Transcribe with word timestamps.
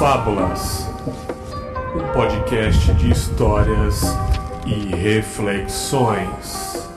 Confábulas, 0.00 0.88
um 1.94 2.14
podcast 2.14 2.90
de 2.94 3.10
histórias 3.10 4.02
e 4.66 4.96
reflexões. 4.96 6.88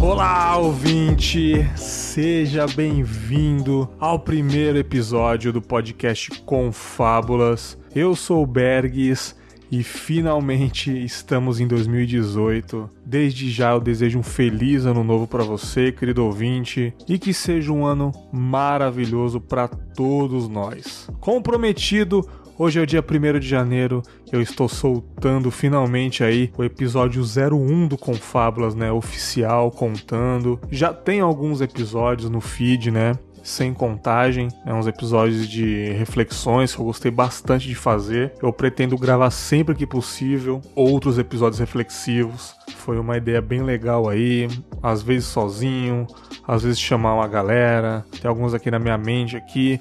Olá, 0.00 0.56
ouvinte! 0.56 1.68
Seja 1.74 2.68
bem-vindo 2.68 3.90
ao 3.98 4.16
primeiro 4.16 4.78
episódio 4.78 5.52
do 5.52 5.60
podcast 5.60 6.30
Confábulas. 6.42 7.76
Eu 7.92 8.14
sou 8.14 8.44
o 8.44 8.46
Bergs 8.46 9.34
e 9.70 9.82
finalmente 9.82 10.90
estamos 11.04 11.60
em 11.60 11.66
2018. 11.66 12.90
Desde 13.04 13.50
já 13.50 13.72
eu 13.72 13.80
desejo 13.80 14.18
um 14.18 14.22
feliz 14.22 14.84
ano 14.84 15.04
novo 15.04 15.26
para 15.26 15.44
você, 15.44 15.92
querido 15.92 16.24
ouvinte, 16.24 16.92
e 17.08 17.18
que 17.18 17.32
seja 17.32 17.72
um 17.72 17.84
ano 17.84 18.12
maravilhoso 18.32 19.40
para 19.40 19.68
todos 19.68 20.48
nós. 20.48 21.08
Comprometido, 21.20 22.26
Hoje 22.60 22.78
é 22.78 22.82
o 22.82 22.86
dia 22.86 23.02
1 23.02 23.38
de 23.38 23.48
janeiro, 23.48 24.02
eu 24.30 24.42
estou 24.42 24.68
soltando 24.68 25.50
finalmente 25.50 26.22
aí 26.22 26.52
o 26.58 26.62
episódio 26.62 27.22
01 27.22 27.88
do 27.88 27.96
Confábulas, 27.96 28.74
né, 28.74 28.92
oficial, 28.92 29.70
contando. 29.70 30.60
Já 30.70 30.92
tem 30.92 31.20
alguns 31.20 31.62
episódios 31.62 32.28
no 32.28 32.38
feed, 32.38 32.90
né? 32.90 33.18
Sem 33.42 33.72
contagem, 33.72 34.48
é 34.64 34.72
uns 34.72 34.86
episódios 34.86 35.48
de 35.48 35.92
reflexões 35.92 36.74
que 36.74 36.80
eu 36.80 36.84
gostei 36.84 37.10
bastante 37.10 37.66
de 37.68 37.74
fazer. 37.74 38.32
Eu 38.42 38.52
pretendo 38.52 38.96
gravar 38.96 39.30
sempre 39.30 39.74
que 39.74 39.86
possível 39.86 40.60
outros 40.74 41.18
episódios 41.18 41.58
reflexivos. 41.58 42.54
Foi 42.76 42.98
uma 42.98 43.16
ideia 43.16 43.40
bem 43.40 43.62
legal 43.62 44.08
aí, 44.08 44.48
às 44.82 45.02
vezes 45.02 45.28
sozinho, 45.28 46.06
às 46.46 46.62
vezes 46.62 46.80
chamar 46.80 47.14
uma 47.14 47.28
galera. 47.28 48.04
Tem 48.20 48.28
alguns 48.28 48.54
aqui 48.54 48.70
na 48.70 48.78
minha 48.78 48.98
mente 48.98 49.36
aqui. 49.36 49.80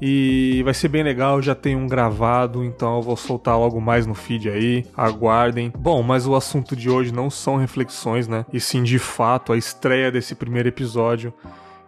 E 0.00 0.60
vai 0.62 0.74
ser 0.74 0.88
bem 0.88 1.02
legal, 1.02 1.40
já 1.40 1.54
tem 1.54 1.74
um 1.74 1.86
gravado, 1.86 2.62
então 2.62 2.96
eu 2.96 3.02
vou 3.02 3.16
soltar 3.16 3.58
logo 3.58 3.80
mais 3.80 4.06
no 4.06 4.14
feed 4.14 4.48
aí. 4.48 4.84
Aguardem. 4.94 5.72
Bom, 5.76 6.02
mas 6.02 6.26
o 6.26 6.34
assunto 6.34 6.76
de 6.76 6.90
hoje 6.90 7.12
não 7.12 7.30
são 7.30 7.56
reflexões, 7.56 8.28
né? 8.28 8.44
E 8.52 8.60
sim, 8.60 8.82
de 8.82 8.98
fato, 8.98 9.52
a 9.52 9.56
estreia 9.56 10.12
desse 10.12 10.34
primeiro 10.34 10.68
episódio 10.68 11.32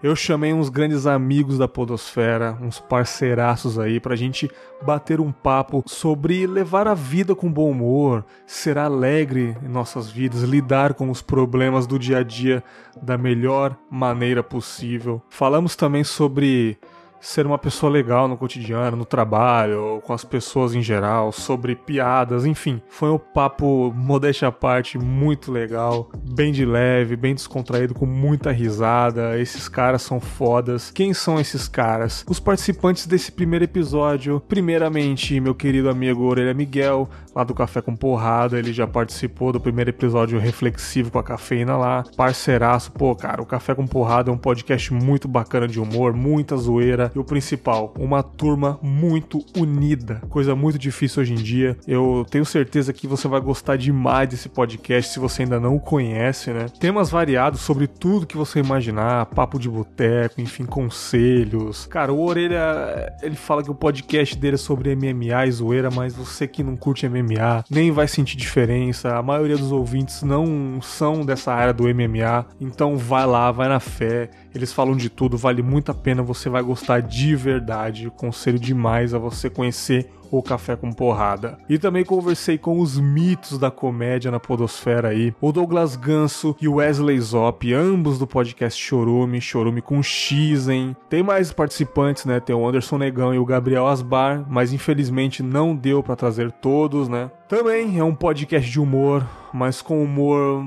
eu 0.02 0.14
chamei 0.14 0.52
uns 0.52 0.68
grandes 0.68 1.06
amigos 1.06 1.58
da 1.58 1.66
Podosfera, 1.66 2.56
uns 2.62 2.78
parceiraços 2.78 3.78
aí, 3.78 3.98
pra 3.98 4.14
gente 4.14 4.50
bater 4.80 5.20
um 5.20 5.32
papo 5.32 5.82
sobre 5.86 6.46
levar 6.46 6.86
a 6.86 6.94
vida 6.94 7.34
com 7.34 7.50
bom 7.50 7.70
humor, 7.70 8.24
ser 8.46 8.78
alegre 8.78 9.56
em 9.62 9.68
nossas 9.68 10.08
vidas, 10.08 10.42
lidar 10.42 10.94
com 10.94 11.10
os 11.10 11.20
problemas 11.20 11.86
do 11.86 11.98
dia 11.98 12.18
a 12.18 12.22
dia 12.22 12.62
da 13.02 13.18
melhor 13.18 13.76
maneira 13.90 14.42
possível. 14.42 15.20
Falamos 15.28 15.74
também 15.74 16.04
sobre 16.04 16.78
ser 17.20 17.46
uma 17.46 17.58
pessoa 17.58 17.90
legal 17.90 18.28
no 18.28 18.36
cotidiano, 18.36 18.96
no 18.96 19.04
trabalho, 19.04 20.00
com 20.04 20.12
as 20.12 20.24
pessoas 20.24 20.74
em 20.74 20.82
geral, 20.82 21.32
sobre 21.32 21.74
piadas, 21.74 22.46
enfim. 22.46 22.80
Foi 22.88 23.10
um 23.10 23.18
papo, 23.18 23.92
modéstia 23.94 24.48
à 24.48 24.52
parte, 24.52 24.98
muito 24.98 25.50
legal, 25.50 26.10
bem 26.34 26.52
de 26.52 26.64
leve, 26.64 27.16
bem 27.16 27.34
descontraído, 27.34 27.94
com 27.94 28.06
muita 28.06 28.50
risada. 28.50 29.38
Esses 29.38 29.68
caras 29.68 30.02
são 30.02 30.20
fodas. 30.20 30.90
Quem 30.90 31.12
são 31.12 31.40
esses 31.40 31.68
caras? 31.68 32.24
Os 32.28 32.40
participantes 32.40 33.06
desse 33.06 33.32
primeiro 33.32 33.64
episódio. 33.64 34.40
Primeiramente, 34.48 35.40
meu 35.40 35.54
querido 35.54 35.90
amigo 35.90 36.24
Orelha 36.24 36.54
Miguel, 36.54 37.08
lá 37.34 37.44
do 37.44 37.54
Café 37.54 37.80
com 37.80 37.96
Porrada, 37.96 38.58
ele 38.58 38.72
já 38.72 38.86
participou 38.86 39.52
do 39.52 39.60
primeiro 39.60 39.90
episódio 39.90 40.38
reflexivo 40.38 41.10
com 41.10 41.18
a 41.18 41.22
cafeína 41.22 41.76
lá. 41.76 42.04
Parceiraço, 42.16 42.92
pô, 42.92 43.14
cara, 43.14 43.42
o 43.42 43.46
Café 43.46 43.74
com 43.74 43.86
Porrada 43.86 44.30
é 44.30 44.32
um 44.32 44.38
podcast 44.38 44.92
muito 44.92 45.26
bacana 45.28 45.66
de 45.66 45.80
humor, 45.80 46.12
muita 46.12 46.56
zoeira 46.56 47.07
e 47.14 47.18
o 47.18 47.24
principal, 47.24 47.94
uma 47.98 48.22
turma 48.22 48.78
muito 48.82 49.44
unida. 49.56 50.20
Coisa 50.28 50.54
muito 50.54 50.78
difícil 50.78 51.22
hoje 51.22 51.32
em 51.32 51.36
dia. 51.36 51.76
Eu 51.86 52.26
tenho 52.30 52.44
certeza 52.44 52.92
que 52.92 53.06
você 53.06 53.28
vai 53.28 53.40
gostar 53.40 53.76
demais 53.76 54.28
desse 54.28 54.48
podcast 54.48 55.12
se 55.12 55.18
você 55.18 55.42
ainda 55.42 55.60
não 55.60 55.76
o 55.76 55.80
conhece, 55.80 56.50
né? 56.50 56.66
Temas 56.80 57.10
variados 57.10 57.60
sobre 57.60 57.86
tudo 57.86 58.26
que 58.26 58.36
você 58.36 58.60
imaginar, 58.60 59.26
papo 59.26 59.58
de 59.58 59.68
boteco, 59.68 60.40
enfim, 60.40 60.64
conselhos. 60.64 61.86
Cara, 61.86 62.12
o 62.12 62.24
Orelha, 62.24 63.12
ele 63.22 63.36
fala 63.36 63.62
que 63.62 63.70
o 63.70 63.74
podcast 63.74 64.36
dele 64.36 64.54
é 64.54 64.58
sobre 64.58 64.94
MMA 64.94 65.46
e 65.46 65.52
zoeira, 65.52 65.90
mas 65.90 66.14
você 66.14 66.46
que 66.46 66.62
não 66.62 66.76
curte 66.76 67.08
MMA 67.08 67.64
nem 67.70 67.90
vai 67.90 68.08
sentir 68.08 68.36
diferença. 68.36 69.16
A 69.16 69.22
maioria 69.22 69.56
dos 69.56 69.72
ouvintes 69.72 70.22
não 70.22 70.80
são 70.80 71.24
dessa 71.24 71.52
área 71.52 71.72
do 71.72 71.84
MMA, 71.84 72.46
então 72.60 72.96
vai 72.96 73.26
lá, 73.26 73.50
vai 73.50 73.68
na 73.68 73.80
fé. 73.80 74.30
Eles 74.58 74.72
falam 74.72 74.96
de 74.96 75.08
tudo, 75.08 75.38
vale 75.38 75.62
muito 75.62 75.92
a 75.92 75.94
pena, 75.94 76.20
você 76.20 76.48
vai 76.50 76.62
gostar 76.62 77.00
de 77.00 77.36
verdade. 77.36 78.10
Conselho 78.16 78.58
demais 78.58 79.14
a 79.14 79.18
você 79.18 79.48
conhecer 79.48 80.10
o 80.32 80.42
Café 80.42 80.74
com 80.74 80.92
Porrada. 80.92 81.58
E 81.68 81.78
também 81.78 82.04
conversei 82.04 82.58
com 82.58 82.80
os 82.80 82.98
mitos 82.98 83.56
da 83.56 83.70
comédia 83.70 84.32
na 84.32 84.40
podosfera 84.40 85.08
aí, 85.08 85.32
o 85.40 85.52
Douglas 85.52 85.94
Ganso 85.94 86.56
e 86.60 86.66
o 86.66 86.74
Wesley 86.74 87.20
Zop, 87.20 87.72
ambos 87.72 88.18
do 88.18 88.26
podcast 88.26 88.82
Chorume, 88.82 89.40
Chorume 89.40 89.80
com 89.80 90.02
X, 90.02 90.68
hein? 90.68 90.96
Tem 91.08 91.22
mais 91.22 91.52
participantes, 91.52 92.24
né? 92.24 92.40
Tem 92.40 92.54
o 92.54 92.66
Anderson 92.66 92.98
Negão 92.98 93.32
e 93.32 93.38
o 93.38 93.46
Gabriel 93.46 93.86
Asbar, 93.86 94.44
mas 94.48 94.72
infelizmente 94.72 95.42
não 95.42 95.74
deu 95.74 96.02
para 96.02 96.16
trazer 96.16 96.50
todos, 96.50 97.08
né? 97.08 97.30
Também 97.48 97.98
é 97.98 98.04
um 98.04 98.14
podcast 98.14 98.68
de 98.68 98.80
humor, 98.80 99.24
mas 99.54 99.80
com 99.80 100.02
humor 100.02 100.66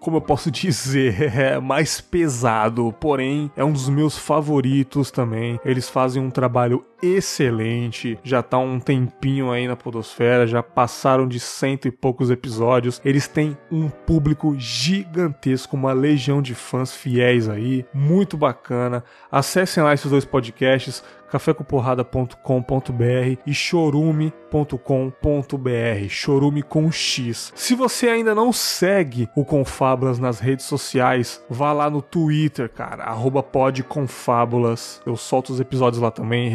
como 0.00 0.16
eu 0.16 0.20
posso 0.20 0.50
dizer, 0.52 1.36
é 1.36 1.60
mais 1.60 2.00
pesado, 2.00 2.94
porém 3.00 3.50
é 3.56 3.64
um 3.64 3.72
dos 3.72 3.88
meus 3.88 4.16
favoritos 4.16 5.10
também. 5.10 5.58
Eles 5.64 5.88
fazem 5.88 6.22
um 6.22 6.30
trabalho 6.30 6.84
excelente, 7.02 8.18
já 8.22 8.42
tá 8.42 8.58
um 8.58 8.80
tempinho 8.80 9.50
aí 9.50 9.66
na 9.66 9.76
Podosfera, 9.76 10.46
já 10.46 10.62
passaram 10.62 11.26
de 11.26 11.40
cento 11.40 11.88
e 11.88 11.90
poucos 11.90 12.30
episódios. 12.30 13.00
Eles 13.04 13.28
têm 13.28 13.56
um 13.70 13.88
público 13.88 14.54
gigantesco, 14.58 15.76
uma 15.76 15.92
legião 15.92 16.42
de 16.42 16.54
fãs 16.54 16.94
fiéis 16.94 17.48
aí, 17.48 17.84
muito 17.92 18.36
bacana. 18.36 19.04
Acessem 19.30 19.82
lá 19.82 19.94
esses 19.94 20.10
dois 20.10 20.24
podcasts, 20.24 21.02
cafécomporrada.com.br 21.30 23.40
e 23.46 23.54
chorume.com.br, 23.54 26.08
chorume 26.08 26.62
com 26.62 26.90
X. 26.90 27.52
Se 27.54 27.74
você 27.74 28.08
ainda 28.08 28.34
não 28.34 28.52
segue 28.52 29.28
o 29.36 29.44
Confábulas 29.44 30.18
nas 30.18 30.40
redes 30.40 30.64
sociais, 30.64 31.44
vá 31.48 31.72
lá 31.72 31.90
no 31.90 32.02
Twitter, 32.02 32.68
cara, 32.68 33.04
arroba 33.04 33.42
podconfábulas. 33.42 35.00
Eu 35.06 35.16
solto 35.16 35.52
os 35.52 35.60
episódios 35.60 36.02
lá 36.02 36.10
também, 36.10 36.48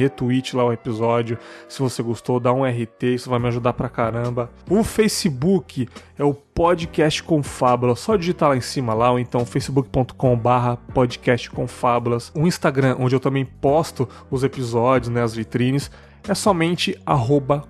lá 0.56 0.66
o 0.66 0.74
episódio. 0.74 1.38
Se 1.68 1.80
você 1.80 2.02
gostou, 2.02 2.40
dá 2.40 2.52
um 2.52 2.64
RT, 2.64 3.04
isso 3.14 3.30
vai 3.30 3.40
me 3.40 3.48
ajudar 3.48 3.74
pra 3.74 3.90
caramba. 3.90 4.50
O 4.70 4.84
Facebook 4.84 5.88
é 6.18 6.24
o 6.24 6.34
podcast 6.34 7.22
Confábulas. 7.24 8.00
Só 8.00 8.16
digitar 8.16 8.50
lá 8.50 8.58
em 8.58 8.62
cima 8.62 8.94
lá, 8.94 9.12
ou 9.12 9.20
então 9.20 9.46
facebook.com 9.46 10.38
barra 10.38 10.78
podcast 10.94 11.50
Confábulas. 11.52 12.32
O 12.36 12.48
Instagram, 12.48 12.96
onde 13.00 13.16
eu 13.16 13.20
também 13.20 13.46
posto 13.46 14.08
os 14.32 14.44
episódios, 14.44 15.10
né, 15.10 15.22
as 15.22 15.36
vitrines, 15.36 15.92
é 16.28 16.34
somente 16.34 16.98
arroba 17.06 17.64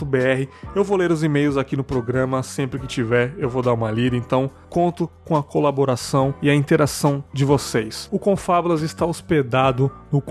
br. 0.06 0.48
Eu 0.76 0.84
vou 0.84 0.96
ler 0.96 1.12
os 1.12 1.24
e-mails 1.24 1.58
aqui 1.58 1.76
no 1.76 1.84
programa 1.84 2.44
sempre 2.44 2.80
que 2.80 2.88
tiver, 2.88 3.34
eu 3.38 3.50
vou 3.50 3.62
dar 3.62 3.74
uma 3.74 3.92
lida, 3.92 4.16
então 4.16 4.50
conto 4.70 5.10
com 5.26 5.36
a 5.36 5.44
colaboração 5.44 6.34
e 6.42 6.50
a 6.50 6.56
interação 6.56 7.22
de 7.34 7.44
vocês. 7.44 8.08
O 8.12 8.20
Confábulas 8.20 8.82
está 8.82 9.06
hospedado 9.06 9.92
no 10.12 10.22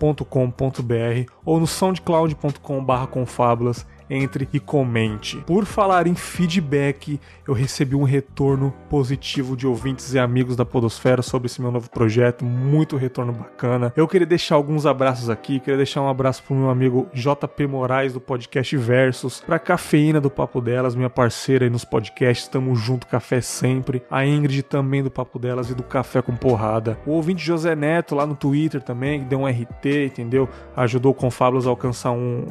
confabulas.com.br 0.00 1.30
ou 1.44 1.60
no 1.60 1.66
soundcloud.com/confábulas 1.66 3.86
entre 4.10 4.48
e 4.52 4.58
comente. 4.58 5.38
Por 5.46 5.64
falar 5.64 6.06
em 6.06 6.14
feedback, 6.14 7.20
eu 7.46 7.54
recebi 7.54 7.94
um 7.94 8.02
retorno 8.02 8.74
positivo 8.90 9.56
de 9.56 9.66
ouvintes 9.66 10.12
e 10.12 10.18
amigos 10.18 10.56
da 10.56 10.64
Podosfera 10.64 11.22
sobre 11.22 11.46
esse 11.46 11.62
meu 11.62 11.70
novo 11.70 11.88
projeto, 11.88 12.44
muito 12.44 12.96
retorno 12.96 13.32
bacana. 13.32 13.92
Eu 13.96 14.08
queria 14.08 14.26
deixar 14.26 14.56
alguns 14.56 14.84
abraços 14.84 15.30
aqui, 15.30 15.60
queria 15.60 15.76
deixar 15.76 16.02
um 16.02 16.08
abraço 16.08 16.42
pro 16.42 16.54
meu 16.54 16.68
amigo 16.68 17.08
JP 17.14 17.66
Moraes 17.68 18.12
do 18.12 18.20
podcast 18.20 18.76
Versus, 18.76 19.40
pra 19.40 19.58
Cafeína 19.58 20.20
do 20.20 20.30
Papo 20.30 20.60
Delas, 20.60 20.94
minha 20.94 21.10
parceira 21.10 21.64
aí 21.64 21.70
nos 21.70 21.84
podcasts, 21.84 22.48
tamo 22.48 22.74
junto, 22.74 23.06
café 23.06 23.40
sempre. 23.40 24.02
A 24.10 24.26
Ingrid 24.26 24.62
também 24.62 25.02
do 25.02 25.10
Papo 25.10 25.38
Delas 25.38 25.70
e 25.70 25.74
do 25.74 25.82
Café 25.82 26.20
com 26.20 26.34
Porrada. 26.34 26.98
O 27.06 27.12
ouvinte 27.12 27.44
José 27.44 27.76
Neto 27.76 28.14
lá 28.14 28.26
no 28.26 28.34
Twitter 28.34 28.80
também, 28.80 29.20
que 29.20 29.26
deu 29.26 29.40
um 29.40 29.46
RT, 29.46 30.06
entendeu? 30.06 30.48
Ajudou 30.76 31.12
o 31.12 31.14
Confablos 31.14 31.66
a 31.66 31.70
alcançar 31.70 32.10
um 32.10 32.46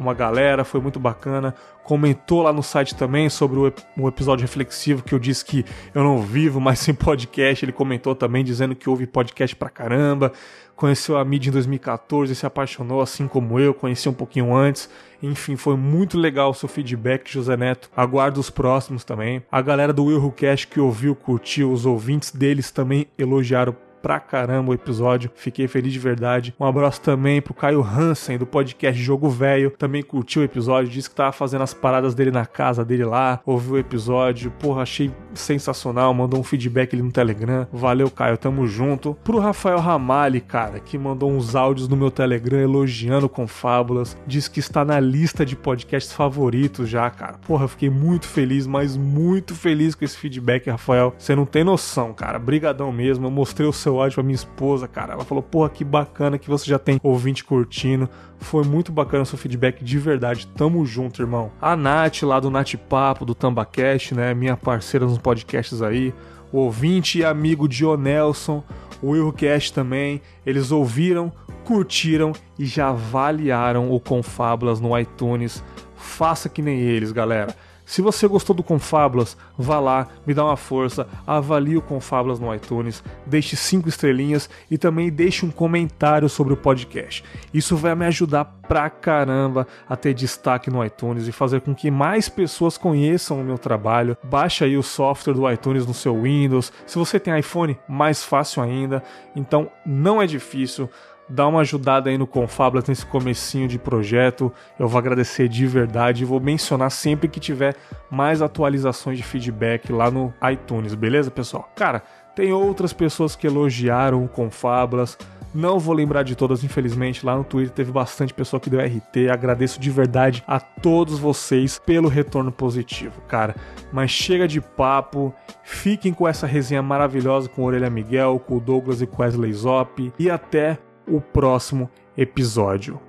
uma 0.00 0.14
galera, 0.14 0.64
foi 0.64 0.80
muito 0.80 0.98
bacana. 0.98 1.54
Comentou 1.84 2.42
lá 2.42 2.52
no 2.52 2.62
site 2.62 2.94
também 2.94 3.28
sobre 3.28 3.58
o, 3.58 4.08
episódio 4.08 4.42
reflexivo 4.42 5.02
que 5.02 5.14
eu 5.14 5.18
disse 5.18 5.44
que 5.44 5.64
eu 5.94 6.02
não 6.02 6.22
vivo 6.22 6.60
mais 6.60 6.78
sem 6.80 6.94
podcast. 6.94 7.64
Ele 7.64 7.72
comentou 7.72 8.14
também 8.14 8.42
dizendo 8.42 8.74
que 8.74 8.88
ouve 8.88 9.06
podcast 9.06 9.54
pra 9.54 9.68
caramba. 9.68 10.32
Conheceu 10.74 11.18
a 11.18 11.24
mídia 11.24 11.50
em 11.50 11.52
2014 11.52 12.32
e 12.32 12.34
se 12.34 12.46
apaixonou, 12.46 13.02
assim 13.02 13.28
como 13.28 13.60
eu, 13.60 13.74
conheci 13.74 14.08
um 14.08 14.14
pouquinho 14.14 14.54
antes. 14.54 14.88
Enfim, 15.22 15.54
foi 15.54 15.76
muito 15.76 16.18
legal 16.18 16.50
o 16.50 16.54
seu 16.54 16.68
feedback, 16.68 17.30
José 17.30 17.54
Neto. 17.54 17.90
Aguardo 17.94 18.40
os 18.40 18.48
próximos 18.48 19.04
também. 19.04 19.42
A 19.52 19.60
galera 19.60 19.92
do 19.92 20.04
Will 20.04 20.32
Cash 20.32 20.64
que 20.64 20.80
ouviu, 20.80 21.14
curtiu, 21.14 21.70
os 21.70 21.84
ouvintes 21.84 22.30
deles 22.30 22.70
também 22.70 23.06
elogiaram 23.18 23.76
pra 24.02 24.20
caramba 24.20 24.70
o 24.70 24.74
episódio. 24.74 25.30
Fiquei 25.34 25.66
feliz 25.68 25.92
de 25.92 25.98
verdade. 25.98 26.54
Um 26.58 26.64
abraço 26.64 27.00
também 27.00 27.40
pro 27.40 27.54
Caio 27.54 27.82
Hansen, 27.82 28.38
do 28.38 28.46
podcast 28.46 29.00
Jogo 29.00 29.28
Velho. 29.28 29.70
Também 29.70 30.02
curtiu 30.02 30.42
o 30.42 30.44
episódio, 30.44 30.90
disse 30.90 31.08
que 31.08 31.16
tava 31.16 31.32
fazendo 31.32 31.62
as 31.62 31.74
paradas 31.74 32.14
dele 32.14 32.30
na 32.30 32.46
casa 32.46 32.84
dele 32.84 33.04
lá. 33.04 33.40
Ouviu 33.44 33.74
o 33.74 33.78
episódio. 33.78 34.50
Porra, 34.58 34.82
achei 34.82 35.10
sensacional. 35.34 36.12
Mandou 36.14 36.40
um 36.40 36.44
feedback 36.44 36.94
ali 36.94 37.02
no 37.02 37.12
Telegram. 37.12 37.66
Valeu, 37.72 38.10
Caio. 38.10 38.36
Tamo 38.36 38.66
junto. 38.66 39.14
Pro 39.24 39.38
Rafael 39.38 39.78
Ramali, 39.78 40.40
cara, 40.40 40.80
que 40.80 40.98
mandou 40.98 41.30
uns 41.30 41.54
áudios 41.54 41.88
no 41.88 41.96
meu 41.96 42.10
Telegram 42.10 42.58
elogiando 42.58 43.28
com 43.28 43.46
fábulas. 43.46 44.16
Diz 44.26 44.48
que 44.48 44.60
está 44.60 44.84
na 44.84 44.98
lista 45.00 45.44
de 45.44 45.56
podcasts 45.56 46.12
favoritos 46.12 46.88
já, 46.88 47.08
cara. 47.10 47.38
Porra, 47.46 47.68
fiquei 47.68 47.90
muito 47.90 48.26
feliz, 48.26 48.66
mas 48.66 48.96
muito 48.96 49.54
feliz 49.54 49.94
com 49.94 50.04
esse 50.04 50.16
feedback, 50.16 50.70
Rafael. 50.70 51.14
Você 51.18 51.34
não 51.34 51.46
tem 51.46 51.64
noção, 51.64 52.12
cara. 52.12 52.38
Brigadão 52.38 52.92
mesmo. 52.92 53.26
Eu 53.26 53.30
mostrei 53.30 53.68
o 53.68 53.72
seu 53.72 53.89
seu 53.90 54.00
áudio 54.00 54.14
pra 54.14 54.22
minha 54.22 54.34
esposa, 54.34 54.86
cara. 54.86 55.14
Ela 55.14 55.24
falou, 55.24 55.42
porra, 55.42 55.68
que 55.68 55.84
bacana 55.84 56.38
que 56.38 56.48
você 56.48 56.66
já 56.70 56.78
tem 56.78 57.00
ouvinte 57.02 57.44
curtindo. 57.44 58.08
Foi 58.38 58.64
muito 58.64 58.92
bacana 58.92 59.24
o 59.24 59.26
seu 59.26 59.36
feedback 59.36 59.82
de 59.82 59.98
verdade. 59.98 60.46
Tamo 60.46 60.86
junto, 60.86 61.20
irmão. 61.20 61.50
A 61.60 61.74
Nath, 61.74 62.22
lá 62.22 62.38
do 62.38 62.50
Nath 62.50 62.74
Papo, 62.88 63.24
do 63.24 63.34
Tambacast, 63.34 64.14
né? 64.14 64.32
Minha 64.32 64.56
parceira 64.56 65.04
nos 65.04 65.18
podcasts 65.18 65.82
aí. 65.82 66.14
O 66.52 66.58
ouvinte 66.58 67.18
e 67.18 67.24
amigo 67.24 67.68
Dionelson, 67.68 68.62
o 69.02 69.10
Willcast 69.10 69.72
também. 69.72 70.22
Eles 70.46 70.70
ouviram, 70.70 71.32
curtiram 71.64 72.32
e 72.58 72.64
já 72.64 72.88
avaliaram 72.90 73.92
o 73.92 73.98
Confábulas 73.98 74.80
no 74.80 74.96
iTunes. 74.98 75.64
Faça 75.96 76.48
que 76.48 76.62
nem 76.62 76.78
eles, 76.78 77.12
galera. 77.12 77.54
Se 77.90 78.00
você 78.00 78.28
gostou 78.28 78.54
do 78.54 78.62
Confablas, 78.62 79.36
vá 79.58 79.80
lá, 79.80 80.06
me 80.24 80.32
dá 80.32 80.44
uma 80.44 80.56
força, 80.56 81.08
avalie 81.26 81.76
o 81.76 81.82
Confablas 81.82 82.38
no 82.38 82.54
iTunes, 82.54 83.02
deixe 83.26 83.56
cinco 83.56 83.88
estrelinhas 83.88 84.48
e 84.70 84.78
também 84.78 85.10
deixe 85.10 85.44
um 85.44 85.50
comentário 85.50 86.28
sobre 86.28 86.52
o 86.52 86.56
podcast. 86.56 87.24
Isso 87.52 87.76
vai 87.76 87.96
me 87.96 88.06
ajudar 88.06 88.44
pra 88.44 88.88
caramba 88.88 89.66
a 89.88 89.96
ter 89.96 90.14
destaque 90.14 90.70
no 90.70 90.84
iTunes 90.84 91.26
e 91.26 91.32
fazer 91.32 91.62
com 91.62 91.74
que 91.74 91.90
mais 91.90 92.28
pessoas 92.28 92.78
conheçam 92.78 93.40
o 93.40 93.44
meu 93.44 93.58
trabalho. 93.58 94.16
Baixe 94.22 94.62
aí 94.62 94.76
o 94.76 94.82
software 94.84 95.34
do 95.34 95.50
iTunes 95.50 95.84
no 95.84 95.92
seu 95.92 96.22
Windows. 96.22 96.72
Se 96.86 96.96
você 96.96 97.18
tem 97.18 97.36
iPhone, 97.36 97.76
mais 97.88 98.22
fácil 98.22 98.62
ainda. 98.62 99.02
Então 99.34 99.68
não 99.84 100.22
é 100.22 100.26
difícil 100.28 100.88
dá 101.30 101.46
uma 101.46 101.60
ajudada 101.60 102.10
aí 102.10 102.18
no 102.18 102.26
Confablas 102.26 102.84
nesse 102.86 103.06
comecinho 103.06 103.68
de 103.68 103.78
projeto. 103.78 104.52
Eu 104.78 104.88
vou 104.88 104.98
agradecer 104.98 105.48
de 105.48 105.66
verdade 105.66 106.22
e 106.22 106.26
vou 106.26 106.40
mencionar 106.40 106.90
sempre 106.90 107.28
que 107.28 107.38
tiver 107.38 107.76
mais 108.10 108.42
atualizações 108.42 109.16
de 109.16 109.22
feedback 109.22 109.92
lá 109.92 110.10
no 110.10 110.34
iTunes, 110.52 110.94
beleza, 110.94 111.30
pessoal? 111.30 111.70
Cara, 111.76 112.02
tem 112.34 112.52
outras 112.52 112.92
pessoas 112.92 113.36
que 113.36 113.46
elogiaram 113.46 114.24
o 114.24 114.28
Confablas. 114.28 115.16
Não 115.52 115.80
vou 115.80 115.94
lembrar 115.94 116.22
de 116.22 116.36
todas, 116.36 116.62
infelizmente. 116.62 117.26
Lá 117.26 117.36
no 117.36 117.42
Twitter 117.42 117.74
teve 117.74 117.90
bastante 117.90 118.32
pessoa 118.32 118.60
que 118.60 118.70
deu 118.70 118.80
RT. 118.80 119.28
Agradeço 119.32 119.80
de 119.80 119.90
verdade 119.90 120.44
a 120.46 120.60
todos 120.60 121.18
vocês 121.18 121.80
pelo 121.84 122.08
retorno 122.08 122.52
positivo, 122.52 123.20
cara. 123.22 123.56
Mas 123.92 124.12
chega 124.12 124.46
de 124.46 124.60
papo. 124.60 125.34
Fiquem 125.64 126.12
com 126.12 126.26
essa 126.26 126.46
resenha 126.46 126.82
maravilhosa 126.82 127.48
com 127.48 127.64
Orelha 127.64 127.90
Miguel, 127.90 128.40
com 128.46 128.58
o 128.58 128.60
Douglas 128.60 129.02
e 129.02 129.08
com 129.08 129.22
Wesley 129.22 129.52
Zop. 129.52 130.12
E 130.16 130.30
até 130.30 130.78
o 131.10 131.20
próximo 131.20 131.90
episódio. 132.16 133.00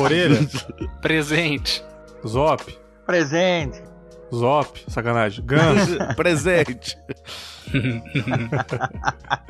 Orelha. 0.00 0.38
Presente. 1.00 1.84
Zop. 2.26 2.62
Presente. 3.06 3.82
Zop. 4.34 4.78
Sacanagem. 4.88 5.44
Gans. 5.44 5.88
Presente. 6.16 6.98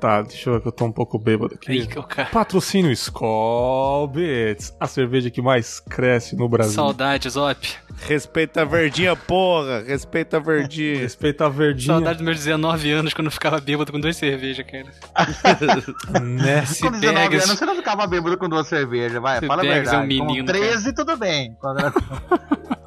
tá, 0.00 0.22
deixa 0.22 0.48
eu 0.50 0.54
ver 0.54 0.60
que 0.62 0.68
eu 0.68 0.72
tô 0.72 0.84
um 0.86 0.92
pouco 0.92 1.18
bêbado 1.18 1.54
aqui. 1.54 1.70
Aí. 1.72 1.88
Patrocínio 2.32 2.90
Skol 2.92 4.06
Beats, 4.08 4.74
a 4.80 4.86
cerveja 4.86 5.30
que 5.30 5.42
mais 5.42 5.78
cresce 5.80 6.34
no 6.34 6.48
Brasil. 6.48 6.72
Saudades, 6.74 7.34
Zop. 7.34 7.68
Respeita 8.06 8.62
a 8.62 8.64
verdinha, 8.64 9.14
porra. 9.14 9.82
Respeita 9.86 10.38
a 10.38 10.40
verdinha. 10.40 10.98
Respeita 11.00 11.46
a 11.46 11.48
verdinha. 11.48 11.94
Saudade 11.94 12.16
dos 12.18 12.24
meus 12.24 12.38
19 12.38 12.90
anos 12.90 13.12
quando 13.14 13.26
eu 13.26 13.30
ficava 13.32 13.60
bêbado 13.60 13.92
com 13.92 14.00
duas 14.00 14.16
cervejas, 14.16 14.64
cara. 14.66 14.86
né? 16.22 16.64
Se 16.66 16.80
com 16.82 16.90
19 16.90 17.00
pegas- 17.28 17.44
anos 17.44 17.58
você 17.58 17.66
não 17.66 17.76
ficava 17.76 18.06
bêbado 18.06 18.38
com 18.38 18.48
duas 18.48 18.66
cervejas, 18.66 19.20
vai, 19.20 19.38
Se 19.40 19.46
fala 19.46 19.62
a 19.62 19.64
verdade. 19.66 19.96
é 19.96 19.98
um 19.98 20.06
menino, 20.06 20.46
com 20.46 20.52
13 20.52 20.92
tudo 20.94 21.16
bem. 21.16 21.54
Quando 21.60 21.78
era- 21.80 21.92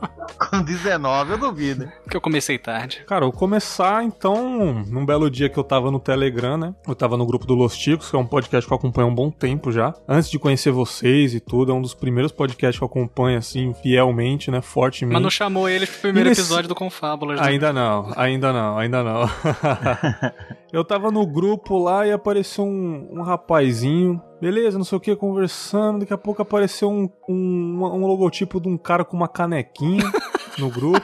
com 0.57 0.63
19 0.63 1.31
eu 1.33 1.37
duvido. 1.37 1.91
Porque 2.03 2.15
eu 2.17 2.21
comecei 2.21 2.57
tarde. 2.57 3.03
Cara, 3.07 3.25
eu 3.25 3.31
vou 3.31 3.39
começar 3.39 4.03
então 4.03 4.73
num 4.87 5.05
belo 5.05 5.29
dia 5.29 5.49
que 5.49 5.57
eu 5.57 5.63
tava 5.63 5.89
no 5.91 5.99
Telegram, 5.99 6.57
né? 6.57 6.73
Eu 6.87 6.95
tava 6.95 7.17
no 7.17 7.25
grupo 7.25 7.45
do 7.45 7.53
Los 7.55 7.77
Ticos, 7.77 8.09
que 8.09 8.15
é 8.15 8.19
um 8.19 8.25
podcast 8.25 8.67
que 8.67 8.73
eu 8.73 8.77
acompanho 8.77 9.07
há 9.07 9.11
um 9.11 9.15
bom 9.15 9.29
tempo 9.31 9.71
já. 9.71 9.93
Antes 10.07 10.29
de 10.29 10.37
conhecer 10.39 10.71
vocês 10.71 11.33
e 11.33 11.39
tudo, 11.39 11.71
é 11.71 11.75
um 11.75 11.81
dos 11.81 11.93
primeiros 11.93 12.31
podcasts 12.31 12.77
que 12.77 12.83
eu 12.83 12.87
acompanho, 12.87 13.37
assim, 13.37 13.73
fielmente, 13.81 14.49
né? 14.51 14.61
Fortemente. 14.61 15.13
Mas 15.13 15.21
não 15.23 15.29
chamou 15.29 15.67
eles 15.67 15.89
pro 15.89 16.01
primeiro 16.01 16.29
nesse- 16.29 16.41
episódio 16.41 16.67
do 16.67 16.75
Confábulas. 16.75 17.39
né? 17.39 17.47
Ainda 17.47 17.73
não, 17.73 18.11
ainda 18.15 18.53
não, 18.53 18.77
ainda 18.77 19.03
não. 19.03 19.29
eu 20.73 20.83
tava 20.83 21.11
no 21.11 21.23
grupo 21.27 21.77
lá 21.77 22.07
e 22.07 22.11
apareceu 22.11 22.65
um, 22.65 23.07
um 23.11 23.21
rapazinho, 23.21 24.19
beleza, 24.41 24.75
não 24.75 24.83
sei 24.83 24.97
o 24.97 24.99
que, 24.99 25.15
conversando. 25.15 25.99
Daqui 25.99 26.11
a 26.13 26.17
pouco 26.17 26.41
apareceu 26.41 26.89
um, 26.89 27.07
um, 27.29 27.83
um 27.83 28.07
logotipo 28.07 28.59
de 28.59 28.67
um 28.67 28.75
cara 28.75 29.05
com 29.05 29.15
uma 29.15 29.27
canequinha 29.27 30.03
no 30.57 30.71
grupo. 30.71 30.99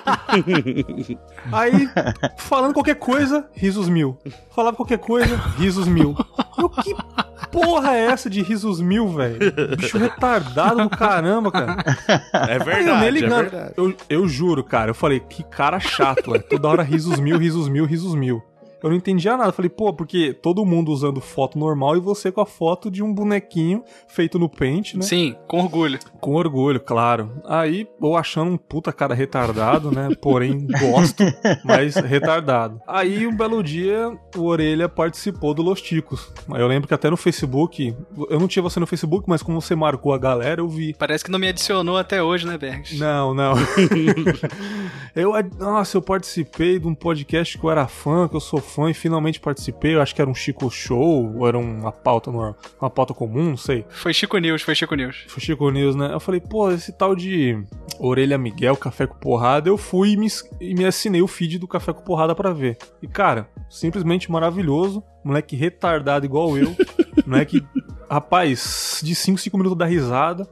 Aí, 1.52 1.88
falando 2.36 2.74
qualquer 2.74 2.96
coisa, 2.96 3.48
risos 3.54 3.88
mil. 3.88 4.18
Falava 4.50 4.76
qualquer 4.76 4.98
coisa, 4.98 5.36
risos 5.60 5.88
mil. 5.88 6.16
Eu, 6.58 6.68
que 6.70 6.96
porra 7.52 7.96
é 7.96 8.06
essa 8.08 8.28
de 8.28 8.42
risos 8.42 8.82
mil, 8.82 9.08
velho? 9.10 9.38
Bicho 9.78 10.00
retardado 10.00 10.82
do 10.82 10.90
caramba, 10.90 11.52
cara. 11.52 11.78
É 12.34 12.54
Aí 12.54 12.58
eu 12.58 12.66
nem 12.66 12.66
verdade, 12.66 13.06
é 13.06 13.12
ligando. 13.12 13.50
verdade. 13.52 13.74
eu, 13.78 13.96
eu 14.10 14.28
juro, 14.28 14.64
cara. 14.64 14.90
Eu 14.90 14.96
falei, 14.96 15.20
que 15.20 15.44
cara 15.44 15.80
chato, 15.80 16.32
velho. 16.32 16.44
Toda 16.44 16.68
hora 16.68 16.82
risos 16.82 17.20
mil, 17.20 17.38
risos 17.38 17.70
mil, 17.70 17.86
risos 17.86 18.16
mil. 18.16 18.42
Eu 18.82 18.90
não 18.90 18.96
entendia 18.96 19.36
nada. 19.36 19.52
Falei, 19.52 19.70
pô, 19.70 19.94
porque 19.94 20.34
todo 20.34 20.66
mundo 20.66 20.92
usando 20.92 21.20
foto 21.20 21.58
normal 21.58 21.98
e 21.98 22.00
você 22.00 22.32
com 22.32 22.42
a 22.42 22.46
foto 22.46 22.90
de 22.90 23.04
um 23.04 23.14
bonequinho 23.14 23.84
feito 24.08 24.40
no 24.40 24.50
Paint, 24.50 24.96
né? 24.96 25.02
Sim, 25.02 25.36
com 25.48 25.60
orgulho. 25.60 26.00
Com 26.20 26.36
orgulho, 26.36 26.80
claro. 26.80 27.32
Aí, 27.46 27.88
eu 28.02 28.16
achando 28.16 28.52
um 28.52 28.58
puta 28.58 28.92
cara 28.94 29.14
retardado, 29.14 29.92
né? 29.92 30.10
Porém, 30.22 30.68
gosto, 30.68 31.24
mas 31.64 31.96
retardado. 31.96 32.82
Aí, 32.88 33.28
um 33.28 33.36
belo 33.36 33.62
dia, 33.62 34.12
o 34.36 34.44
Orelha 34.44 34.88
participou 34.88 35.54
do 35.54 35.62
Los 35.62 35.82
Ticos. 35.82 36.32
Eu 36.50 36.68
lembro 36.68 36.88
que 36.88 36.94
até 36.94 37.10
no 37.10 37.18
Facebook, 37.18 37.96
eu 38.30 38.40
não 38.40 38.48
tinha 38.48 38.64
você 38.64 38.80
no 38.80 38.88
Facebook, 38.88 39.26
mas 39.28 39.44
como 39.44 39.62
você 39.62 39.76
marcou 39.76 40.14
a 40.14 40.18
galera, 40.18 40.62
eu 40.62 40.68
vi. 40.68 40.94
Parece 40.94 41.24
que 41.24 41.32
não 41.32 41.40
me 41.40 41.48
adicionou 41.48 41.98
até 41.98 42.24
hoje, 42.24 42.46
né, 42.46 42.58
Bergs? 42.58 42.98
Não, 42.98 43.34
não. 43.34 43.54
eu, 45.16 45.34
nossa, 45.58 45.98
eu 45.98 46.02
participei 46.02 46.80
de 46.80 46.88
um 46.88 46.96
podcast 46.96 47.58
que 47.58 47.64
eu 47.64 47.72
era 47.72 47.88
fã, 47.88 48.28
que 48.28 48.36
eu 48.36 48.40
sou 48.40 48.60
fã 48.70 48.90
e 48.90 48.94
finalmente 48.94 49.40
participei. 49.40 49.96
Eu 49.96 50.02
acho 50.02 50.14
que 50.16 50.22
era 50.22 50.30
um 50.30 50.36
Chico 50.36 50.70
Show, 50.70 51.36
ou 51.38 51.48
era 51.48 51.58
uma 51.58 51.92
pauta, 51.92 52.32
normal- 52.32 52.56
uma 52.80 52.90
pauta 52.90 53.14
comum, 53.14 53.50
não 53.50 53.58
sei. 53.58 53.84
Foi 53.90 54.14
Chico 54.14 54.38
News, 54.38 54.62
foi 54.62 54.76
Chico 54.76 54.96
News. 54.96 55.26
Foi 55.28 55.42
Chico 55.42 55.70
News, 55.70 55.96
né? 55.96 56.14
Eu 56.14 56.20
falei, 56.20 56.40
pô, 56.40 56.72
esse 56.72 56.92
tal 56.94 57.16
de 57.16 57.62
Orelha 58.00 58.38
Miguel, 58.38 58.78
Café 58.78 59.08
com 59.08 59.16
Porrada, 59.16 59.68
eu 59.70 59.78
fui 59.78 60.12
e 60.12 60.18
me, 60.18 60.28
e 60.62 60.74
me 60.74 60.86
assinei 60.86 61.22
o 61.22 61.28
feed 61.28 61.58
do 61.60 61.68
Café 61.68 61.92
com 61.92 62.02
Porrada 62.04 62.34
pra 62.36 62.54
ver. 62.54 62.78
E, 63.02 63.08
cara, 63.08 63.50
simplesmente 63.70 64.32
maravilhoso. 64.32 65.04
Moleque 65.24 65.56
retardado 65.56 66.26
igual 66.26 66.58
eu. 66.58 66.76
moleque, 67.28 67.62
rapaz, 68.10 69.02
de 69.04 69.14
5, 69.16 69.38
5 69.40 69.58
minutos 69.58 69.78
da 69.78 69.86
risada. 69.86 70.48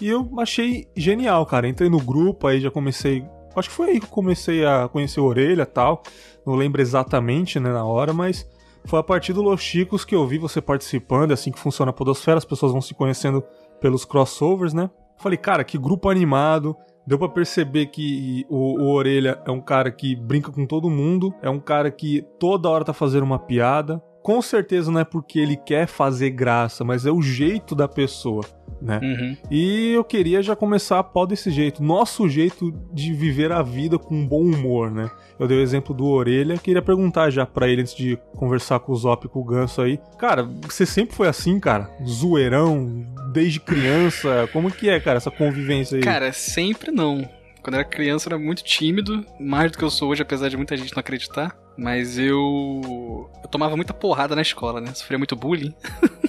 E 0.00 0.08
eu 0.08 0.30
achei 0.38 0.86
genial, 0.96 1.44
cara. 1.44 1.68
Entrei 1.68 1.88
no 1.90 2.00
grupo, 2.00 2.46
aí 2.46 2.60
já 2.60 2.70
comecei. 2.70 3.22
Acho 3.54 3.68
que 3.68 3.74
foi 3.74 3.90
aí 3.90 4.00
que 4.00 4.06
eu 4.06 4.10
comecei 4.10 4.64
a 4.64 4.88
conhecer 4.88 5.20
a 5.20 5.22
orelha 5.24 5.62
e 5.62 5.66
tal. 5.66 6.02
Não 6.50 6.56
lembro 6.56 6.82
exatamente, 6.82 7.60
né, 7.60 7.72
na 7.72 7.84
hora, 7.84 8.12
mas 8.12 8.44
foi 8.84 8.98
a 8.98 9.04
partir 9.04 9.32
do 9.32 9.40
Los 9.40 9.60
Chicos 9.60 10.04
que 10.04 10.16
eu 10.16 10.26
vi 10.26 10.36
você 10.36 10.60
participando, 10.60 11.30
é 11.30 11.34
assim 11.34 11.52
que 11.52 11.60
funciona 11.60 11.90
a 11.90 11.92
Podosfera, 11.92 12.38
as 12.38 12.44
pessoas 12.44 12.72
vão 12.72 12.80
se 12.80 12.92
conhecendo 12.92 13.40
pelos 13.80 14.04
crossovers, 14.04 14.74
né? 14.74 14.90
Falei, 15.16 15.38
cara, 15.38 15.62
que 15.62 15.78
grupo 15.78 16.08
animado. 16.08 16.76
Deu 17.06 17.16
pra 17.16 17.28
perceber 17.28 17.86
que 17.86 18.44
o, 18.48 18.82
o 18.82 18.92
Orelha 18.92 19.40
é 19.46 19.50
um 19.52 19.60
cara 19.60 19.92
que 19.92 20.16
brinca 20.16 20.50
com 20.50 20.66
todo 20.66 20.90
mundo, 20.90 21.32
é 21.40 21.48
um 21.48 21.60
cara 21.60 21.88
que 21.88 22.26
toda 22.40 22.68
hora 22.68 22.84
tá 22.84 22.92
fazendo 22.92 23.22
uma 23.22 23.38
piada. 23.38 24.02
Com 24.22 24.42
certeza 24.42 24.90
não 24.90 25.00
é 25.00 25.04
porque 25.04 25.38
ele 25.38 25.56
quer 25.56 25.86
fazer 25.86 26.30
graça, 26.30 26.84
mas 26.84 27.06
é 27.06 27.10
o 27.10 27.22
jeito 27.22 27.74
da 27.74 27.88
pessoa 27.88 28.44
né? 28.80 28.98
Uhum. 29.02 29.36
E 29.50 29.92
eu 29.92 30.02
queria 30.02 30.42
já 30.42 30.56
começar 30.56 30.98
a 30.98 31.04
pau 31.04 31.26
desse 31.26 31.50
jeito, 31.50 31.82
nosso 31.82 32.28
jeito 32.28 32.72
de 32.92 33.12
viver 33.12 33.52
a 33.52 33.62
vida 33.62 33.98
com 33.98 34.26
bom 34.26 34.42
humor, 34.42 34.90
né? 34.90 35.10
Eu 35.38 35.46
dei 35.46 35.58
o 35.58 35.62
exemplo 35.62 35.94
do 35.94 36.06
Orelha, 36.06 36.58
queria 36.58 36.82
perguntar 36.82 37.30
já 37.30 37.46
para 37.46 37.68
ele 37.68 37.82
antes 37.82 37.94
de 37.94 38.18
conversar 38.36 38.80
com 38.80 38.92
o 38.92 38.96
Zop 38.96 39.26
e 39.26 39.28
com 39.28 39.40
o 39.40 39.44
Ganso 39.44 39.82
aí. 39.82 39.98
Cara, 40.18 40.42
você 40.42 40.84
sempre 40.86 41.14
foi 41.14 41.28
assim, 41.28 41.58
cara? 41.58 41.90
Zoeirão, 42.06 43.06
desde 43.32 43.60
criança? 43.60 44.48
Como 44.52 44.70
que 44.70 44.88
é, 44.88 44.98
cara, 45.00 45.18
essa 45.18 45.30
convivência 45.30 45.96
aí? 45.96 46.02
Cara, 46.02 46.32
sempre 46.32 46.90
não. 46.90 47.28
Quando 47.62 47.74
eu 47.74 47.80
era 47.80 47.88
criança 47.88 48.28
eu 48.28 48.34
era 48.34 48.42
muito 48.42 48.64
tímido, 48.64 49.24
mais 49.38 49.70
do 49.70 49.78
que 49.78 49.84
eu 49.84 49.90
sou 49.90 50.10
hoje, 50.10 50.22
apesar 50.22 50.48
de 50.48 50.56
muita 50.56 50.76
gente 50.76 50.94
não 50.94 51.00
acreditar. 51.00 51.54
Mas 51.80 52.18
eu. 52.18 53.30
Eu 53.42 53.48
tomava 53.48 53.74
muita 53.74 53.94
porrada 53.94 54.36
na 54.36 54.42
escola, 54.42 54.82
né? 54.82 54.92
Sofria 54.92 55.16
muito 55.16 55.34
bullying. 55.34 55.74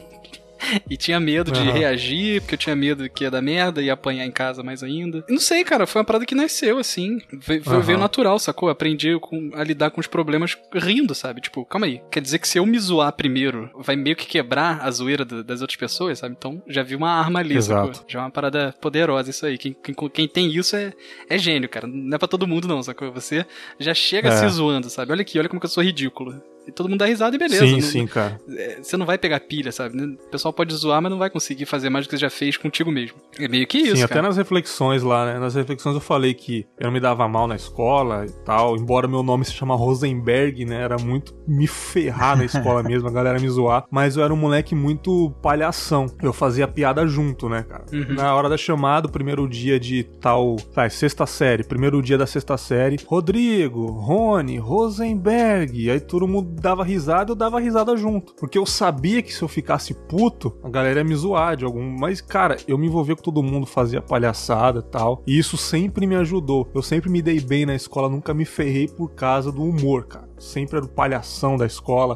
e 0.90 0.98
tinha 0.98 1.20
medo 1.20 1.52
de 1.52 1.60
uhum. 1.60 1.72
reagir, 1.72 2.42
porque 2.42 2.56
eu 2.56 2.60
tinha 2.60 2.76
medo 2.76 3.10
que 3.10 3.24
ia 3.24 3.32
dar 3.32 3.42
merda 3.42 3.82
e 3.82 3.90
apanhar 3.90 4.26
em 4.26 4.32
casa 4.32 4.64
mais 4.64 4.84
ainda. 4.84 5.24
Não 5.30 5.40
sei, 5.40 5.64
cara, 5.64 5.86
foi 5.88 6.00
uma 6.00 6.06
parada 6.06 6.26
que 6.26 6.36
nasceu, 6.36 6.78
assim. 6.78 7.20
Veio, 7.32 7.64
uhum. 7.68 7.82
veio 7.82 7.98
natural, 7.98 8.40
sacou? 8.40 8.70
Aprendi 8.70 9.18
com, 9.20 9.52
a 9.54 9.64
lidar 9.64 9.92
com 9.92 10.00
os 10.00 10.08
problemas 10.08 10.58
rindo, 10.74 11.14
sabe? 11.16 11.42
Tipo, 11.42 11.66
calma 11.66 11.86
aí. 11.86 12.02
Quer 12.12 12.22
dizer 12.22 12.40
que 12.40 12.48
se 12.48 12.58
eu 12.58 12.66
me 12.66 12.80
zoar 12.80 13.12
primeiro, 13.14 13.70
vai 13.76 13.96
meio 13.96 14.16
que 14.16 14.26
quebrar 14.26 14.82
a 14.82 14.92
zoeira 14.92 15.26
das 15.26 15.62
outras 15.62 15.78
pessoas, 15.78 16.20
sabe? 16.20 16.36
Então 16.38 16.62
já 16.68 16.84
vi 16.84 16.96
uma 16.96 17.12
arma 17.12 17.40
ali, 17.40 17.56
Exato. 17.56 17.96
sacou? 17.96 18.06
Já 18.08 18.20
é 18.20 18.22
uma 18.24 18.32
parada 18.32 18.74
poderosa 18.80 19.30
isso 19.30 19.46
aí. 19.46 19.58
Quem, 19.58 19.74
quem, 19.74 19.96
quem 20.10 20.28
tem 20.28 20.48
isso 20.52 20.76
é, 20.76 20.94
é 21.30 21.38
gênio, 21.38 21.70
cara. 21.70 21.88
Não 21.88 22.16
é 22.16 22.18
pra 22.18 22.28
todo 22.28 22.48
mundo, 22.48 22.68
não, 22.68 22.82
sacou? 22.82 23.12
Você 23.12 23.46
já 23.80 23.94
chega 23.94 24.30
é. 24.30 24.38
se 24.38 24.48
zoando, 24.50 24.90
sabe? 24.90 25.12
Olha 25.12 25.22
aqui, 25.22 25.38
olha 25.40 25.50
como 25.50 25.60
que 25.60 25.66
eu 25.66 25.70
sou 25.70 25.84
ridículo. 25.84 26.42
E 26.68 26.72
todo 26.72 26.88
mundo 26.88 27.00
dá 27.00 27.06
risada 27.06 27.36
e 27.36 27.40
beleza. 27.40 27.66
Sim, 27.66 27.74
não, 27.74 27.82
sim, 27.82 28.08
cara. 28.08 28.40
É, 28.56 28.80
você 28.82 28.96
não 28.96 29.06
vai 29.06 29.18
pegar 29.18 29.40
pilha, 29.40 29.72
sabe? 29.72 29.98
O 30.00 30.30
pessoal 30.30 30.54
pode 30.54 30.74
zoar, 30.76 31.02
mas 31.02 31.12
não 31.12 31.18
vai 31.18 31.30
conseguir 31.30 31.66
fazer 31.66 31.90
mais 31.90 32.06
do 32.06 32.10
que 32.10 32.18
você 32.18 32.22
já 32.22 32.30
fez 32.30 32.56
contigo 32.56 32.92
mesmo. 32.92 33.18
É 33.40 33.48
meio 33.48 33.66
que 33.66 33.80
isso. 33.80 33.96
Sim, 33.96 34.02
cara. 34.08 34.20
até 34.20 34.22
nas 34.22 34.38
reflexões 34.38 35.02
lá, 35.02 35.26
né? 35.26 35.40
Nas 35.40 35.56
reflexões 35.56 35.96
eu 35.96 36.02
falei 36.02 36.34
que 36.34 36.66
eu 36.80 36.86
não 36.86 36.92
me 36.92 37.00
dava 37.00 37.28
mal 37.28 37.48
na 37.48 37.56
escola 37.56 38.26
e 38.26 38.32
tal. 38.46 38.76
Embora 38.78 39.08
meu 39.08 39.24
nome 39.24 39.44
se 39.44 39.54
chama 39.54 39.76
Rosenberg, 39.76 40.66
né? 40.66 40.82
Era 40.82 40.98
muito 40.98 41.34
me 41.48 41.66
ferrar 41.66 42.38
na 42.38 42.46
escola 42.46 42.84
mesmo, 42.88 43.08
a 43.08 43.12
galera 43.12 43.40
me 43.40 43.50
zoar. 43.50 43.86
Mas 43.90 44.16
eu 44.16 44.24
era 44.24 44.34
um 44.34 44.38
moleque 44.38 44.76
muito 44.76 45.32
palhação. 45.42 46.06
Eu 46.22 46.32
fazia 46.32 46.68
piada 46.68 47.08
junto, 47.08 47.50
né, 47.50 47.64
cara? 47.64 47.86
Uhum. 47.92 48.14
Na 48.14 48.36
hora 48.36 48.48
da 48.48 48.58
chamada, 48.58 49.08
o 49.08 49.12
primeiro 49.12 49.48
dia 49.48 49.80
de 49.80 50.04
tal. 50.04 50.58
Tá, 50.74 50.88
sexta 50.90 51.26
série. 51.26 51.64
Primeiro 51.64 52.02
dia 52.02 52.18
da 52.18 52.28
sexta 52.28 52.56
série. 52.56 52.98
Rodrigo, 53.06 53.88
Rony, 53.88 54.58
Rosenberg. 54.58 55.90
Aí 55.90 56.00
todo 56.00 56.28
mundo 56.28 56.51
dava 56.52 56.84
risada 56.84 57.32
eu 57.32 57.36
dava 57.36 57.60
risada 57.60 57.96
junto. 57.96 58.34
Porque 58.36 58.58
eu 58.58 58.66
sabia 58.66 59.22
que 59.22 59.34
se 59.34 59.42
eu 59.42 59.48
ficasse 59.48 59.94
puto, 59.94 60.58
a 60.64 60.70
galera 60.70 61.00
ia 61.00 61.04
me 61.04 61.16
zoar 61.16 61.56
de 61.56 61.66
algum. 61.66 61.82
Mas, 61.98 62.22
cara, 62.22 62.58
eu 62.68 62.78
me 62.78 62.88
envolvia 62.88 63.16
com 63.16 63.22
todo 63.22 63.44
mundo, 63.44 63.66
fazia 63.66 64.02
palhaçada 64.02 64.80
e 64.80 64.92
tal. 64.92 65.24
E 65.26 65.38
isso 65.38 65.58
sempre 65.58 66.06
me 66.06 66.16
ajudou. 66.16 66.70
Eu 66.74 66.82
sempre 66.82 67.10
me 67.10 67.22
dei 67.22 67.40
bem 67.40 67.66
na 67.66 67.76
escola, 67.76 68.10
nunca 68.10 68.34
me 68.34 68.46
ferrei 68.46 68.88
por 68.88 69.12
causa 69.12 69.52
do 69.52 69.64
humor, 69.64 70.06
cara. 70.06 70.30
Sempre 70.38 70.78
era 70.78 70.86
o 70.86 70.90
palhação 70.90 71.56
da 71.56 71.66
escola. 71.66 72.16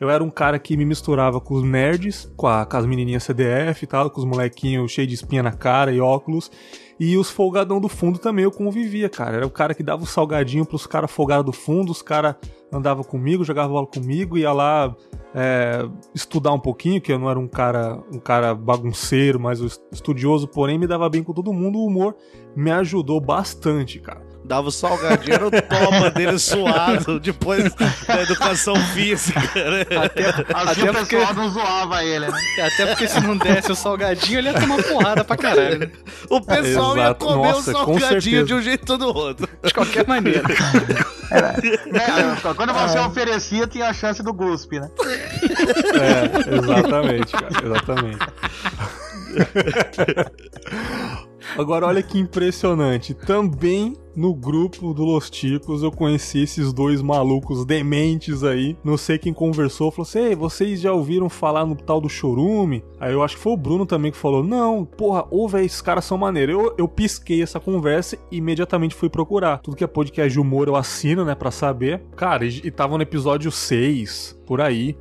Eu 0.00 0.08
era 0.08 0.24
um 0.24 0.30
cara 0.30 0.58
que 0.58 0.76
me 0.76 0.84
misturava 0.84 1.40
com 1.40 1.54
os 1.54 1.62
nerds, 1.62 2.32
com, 2.36 2.46
a, 2.46 2.64
com 2.64 2.76
as 2.76 2.86
menininhas 2.86 3.24
CDF 3.24 3.82
e 3.82 3.86
tal, 3.86 4.10
com 4.10 4.20
os 4.20 4.24
molequinhos 4.24 4.90
cheios 4.90 5.08
de 5.08 5.14
espinha 5.14 5.42
na 5.42 5.52
cara 5.52 5.92
e 5.92 6.00
óculos. 6.00 6.50
E 6.98 7.16
os 7.16 7.30
folgadão 7.30 7.80
do 7.80 7.88
fundo 7.88 8.18
também 8.18 8.44
eu 8.44 8.50
convivia, 8.50 9.08
cara. 9.08 9.36
Era 9.36 9.46
o 9.46 9.50
cara 9.50 9.74
que 9.74 9.82
dava 9.82 10.02
o 10.02 10.06
salgadinho 10.06 10.64
pros 10.64 10.86
caras 10.86 11.10
folgados 11.10 11.44
do 11.44 11.52
fundo, 11.52 11.92
os 11.92 12.00
caras 12.00 12.36
andava 12.72 13.04
comigo, 13.04 13.44
jogava 13.44 13.68
bola 13.68 13.86
comigo, 13.86 14.38
ia 14.38 14.52
lá 14.52 14.94
é, 15.34 15.86
estudar 16.14 16.52
um 16.52 16.58
pouquinho, 16.58 17.00
que 17.00 17.12
eu 17.12 17.18
não 17.18 17.28
era 17.28 17.38
um 17.38 17.46
cara, 17.46 18.02
um 18.12 18.18
cara 18.18 18.54
bagunceiro, 18.54 19.38
mas 19.38 19.60
estudioso, 19.92 20.48
porém 20.48 20.78
me 20.78 20.86
dava 20.86 21.08
bem 21.08 21.22
com 21.22 21.32
todo 21.32 21.52
mundo, 21.52 21.78
o 21.78 21.86
humor 21.86 22.16
me 22.56 22.70
ajudou 22.70 23.20
bastante, 23.20 24.00
cara 24.00 24.35
dava 24.46 24.68
o 24.68 24.72
salgadinho, 24.72 25.34
era 25.34 25.46
o 25.46 25.50
toma 25.50 26.10
dele 26.10 26.38
suado 26.46 27.18
depois 27.18 27.74
da 27.74 28.22
educação 28.22 28.76
física, 28.94 29.40
né? 29.40 29.80
Até, 30.04 30.28
até 30.28 30.92
porque... 30.92 31.16
pessoal 31.16 31.34
não 31.34 31.50
zoava 31.50 32.04
ele, 32.04 32.28
né? 32.28 32.38
Até 32.62 32.86
porque 32.86 33.08
se 33.08 33.20
não 33.20 33.36
desse 33.36 33.72
o 33.72 33.74
salgadinho, 33.74 34.38
ele 34.38 34.48
ia 34.48 34.54
tomar 34.54 34.82
porrada 34.82 35.24
pra 35.24 35.36
caralho. 35.36 35.80
Né? 35.80 35.90
O 36.30 36.40
pessoal 36.40 36.96
ia 36.96 37.12
comer 37.14 37.52
Nossa, 37.52 37.70
o 37.70 37.98
salgadinho 37.98 38.44
de 38.44 38.54
um 38.54 38.62
jeito 38.62 38.92
ou 38.92 38.98
do 38.98 39.08
outro. 39.08 39.48
De 39.62 39.74
qualquer 39.74 40.06
maneira. 40.06 40.42
Era, 41.30 41.48
é, 41.48 41.54
quando 42.54 42.72
você 42.72 42.98
é. 42.98 43.00
oferecia, 43.00 43.66
tinha 43.66 43.88
a 43.88 43.92
chance 43.92 44.22
do 44.22 44.32
guspe, 44.32 44.78
né? 44.78 44.88
É, 45.94 46.30
exatamente, 46.56 47.32
cara, 47.32 47.48
exatamente. 47.64 48.24
Agora, 51.58 51.86
olha 51.86 52.02
que 52.02 52.18
impressionante. 52.18 53.14
Também 53.14 53.96
no 54.16 54.34
grupo 54.34 54.94
do 54.94 55.04
Los 55.04 55.28
Ticos 55.28 55.82
eu 55.82 55.92
conheci 55.92 56.42
esses 56.42 56.72
dois 56.72 57.02
malucos 57.02 57.64
dementes 57.64 58.42
aí. 58.42 58.76
Não 58.82 58.96
sei 58.96 59.18
quem 59.18 59.32
conversou, 59.32 59.90
falou 59.90 60.08
assim: 60.08 60.20
Ei, 60.20 60.34
vocês 60.34 60.80
já 60.80 60.92
ouviram 60.92 61.28
falar 61.28 61.66
no 61.66 61.76
tal 61.76 62.00
do 62.00 62.08
Chorume? 62.08 62.82
Aí 62.98 63.12
eu 63.12 63.22
acho 63.22 63.36
que 63.36 63.42
foi 63.42 63.52
o 63.52 63.56
Bruno 63.56 63.84
também 63.84 64.10
que 64.10 64.16
falou: 64.16 64.42
Não, 64.42 64.84
porra, 64.84 65.26
ô, 65.30 65.46
velho, 65.46 65.66
esses 65.66 65.82
caras 65.82 66.04
são 66.04 66.16
maneiros. 66.16 66.54
Eu, 66.54 66.74
eu 66.78 66.88
pisquei 66.88 67.42
essa 67.42 67.60
conversa 67.60 68.16
e 68.30 68.38
imediatamente 68.38 68.94
fui 68.94 69.10
procurar. 69.10 69.58
Tudo 69.58 69.76
que 69.76 69.84
é 69.84 69.86
podcast 69.86 70.32
de 70.32 70.40
humor 70.40 70.68
eu 70.68 70.76
assino, 70.76 71.24
né, 71.24 71.34
pra 71.34 71.50
saber. 71.50 72.02
Cara, 72.16 72.46
e, 72.46 72.62
e 72.64 72.70
tava 72.70 72.96
no 72.96 73.02
episódio 73.02 73.50
6, 73.50 74.40
por 74.46 74.60
aí. 74.60 74.96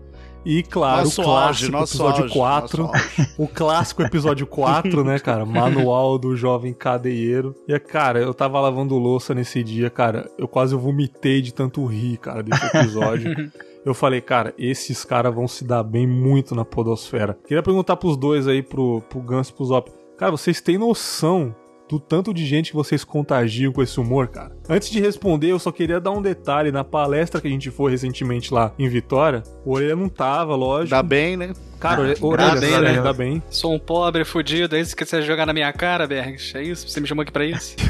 E 0.45 0.61
claro, 0.61 1.05
nosso 1.05 1.21
o 1.21 1.25
clássico 1.25 1.75
auge, 1.75 1.83
episódio 1.83 2.23
auge, 2.23 2.33
4. 2.33 2.89
O 3.37 3.47
clássico 3.47 4.03
episódio 4.03 4.45
4, 4.45 5.03
né, 5.03 5.17
cara? 5.19 5.43
Manual 5.45 6.17
do 6.17 6.35
jovem 6.35 6.73
cadeieiro. 6.73 7.55
E, 7.67 7.77
cara, 7.79 8.19
eu 8.19 8.33
tava 8.33 8.59
lavando 8.59 8.95
louça 8.97 9.33
nesse 9.33 9.63
dia, 9.63 9.89
cara. 9.89 10.29
Eu 10.37 10.47
quase 10.47 10.75
vomitei 10.75 11.41
de 11.41 11.53
tanto 11.53 11.83
rir, 11.85 12.17
cara, 12.17 12.43
desse 12.43 12.65
episódio. 12.65 13.51
eu 13.83 13.93
falei, 13.93 14.21
cara, 14.21 14.53
esses 14.57 15.03
caras 15.03 15.33
vão 15.33 15.47
se 15.47 15.65
dar 15.65 15.83
bem 15.83 16.05
muito 16.05 16.53
na 16.53 16.63
podosfera. 16.63 17.37
Queria 17.47 17.63
perguntar 17.63 17.95
pros 17.97 18.15
dois 18.15 18.47
aí, 18.47 18.61
pro, 18.61 19.01
pro 19.09 19.19
Gans 19.21 19.49
e 19.49 19.53
pro 19.53 19.65
Zop. 19.65 19.91
Cara, 20.17 20.31
vocês 20.31 20.61
têm 20.61 20.77
noção 20.77 21.53
do 21.89 21.99
tanto 21.99 22.33
de 22.33 22.45
gente 22.45 22.71
que 22.71 22.75
vocês 22.75 23.03
contagiam 23.03 23.71
com 23.71 23.81
esse 23.81 23.99
humor, 23.99 24.27
cara. 24.27 24.55
Antes 24.67 24.89
de 24.89 24.99
responder, 24.99 25.51
eu 25.51 25.59
só 25.59 25.71
queria 25.71 25.99
dar 25.99 26.11
um 26.11 26.21
detalhe. 26.21 26.71
Na 26.71 26.83
palestra 26.83 27.39
que 27.39 27.47
a 27.47 27.51
gente 27.51 27.69
foi 27.69 27.91
recentemente 27.91 28.53
lá 28.53 28.73
em 28.77 28.89
Vitória, 28.89 29.43
o 29.63 29.73
Orelha 29.73 29.95
não 29.95 30.09
tava, 30.09 30.55
lógico. 30.55 30.89
Dá 30.89 31.03
bem, 31.03 31.37
né? 31.37 31.53
Cara, 31.79 32.13
ah, 32.13 32.25
Orelha, 32.25 32.81
bem, 32.81 32.81
né? 32.81 33.01
dá 33.01 33.13
bem. 33.13 33.43
Sou 33.49 33.73
um 33.73 33.79
pobre, 33.79 34.25
fudido, 34.25 34.75
é 34.75 34.79
isso 34.79 34.95
que 34.95 35.05
você 35.05 35.21
jogar 35.21 35.45
na 35.45 35.53
minha 35.53 35.71
cara, 35.71 36.07
Bergs? 36.07 36.57
É 36.57 36.63
isso? 36.63 36.87
Você 36.89 36.99
me 36.99 37.07
chamou 37.07 37.21
aqui 37.21 37.31
pra 37.31 37.45
isso? 37.45 37.75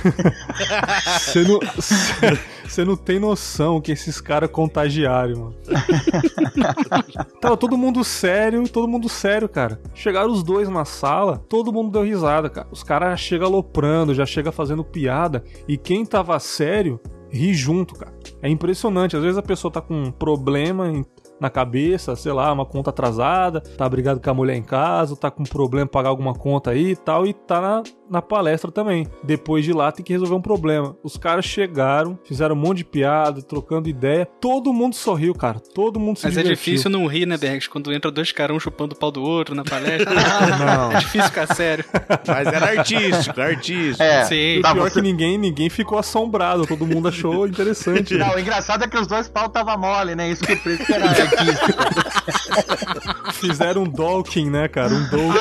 Você 1.20 1.44
não, 1.44 1.60
você 2.68 2.86
não 2.86 2.96
tem 2.96 3.20
noção 3.20 3.82
que 3.82 3.92
esses 3.92 4.20
caras 4.22 4.50
contagiaram, 4.50 5.36
mano. 5.36 5.56
Tava 7.42 7.58
todo 7.58 7.78
mundo 7.78 8.04
sério, 8.04 8.68
todo 8.68 8.88
mundo 8.88 9.10
sério, 9.10 9.48
cara. 9.50 9.80
Chegaram 9.94 10.32
os 10.32 10.44
dois 10.44 10.70
na 10.70 10.86
sala, 10.86 11.44
todo 11.50 11.74
mundo 11.74 11.92
deu 11.92 12.04
risada, 12.04 12.50
cara. 12.50 12.68
Os 12.72 12.84
caras 12.84 13.20
chegam 13.20 13.48
aloprando, 13.48 13.85
já 14.14 14.26
chega 14.26 14.52
fazendo 14.52 14.84
piada. 14.84 15.44
E 15.68 15.78
quem 15.78 16.06
tava 16.06 16.40
sério, 16.40 17.00
ri 17.30 17.54
junto, 17.54 17.96
cara. 17.96 18.16
É 18.42 18.50
impressionante. 18.50 19.16
Às 19.16 19.24
vezes 19.24 19.38
a 19.38 19.44
pessoa 19.44 19.72
tá 19.72 19.82
com 19.82 19.94
um 19.94 20.12
problema 20.12 20.92
na 21.40 21.50
cabeça, 21.50 22.16
sei 22.16 22.32
lá, 22.32 22.52
uma 22.52 22.66
conta 22.66 22.90
atrasada, 22.90 23.60
tá 23.60 23.88
brigado 23.90 24.22
com 24.22 24.30
a 24.30 24.34
mulher 24.34 24.56
em 24.56 24.64
casa, 24.64 25.16
tá 25.16 25.30
com 25.30 25.44
problema 25.44 25.88
pagar 25.88 26.10
alguma 26.10 26.34
conta 26.34 26.72
aí 26.72 26.92
e 26.92 26.96
tal, 26.96 27.26
e 27.28 27.34
tá 27.34 27.60
na, 27.60 27.84
na 28.10 28.22
palestra 28.22 28.72
também. 28.72 29.08
Depois 29.24 29.64
de 29.64 29.74
lá 29.74 29.92
tem 29.92 30.04
que 30.04 30.14
resolver 30.14 30.36
um 30.36 30.42
problema. 30.42 30.96
Os 31.04 31.18
caras 31.18 31.46
chegaram, 31.46 32.18
fizeram 32.24 32.56
um 32.56 32.60
monte 32.60 32.78
de 32.78 32.86
piada, 32.86 33.42
trocando 33.42 33.90
ideia, 33.90 34.28
todo 34.40 34.74
mundo 34.74 34.96
sorriu, 34.96 35.34
cara, 35.34 35.60
todo 35.60 36.00
mundo 36.00 36.18
se 36.18 36.26
Mas 36.26 36.38
é 36.38 36.42
divertiu. 36.42 36.52
é 36.52 36.56
difícil 36.56 36.90
não 36.90 37.06
rir, 37.08 37.26
né, 37.26 37.38
Bergs? 37.38 37.70
Quando 37.70 37.94
entra 37.94 38.12
dois 38.12 38.32
caras 38.32 38.56
um 38.56 38.60
chupando 38.60 38.96
o 38.96 38.98
pau 38.98 39.12
do 39.12 39.22
outro 39.22 39.56
na 39.56 39.64
palestra. 39.64 40.14
não. 40.60 40.92
É 40.92 41.00
difícil 41.00 41.30
ficar 41.30 41.54
sério. 41.54 41.86
Mas 42.28 42.48
era 42.48 42.78
artístico, 42.78 43.42
artístico. 43.42 44.04
É, 44.04 44.26
Sim. 44.26 44.60
Tá, 44.62 44.74
pior 44.74 44.90
você... 44.90 44.96
que 44.96 45.02
ninguém, 45.02 45.38
ninguém 45.38 45.70
ficou 45.70 45.98
assombrado, 45.98 46.66
todo 46.66 46.86
mundo 46.86 47.08
achou 47.08 47.48
interessante. 47.48 48.16
Não, 48.16 48.36
o 48.36 48.40
engraçado 48.40 48.84
é 48.84 48.88
que 48.88 48.98
os 48.98 49.08
dois 49.08 49.28
pau 49.28 49.50
tava 49.50 49.76
mole, 49.78 50.16
né? 50.16 50.30
Isso 50.30 50.44
que 50.44 50.54
o 50.54 50.60
preço 50.60 50.84
era 50.92 51.06
Fizeram 53.34 53.84
um 53.84 53.90
Dolkin, 53.90 54.50
né, 54.50 54.68
cara? 54.68 54.94
Um 54.94 55.10
Dolkin. 55.10 55.24
Né? 55.24 55.32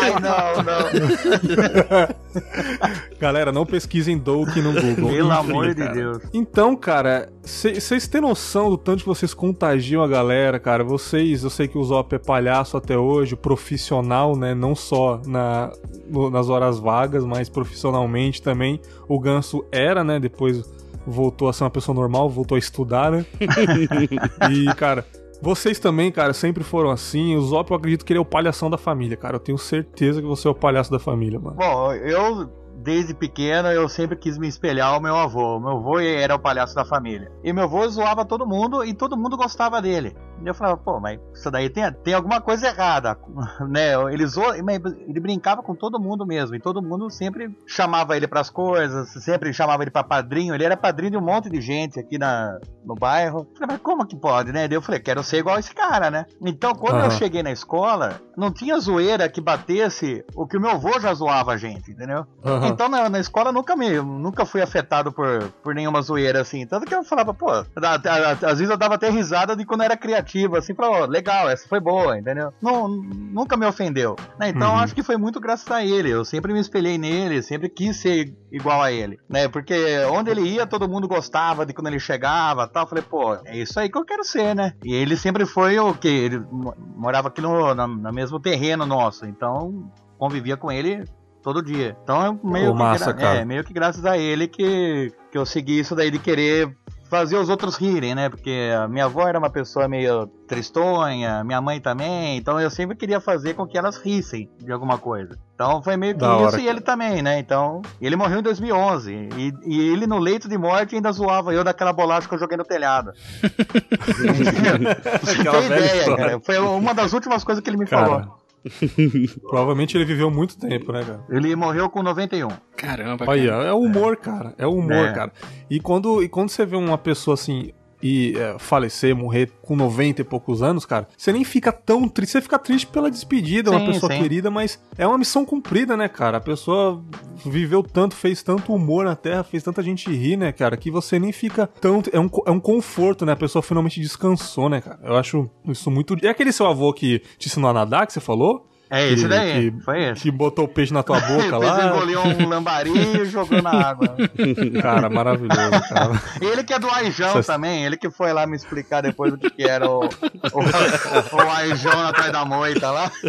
Ai, 0.00 0.10
não, 0.20 0.62
não. 0.62 1.83
Galera, 3.18 3.52
não 3.52 3.64
pesquisem 3.64 4.18
Dolkin 4.18 4.60
no 4.60 4.72
Google. 4.72 5.10
Pelo 5.10 5.28
Enfim, 5.28 5.38
amor 5.50 5.74
de 5.74 5.82
cara. 5.82 5.92
Deus. 5.94 6.18
Então, 6.32 6.76
cara, 6.76 7.32
vocês 7.42 8.08
têm 8.08 8.20
noção 8.20 8.70
do 8.70 8.76
tanto 8.76 9.00
que 9.00 9.06
vocês 9.08 9.32
contagiam 9.32 10.02
a 10.02 10.08
galera, 10.08 10.58
cara? 10.58 10.82
Vocês, 10.84 11.44
eu 11.44 11.50
sei 11.50 11.68
que 11.68 11.78
o 11.78 11.84
Zop 11.84 12.14
é 12.14 12.18
palhaço 12.18 12.76
até 12.76 12.96
hoje, 12.98 13.36
profissional, 13.36 14.36
né? 14.36 14.54
Não 14.54 14.74
só 14.74 15.20
na, 15.26 15.72
no- 16.08 16.30
nas 16.30 16.48
horas 16.48 16.78
vagas, 16.78 17.24
mas 17.24 17.48
profissionalmente 17.48 18.42
também. 18.42 18.80
O 19.08 19.18
Ganso 19.18 19.64
era, 19.70 20.02
né? 20.02 20.18
Depois 20.18 20.62
voltou 21.06 21.48
a 21.48 21.52
ser 21.52 21.64
uma 21.64 21.70
pessoa 21.70 21.94
normal, 21.94 22.28
voltou 22.30 22.56
a 22.56 22.58
estudar, 22.58 23.10
né? 23.12 23.26
e, 24.50 24.74
cara, 24.74 25.04
vocês 25.42 25.78
também, 25.78 26.10
cara, 26.10 26.32
sempre 26.32 26.64
foram 26.64 26.90
assim. 26.90 27.36
O 27.36 27.40
Zop, 27.42 27.70
eu 27.70 27.76
acredito 27.76 28.04
que 28.04 28.12
ele 28.12 28.18
é 28.18 28.22
o 28.22 28.24
palhação 28.24 28.70
da 28.70 28.78
família, 28.78 29.16
cara. 29.16 29.36
Eu 29.36 29.40
tenho 29.40 29.58
certeza 29.58 30.20
que 30.20 30.26
você 30.26 30.48
é 30.48 30.50
o 30.50 30.54
palhaço 30.54 30.90
da 30.90 30.98
família, 30.98 31.38
mano. 31.38 31.56
Bom, 31.56 31.92
eu, 31.92 32.50
desde 32.82 33.14
pequeno, 33.14 33.68
eu 33.68 33.88
sempre 33.88 34.16
quis 34.16 34.38
me 34.38 34.48
espelhar 34.48 34.94
ao 34.94 35.00
meu 35.00 35.16
avô. 35.16 35.58
Meu 35.58 35.70
avô 35.70 35.98
era 35.98 36.34
o 36.34 36.38
palhaço 36.38 36.74
da 36.74 36.84
família. 36.84 37.30
E 37.42 37.52
meu 37.52 37.64
avô 37.64 37.86
zoava 37.88 38.24
todo 38.24 38.46
mundo 38.46 38.84
e 38.84 38.94
todo 38.94 39.16
mundo 39.16 39.36
gostava 39.36 39.80
dele. 39.80 40.14
E 40.44 40.48
eu 40.50 40.54
falava, 40.54 40.76
pô, 40.76 41.00
mas 41.00 41.18
isso 41.32 41.50
daí 41.50 41.68
tem, 41.68 41.90
tem 41.92 42.14
alguma 42.14 42.40
coisa 42.40 42.66
errada, 42.66 43.16
né? 43.68 43.94
Ele, 44.12 44.26
zoa, 44.26 44.56
ele 44.56 45.20
brincava 45.20 45.62
com 45.62 45.74
todo 45.74 46.00
mundo 46.00 46.26
mesmo. 46.26 46.54
E 46.54 46.60
todo 46.60 46.82
mundo 46.82 47.10
sempre 47.10 47.50
chamava 47.66 48.16
ele 48.16 48.26
pras 48.26 48.50
coisas, 48.50 49.08
sempre 49.22 49.52
chamava 49.52 49.82
ele 49.82 49.90
pra 49.90 50.04
padrinho. 50.04 50.54
Ele 50.54 50.64
era 50.64 50.76
padrinho 50.76 51.12
de 51.12 51.16
um 51.18 51.22
monte 51.22 51.48
de 51.50 51.60
gente 51.60 51.98
aqui 51.98 52.18
na, 52.18 52.58
no 52.84 52.94
bairro. 52.94 53.40
Eu 53.40 53.54
Falei, 53.54 53.68
mas 53.68 53.80
como 53.80 54.06
que 54.06 54.16
pode, 54.16 54.52
né? 54.52 54.68
Daí 54.68 54.76
eu 54.76 54.82
falei, 54.82 55.00
quero 55.00 55.22
ser 55.22 55.38
igual 55.38 55.58
esse 55.58 55.74
cara, 55.74 56.10
né? 56.10 56.26
Então, 56.42 56.74
quando 56.74 56.96
eu 57.00 57.06
Aham. 57.06 57.10
cheguei 57.10 57.42
na 57.42 57.50
escola, 57.50 58.20
não 58.36 58.52
tinha 58.52 58.78
zoeira 58.78 59.28
que 59.28 59.40
batesse 59.40 60.24
o 60.34 60.46
que 60.46 60.56
o 60.56 60.60
meu 60.60 60.70
avô 60.70 60.98
já 61.00 61.12
zoava 61.14 61.52
a 61.52 61.56
gente, 61.56 61.90
entendeu? 61.90 62.26
Aham. 62.44 62.68
Então 62.68 62.88
na, 62.88 63.08
na 63.08 63.18
escola 63.18 63.52
nunca 63.52 63.76
me 63.76 63.90
nunca 64.00 64.44
fui 64.44 64.60
afetado 64.60 65.12
por, 65.12 65.48
por 65.62 65.74
nenhuma 65.74 66.02
zoeira 66.02 66.40
assim. 66.40 66.66
Tanto 66.66 66.86
que 66.86 66.94
eu 66.94 67.04
falava, 67.04 67.32
pô, 67.32 67.50
às 67.50 68.58
vezes 68.58 68.70
eu 68.70 68.76
dava 68.76 68.94
até 68.94 69.08
risada 69.10 69.56
de 69.56 69.64
quando 69.64 69.82
era 69.82 69.96
criativo, 69.96 70.33
assim, 70.56 70.74
falava, 70.74 71.04
ó, 71.04 71.06
legal, 71.06 71.48
essa 71.48 71.66
foi 71.68 71.80
boa, 71.80 72.18
entendeu? 72.18 72.52
Não, 72.60 72.88
nunca 72.88 73.56
me 73.56 73.66
ofendeu. 73.66 74.16
né? 74.38 74.48
Então 74.48 74.72
Uhum. 74.72 74.78
acho 74.78 74.94
que 74.94 75.02
foi 75.02 75.16
muito 75.16 75.38
graças 75.40 75.70
a 75.70 75.84
ele. 75.84 76.10
Eu 76.10 76.24
sempre 76.24 76.52
me 76.52 76.60
espelhei 76.60 76.96
nele, 76.98 77.42
sempre 77.42 77.68
quis 77.68 77.96
ser 77.96 78.34
igual 78.50 78.82
a 78.82 78.90
ele, 78.92 79.18
né? 79.28 79.48
Porque 79.48 79.74
onde 80.10 80.30
ele 80.30 80.42
ia, 80.42 80.66
todo 80.66 80.88
mundo 80.88 81.06
gostava 81.08 81.64
de 81.66 81.72
quando 81.72 81.88
ele 81.88 81.98
chegava 82.00 82.66
tal. 82.68 82.84
Eu 82.84 82.88
falei, 82.88 83.04
pô, 83.04 83.34
é 83.44 83.56
isso 83.58 83.78
aí 83.78 83.88
que 83.90 83.98
eu 83.98 84.04
quero 84.04 84.24
ser, 84.24 84.54
né? 84.54 84.72
E 84.84 84.94
ele 84.94 85.16
sempre 85.16 85.44
foi 85.46 85.78
o 85.78 85.94
que? 85.94 86.08
Ele 86.08 86.38
mo- 86.38 86.74
morava 86.96 87.28
aqui 87.28 87.40
no, 87.40 87.74
na, 87.74 87.86
no 87.86 88.12
mesmo 88.12 88.40
terreno 88.40 88.86
nosso, 88.86 89.26
então 89.26 89.90
convivia 90.18 90.56
com 90.56 90.70
ele 90.72 91.04
todo 91.42 91.62
dia. 91.62 91.96
Então 92.02 92.24
é 92.24 92.30
meio, 92.50 92.66
Pô, 92.70 92.72
que, 92.72 92.78
massa, 92.78 93.12
gra- 93.12 93.34
é, 93.34 93.44
meio 93.44 93.62
que 93.64 93.72
graças 93.74 94.04
a 94.06 94.16
ele 94.16 94.48
que, 94.48 95.12
que 95.30 95.36
eu 95.36 95.44
segui 95.44 95.78
isso 95.78 95.94
daí 95.94 96.10
de 96.10 96.18
querer 96.18 96.74
fazer 97.14 97.36
os 97.36 97.48
outros 97.48 97.76
rirem, 97.76 98.12
né? 98.12 98.28
Porque 98.28 98.72
a 98.76 98.88
minha 98.88 99.04
avó 99.04 99.28
era 99.28 99.38
uma 99.38 99.48
pessoa 99.48 99.86
meio 99.86 100.26
tristonha, 100.48 101.44
minha 101.44 101.60
mãe 101.60 101.80
também, 101.80 102.36
então 102.36 102.60
eu 102.60 102.68
sempre 102.68 102.96
queria 102.96 103.20
fazer 103.20 103.54
com 103.54 103.66
que 103.66 103.78
elas 103.78 103.98
rissem 103.98 104.50
de 104.58 104.72
alguma 104.72 104.98
coisa. 104.98 105.38
Então 105.54 105.80
foi 105.80 105.96
meio 105.96 106.14
que 106.14 106.20
Da 106.20 106.36
hora, 106.36 106.48
isso 106.48 106.58
e 106.58 106.68
ele 106.68 106.80
também, 106.80 107.22
né? 107.22 107.38
Então, 107.38 107.82
ele 108.00 108.16
morreu 108.16 108.40
em 108.40 108.42
2011 108.42 109.28
e, 109.36 109.52
e 109.64 109.80
ele 109.92 110.08
no 110.08 110.18
leito 110.18 110.48
de 110.48 110.58
morte 110.58 110.96
ainda 110.96 111.12
zoava 111.12 111.54
eu 111.54 111.62
daquela 111.62 111.92
bolacha 111.92 112.26
que 112.28 112.34
eu 112.34 112.38
joguei 112.38 112.56
no 112.56 112.64
telhado. 112.64 113.12
Você 115.22 115.44
tem 115.44 115.66
ideia, 115.66 115.98
história. 116.00 116.16
cara. 116.16 116.40
Foi 116.40 116.58
uma 116.58 116.92
das 116.92 117.12
últimas 117.12 117.44
coisas 117.44 117.62
que 117.62 117.70
ele 117.70 117.76
me 117.76 117.86
Cara, 117.86 118.06
falou. 118.06 118.43
provavelmente 119.42 119.96
ele 119.96 120.04
viveu 120.04 120.30
muito 120.30 120.58
tempo, 120.58 120.92
né, 120.92 121.04
cara? 121.04 121.24
Ele 121.28 121.54
morreu 121.54 121.88
com 121.90 122.02
91. 122.02 122.48
Caramba, 122.76 123.30
Aí, 123.30 123.46
cara. 123.46 123.64
é 123.64 123.72
o 123.72 123.78
humor, 123.80 124.16
cara. 124.16 124.54
É 124.58 124.66
humor, 124.66 124.92
É. 125.08 125.12
cara. 125.12 125.32
E 125.70 125.78
quando, 125.80 126.22
e 126.22 126.28
quando 126.28 126.48
você 126.50 126.64
vê 126.64 126.76
uma 126.76 126.98
pessoa 126.98 127.34
assim 127.34 127.72
e 128.04 128.36
é, 128.36 128.56
falecer, 128.58 129.16
morrer 129.16 129.50
com 129.62 129.74
90 129.74 130.20
e 130.20 130.24
poucos 130.24 130.62
anos, 130.62 130.84
cara, 130.84 131.08
você 131.16 131.32
nem 131.32 131.42
fica 131.42 131.72
tão 131.72 132.06
triste. 132.06 132.32
Você 132.32 132.42
fica 132.42 132.58
triste 132.58 132.86
pela 132.86 133.10
despedida, 133.10 133.70
uma 133.70 133.80
Sim, 133.80 133.86
pessoa 133.86 134.12
sim. 134.12 134.20
querida, 134.20 134.50
mas 134.50 134.78
é 134.98 135.06
uma 135.06 135.16
missão 135.16 135.42
cumprida, 135.42 135.96
né, 135.96 136.06
cara? 136.06 136.36
A 136.36 136.40
pessoa 136.40 137.02
viveu 137.46 137.82
tanto, 137.82 138.14
fez 138.14 138.42
tanto 138.42 138.74
humor 138.74 139.06
na 139.06 139.16
Terra, 139.16 139.42
fez 139.42 139.62
tanta 139.62 139.82
gente 139.82 140.10
rir, 140.10 140.36
né, 140.36 140.52
cara, 140.52 140.76
que 140.76 140.90
você 140.90 141.18
nem 141.18 141.32
fica 141.32 141.66
tão. 141.80 142.02
É 142.12 142.20
um, 142.20 142.28
é 142.44 142.50
um 142.50 142.60
conforto, 142.60 143.24
né? 143.24 143.32
A 143.32 143.36
pessoa 143.36 143.62
finalmente 143.62 143.98
descansou, 143.98 144.68
né, 144.68 144.82
cara? 144.82 144.98
Eu 145.02 145.16
acho 145.16 145.48
isso 145.66 145.90
muito. 145.90 146.14
É 146.22 146.28
aquele 146.28 146.52
seu 146.52 146.66
avô 146.66 146.92
que 146.92 147.20
te 147.38 147.48
ensinou 147.48 147.70
a 147.70 147.72
nadar, 147.72 148.06
que 148.06 148.12
você 148.12 148.20
falou? 148.20 148.68
É 148.96 149.12
esse 149.12 149.22
Que- 149.24 149.28
daí, 149.28 149.70
que- 149.72 149.80
foi 149.82 150.04
esse. 150.04 150.22
Que 150.22 150.30
botou 150.30 150.64
o 150.66 150.68
peixe 150.68 150.92
na 150.94 151.02
tua 151.02 151.18
boca 151.20 151.58
lá. 151.58 151.86
engoliu 151.86 152.20
um 152.20 152.48
lambari 152.48 152.90
e 152.90 153.24
jogou 153.24 153.60
na 153.62 153.70
água. 153.70 154.14
Cara, 154.80 155.08
maravilhoso, 155.10 155.70
cara. 155.88 156.22
Ele 156.40 156.62
que 156.64 156.72
é 156.72 156.78
do 156.78 156.88
Aijão 156.88 157.30
Essas- 157.30 157.46
também, 157.46 157.84
ele 157.84 157.96
que 157.96 158.08
foi 158.10 158.32
lá 158.32 158.46
me 158.46 158.54
explicar 158.56 159.00
depois 159.00 159.32
o 159.32 159.38
que, 159.38 159.50
que 159.50 159.64
era 159.64 159.88
o, 159.90 160.04
o, 160.04 161.36
o 161.36 161.50
Aijão 161.50 162.06
atrás 162.06 162.30
da 162.32 162.44
moita 162.44 162.90
lá. 162.90 163.10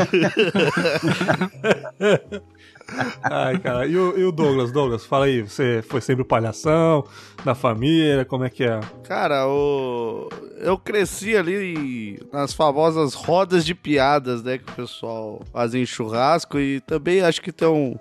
Ai, 3.23 3.57
cara. 3.59 3.85
E 3.85 3.97
o, 3.97 4.17
e 4.17 4.23
o 4.23 4.31
Douglas? 4.31 4.71
Douglas, 4.71 5.05
fala 5.05 5.25
aí, 5.25 5.41
você 5.41 5.83
foi 5.87 6.01
sempre 6.01 6.21
o 6.21 6.25
palhação 6.25 7.03
da 7.43 7.55
família, 7.55 8.25
como 8.25 8.43
é 8.43 8.49
que 8.49 8.63
é? 8.63 8.79
Cara, 9.03 9.47
o... 9.47 10.29
eu 10.59 10.77
cresci 10.77 11.35
ali 11.35 12.19
nas 12.31 12.53
famosas 12.53 13.13
rodas 13.13 13.65
de 13.65 13.73
piadas, 13.73 14.43
né? 14.43 14.57
Que 14.57 14.71
o 14.71 14.75
pessoal 14.75 15.41
fazia 15.51 15.81
em 15.81 15.85
churrasco. 15.85 16.59
E 16.59 16.79
também 16.81 17.21
acho 17.21 17.41
que 17.41 17.51
tem 17.51 17.67
um 17.67 17.97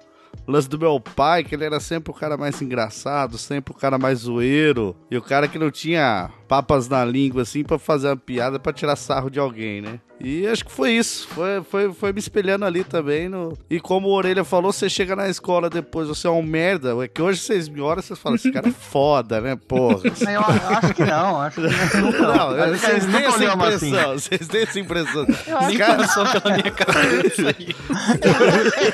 lance 0.46 0.68
do 0.68 0.78
meu 0.78 1.00
pai, 1.00 1.44
que 1.44 1.54
ele 1.54 1.64
era 1.64 1.80
sempre 1.80 2.10
o 2.10 2.14
cara 2.14 2.36
mais 2.36 2.60
engraçado, 2.60 3.38
sempre 3.38 3.72
o 3.72 3.76
cara 3.76 3.98
mais 3.98 4.20
zoeiro. 4.20 4.94
E 5.10 5.16
o 5.16 5.22
cara 5.22 5.48
que 5.48 5.58
não 5.58 5.70
tinha 5.70 6.30
papas 6.48 6.88
na 6.88 7.04
língua, 7.04 7.42
assim, 7.42 7.64
pra 7.64 7.78
fazer 7.78 8.08
uma 8.08 8.16
piada 8.16 8.58
pra 8.58 8.72
tirar 8.72 8.96
sarro 8.96 9.30
de 9.30 9.38
alguém, 9.38 9.80
né? 9.80 10.00
E 10.24 10.46
acho 10.46 10.64
que 10.64 10.72
foi 10.72 10.92
isso. 10.92 11.28
Foi, 11.28 11.62
foi, 11.62 11.92
foi 11.92 12.12
me 12.12 12.18
espelhando 12.18 12.64
ali 12.64 12.82
também. 12.84 13.28
No... 13.28 13.56
E 13.68 13.78
como 13.78 14.08
o 14.08 14.12
Orelha 14.12 14.44
falou, 14.44 14.72
você 14.72 14.88
chega 14.88 15.14
na 15.14 15.28
escola 15.28 15.68
depois, 15.68 16.08
você 16.08 16.26
é 16.26 16.30
um 16.30 16.42
merda. 16.42 16.94
É 17.04 17.08
que 17.08 17.20
hoje 17.20 17.40
vocês 17.40 17.68
me 17.68 17.80
olham 17.80 18.00
e 18.00 18.02
vocês 18.02 18.18
falam, 18.18 18.36
esse 18.36 18.50
cara 18.50 18.68
é 18.68 18.72
foda, 18.72 19.40
né, 19.40 19.56
porra? 19.56 20.00
Eu, 20.04 20.32
eu 20.32 20.40
acho 20.78 20.94
que 20.94 21.04
não, 21.04 21.40
acho 21.40 21.60
que. 21.60 21.66
Não, 22.22 22.50
Acho 22.50 22.72
que 22.72 22.78
vocês 22.78 23.04
eles 23.04 23.14
têm 23.14 23.24
essa 23.24 23.36
assim. 23.36 23.88
impressão, 23.90 24.12
vocês 24.14 24.48
têm 24.48 24.62
essa 24.62 24.80
impressão. 24.80 25.26
Nem 25.66 25.78
Cara, 25.78 25.96
passou 25.96 26.24
pela 26.26 26.56
minha 26.56 26.70
cabeça 26.70 27.42
aí. 27.48 27.74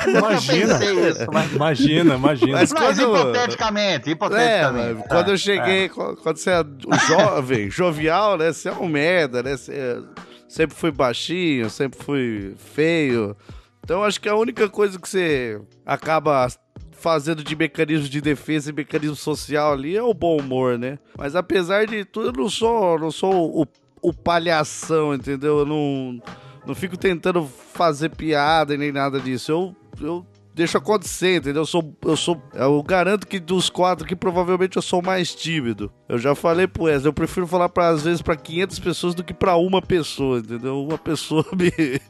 Imagina. 0.09 0.85
isso, 0.85 1.27
mas... 1.33 1.53
Imagina, 1.53 2.15
imagina. 2.15 2.53
Mas 2.53 2.73
Mas 2.73 2.99
quando- 2.99 3.17
hipoteticamente, 3.19 4.09
É, 4.09 4.13
hipoteticamente. 4.13 4.95
mas 4.95 5.03
tá, 5.03 5.09
quando 5.15 5.29
eu 5.29 5.35
é. 5.35 5.39
cheguei, 5.39 5.89
qu- 5.89 6.17
quando 6.23 6.37
você 6.37 6.51
é 6.51 6.65
jovem, 7.07 7.71
jovial, 7.71 8.37
né? 8.37 8.53
Você 8.53 8.69
é 8.69 8.73
um 8.73 8.87
merda, 8.89 9.43
né? 9.43 9.57
Você 9.57 10.03
sempre 10.51 10.77
fui 10.77 10.91
baixinho, 10.91 11.71
sempre 11.71 12.03
fui 12.03 12.55
feio. 12.57 13.37
Então 13.85 14.03
acho 14.03 14.21
que 14.21 14.29
a 14.29 14.35
única 14.35 14.69
coisa 14.69 14.99
que 14.99 15.09
você 15.09 15.61
acaba 15.87 16.49
fazendo 16.91 17.45
de 17.45 17.55
mecanismo 17.55 18.09
de 18.09 18.21
defesa 18.21 18.71
e 18.71 18.73
mecanismo 18.73 19.15
social 19.15 19.73
ali 19.73 19.97
é 19.97 20.03
o 20.03 20.13
bom 20.13 20.37
humor, 20.39 20.77
né? 20.77 20.99
Mas 21.17 21.37
apesar 21.37 21.87
de 21.87 22.05
tudo, 22.05 22.29
eu 22.29 22.43
não 22.43 22.51
sou, 22.51 22.99
não 22.99 23.13
sou 23.13 23.63
o, 23.63 23.67
o 24.03 24.13
palhação, 24.13 25.15
entendeu? 25.15 25.61
Eu 25.61 25.67
não, 25.67 26.21
não 26.67 26.75
fico 26.75 26.97
tentando 26.97 27.47
fazer 27.47 28.11
piada 28.11 28.77
nem 28.77 28.91
nada 28.91 29.21
disso. 29.21 29.53
Eu, 29.53 29.77
eu 30.01 30.27
deixo 30.55 30.77
acontecer, 30.77 31.37
entendeu? 31.37 31.63
Eu 31.63 31.67
sou, 31.67 31.97
eu 32.05 32.17
sou, 32.17 32.43
eu 32.55 32.83
garanto 32.83 33.27
que 33.27 33.39
dos 33.39 33.71
quatro 33.71 34.05
aqui 34.05 34.17
provavelmente 34.17 34.77
eu 34.77 34.83
sou 34.83 35.03
mais 35.03 35.35
tímido. 35.35 35.93
Eu 36.09 36.19
já 36.19 36.35
falei 36.35 36.67
pro 36.67 36.85
Wesley, 36.85 37.09
eu 37.09 37.13
prefiro 37.13 37.47
falar 37.47 37.69
para 37.69 37.89
às 37.89 38.03
vezes 38.03 38.23
para 38.23 38.37
500 38.37 38.79
pessoas 38.79 39.15
do 39.15 39.25
que 39.25 39.33
para 39.33 39.57
uma 39.57 39.81
pessoa, 39.81 40.39
entendeu? 40.39 40.83
Uma 40.83 40.99
pessoa 40.99 41.45
me, 41.57 42.01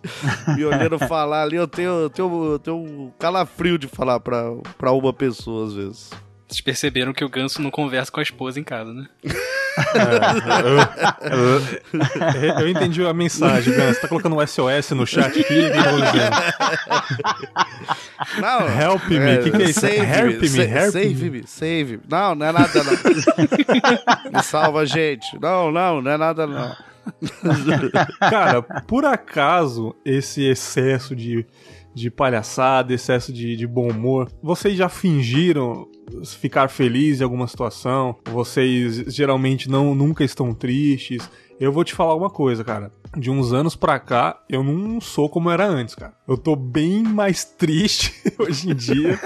me 0.57 0.65
olhando 0.65 0.99
falar 0.99 1.43
ali, 1.43 1.57
eu 1.57 1.69
tenho, 1.69 1.91
eu 1.91 2.11
tenho, 2.11 2.45
eu 2.53 2.59
tenho 2.59 2.77
um 2.77 3.13
calafrio 3.19 3.79
de 3.79 3.89
falar 3.89 4.21
para 4.21 4.93
uma 4.93 5.13
pessoa 5.13 5.67
às 5.67 5.75
vezes. 5.75 6.11
Vocês 6.49 6.61
perceberam 6.61 7.13
que 7.13 7.25
o 7.25 7.29
ganso 7.29 7.63
não 7.63 7.71
conversa 7.71 8.11
com 8.11 8.19
a 8.19 8.23
esposa 8.25 8.59
em 8.59 8.65
casa, 8.65 8.93
né? 8.93 9.07
É, 11.21 11.37
eu, 12.59 12.61
eu 12.63 12.69
entendi 12.69 13.05
a 13.05 13.13
mensagem, 13.15 13.75
Gans. 13.75 13.97
Você 13.97 14.01
tá 14.03 14.09
colocando 14.09 14.37
um 14.37 14.47
SOS 14.47 14.91
no 14.91 15.07
chat 15.07 15.41
aqui? 15.41 15.71
Vou 15.71 16.01
dizer? 16.01 16.31
Não, 18.41 18.69
Help 18.81 19.09
me, 19.09 19.39
o 19.39 19.43
que, 19.43 19.51
que 19.51 19.63
é 19.63 19.65
isso? 19.71 19.81
Save 19.81 19.97
Help 19.99 20.41
me, 20.43 20.49
sa- 20.49 20.63
help 20.63 20.93
save 20.93 21.15
me. 21.25 21.31
me, 21.31 21.47
save 21.47 21.97
me. 21.97 22.03
Não, 22.09 22.35
não 22.35 22.47
é 22.47 22.53
nada 22.53 22.83
não. 22.85 22.93
me 24.33 24.43
salva, 24.43 24.85
gente. 24.87 25.39
Não, 25.41 25.71
não, 25.73 26.01
não 26.03 26.11
é 26.11 26.17
nada 26.17 26.47
não. 26.47 26.77
Cara, 28.21 28.63
por 28.63 29.05
acaso 29.05 29.95
esse 30.05 30.45
excesso 30.45 31.17
de, 31.17 31.47
de 31.95 32.11
palhaçada, 32.11 32.95
excesso 32.95 33.33
de, 33.33 33.57
de 33.57 33.67
bom 33.67 33.89
humor. 33.91 34.31
Vocês 34.43 34.77
já 34.77 34.89
fingiram 34.89 35.89
ficar 36.25 36.69
feliz 36.69 37.21
em 37.21 37.25
alguma 37.25 37.47
situação? 37.47 38.17
Vocês 38.25 39.05
geralmente 39.15 39.69
não 39.69 39.95
nunca 39.95 40.25
estão 40.25 40.55
tristes? 40.55 41.29
Eu 41.61 41.71
vou 41.71 41.85
te 41.85 41.95
falar 41.95 42.15
uma 42.15 42.31
coisa, 42.31 42.65
cara. 42.65 42.91
De 43.15 43.31
uns 43.31 43.53
anos 43.53 43.77
pra 43.77 43.99
cá, 43.99 44.41
eu 44.49 44.63
não 44.63 44.99
sou 44.99 45.29
como 45.29 45.51
era 45.51 45.67
antes, 45.67 45.95
cara. 45.95 46.15
Eu 46.27 46.39
tô 46.39 46.57
bem 46.57 47.03
mais 47.03 47.45
triste 47.45 48.15
hoje 48.41 48.71
em 48.71 48.75
dia. 48.75 49.21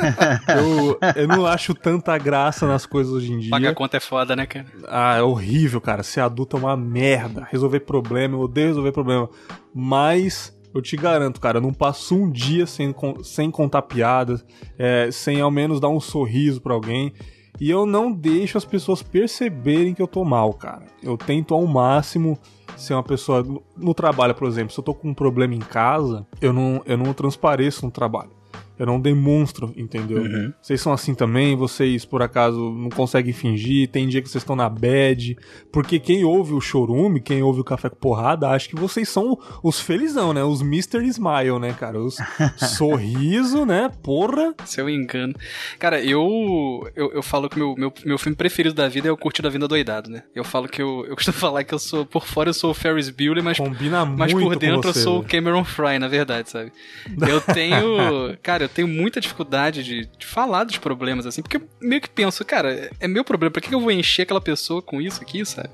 eu, 0.48 0.98
eu 1.14 1.28
não 1.28 1.46
acho 1.46 1.72
tanta 1.74 2.18
graça 2.18 2.66
nas 2.66 2.86
coisas 2.86 3.12
hoje 3.12 3.32
em 3.32 3.38
dia. 3.38 3.50
Pagar 3.50 3.70
a 3.70 3.74
conta 3.74 3.98
é 3.98 4.00
foda, 4.00 4.34
né, 4.34 4.46
cara? 4.46 4.66
Ah, 4.88 5.18
é 5.18 5.22
horrível, 5.22 5.80
cara. 5.80 6.02
Ser 6.02 6.20
adulto 6.20 6.56
é 6.56 6.60
uma 6.60 6.76
merda. 6.76 7.46
Resolver 7.48 7.80
problema, 7.80 8.34
eu 8.34 8.40
odeio 8.40 8.68
resolver 8.68 8.90
problema. 8.90 9.28
Mas 9.72 10.52
eu 10.74 10.82
te 10.82 10.96
garanto, 10.96 11.40
cara, 11.40 11.60
não 11.60 11.72
passo 11.72 12.16
um 12.16 12.28
dia 12.28 12.66
sem, 12.66 12.92
sem 13.22 13.50
contar 13.50 13.82
piadas, 13.82 14.44
é, 14.76 15.08
sem 15.12 15.40
ao 15.40 15.50
menos 15.50 15.78
dar 15.78 15.88
um 15.88 16.00
sorriso 16.00 16.60
pra 16.60 16.74
alguém. 16.74 17.12
E 17.60 17.70
eu 17.70 17.86
não 17.86 18.10
deixo 18.10 18.58
as 18.58 18.64
pessoas 18.64 19.00
perceberem 19.00 19.94
que 19.94 20.02
eu 20.02 20.08
tô 20.08 20.24
mal, 20.24 20.52
cara. 20.52 20.86
Eu 21.00 21.16
tento 21.16 21.54
ao 21.54 21.64
máximo 21.64 22.36
ser 22.76 22.94
uma 22.94 23.02
pessoa. 23.04 23.46
No 23.76 23.94
trabalho, 23.94 24.34
por 24.34 24.48
exemplo, 24.48 24.72
se 24.72 24.80
eu 24.80 24.84
tô 24.84 24.92
com 24.92 25.10
um 25.10 25.14
problema 25.14 25.54
em 25.54 25.60
casa, 25.60 26.26
eu 26.40 26.52
não, 26.52 26.82
eu 26.84 26.98
não 26.98 27.12
transpareço 27.12 27.86
no 27.86 27.92
trabalho. 27.92 28.30
Eu 28.78 28.86
não 28.86 29.00
demonstro, 29.00 29.72
entendeu? 29.76 30.18
Uhum. 30.18 30.52
Vocês 30.60 30.80
são 30.80 30.92
assim 30.92 31.14
também? 31.14 31.56
Vocês, 31.56 32.04
por 32.04 32.22
acaso, 32.22 32.58
não 32.72 32.90
conseguem 32.90 33.32
fingir? 33.32 33.88
Tem 33.88 34.08
dia 34.08 34.20
que 34.20 34.28
vocês 34.28 34.42
estão 34.42 34.56
na 34.56 34.68
bad? 34.68 35.36
Porque 35.70 35.98
quem 35.98 36.24
ouve 36.24 36.54
o 36.54 36.60
chorume, 36.60 37.20
quem 37.20 37.42
ouve 37.42 37.60
o 37.60 37.64
Café 37.64 37.88
com 37.88 37.96
Porrada, 37.96 38.48
acha 38.48 38.68
que 38.68 38.74
vocês 38.74 39.08
são 39.08 39.38
os 39.62 39.80
felizão, 39.80 40.32
né? 40.32 40.42
Os 40.42 40.60
Mr. 40.60 41.04
Smile, 41.06 41.58
né, 41.60 41.72
cara? 41.72 41.98
Os 41.98 42.16
sorriso, 42.76 43.64
né? 43.64 43.90
Porra! 44.02 44.54
Seu 44.64 44.88
engano. 44.88 45.34
Cara, 45.78 46.02
eu, 46.02 46.88
eu, 46.96 47.12
eu 47.12 47.22
falo 47.22 47.48
que 47.48 47.58
meu, 47.58 47.74
meu, 47.76 47.92
meu 48.04 48.18
filme 48.18 48.36
preferido 48.36 48.74
da 48.74 48.88
vida 48.88 49.08
é 49.08 49.12
o 49.12 49.16
Curtir 49.16 49.42
da 49.42 49.50
Vida 49.50 49.68
Doidado, 49.68 50.10
né? 50.10 50.24
Eu 50.34 50.44
falo 50.44 50.68
que 50.68 50.82
eu, 50.82 51.04
eu 51.06 51.14
costumo 51.14 51.36
falar 51.38 51.64
que 51.64 51.74
eu 51.74 51.78
sou, 51.78 52.04
por 52.04 52.26
fora 52.26 52.50
eu 52.50 52.54
sou 52.54 52.70
o 52.70 52.74
Ferris 52.74 53.10
Bueller, 53.10 53.42
mas, 53.42 53.58
Combina 53.58 54.04
mas 54.04 54.32
por 54.32 54.56
dentro 54.56 54.92
você, 54.92 54.98
eu 54.98 55.02
sou 55.02 55.20
o? 55.20 55.24
Cameron 55.24 55.64
Fry, 55.64 55.98
na 55.98 56.08
verdade, 56.08 56.50
sabe? 56.50 56.72
Eu 57.28 57.40
tenho. 57.40 58.36
cara, 58.42 58.63
eu 58.64 58.68
tenho 58.68 58.88
muita 58.88 59.20
dificuldade 59.20 59.82
de, 59.82 60.06
de, 60.18 60.26
falar 60.26 60.64
dos 60.64 60.78
problemas, 60.78 61.26
assim, 61.26 61.42
porque 61.42 61.56
eu 61.56 61.68
meio 61.80 62.00
que 62.00 62.08
penso, 62.08 62.44
cara, 62.44 62.90
é 62.98 63.08
meu 63.08 63.24
problema, 63.24 63.50
pra 63.50 63.60
que 63.60 63.74
eu 63.74 63.80
vou 63.80 63.90
encher 63.90 64.22
aquela 64.22 64.40
pessoa 64.40 64.82
com 64.82 65.00
isso 65.00 65.22
aqui, 65.22 65.44
sabe? 65.44 65.70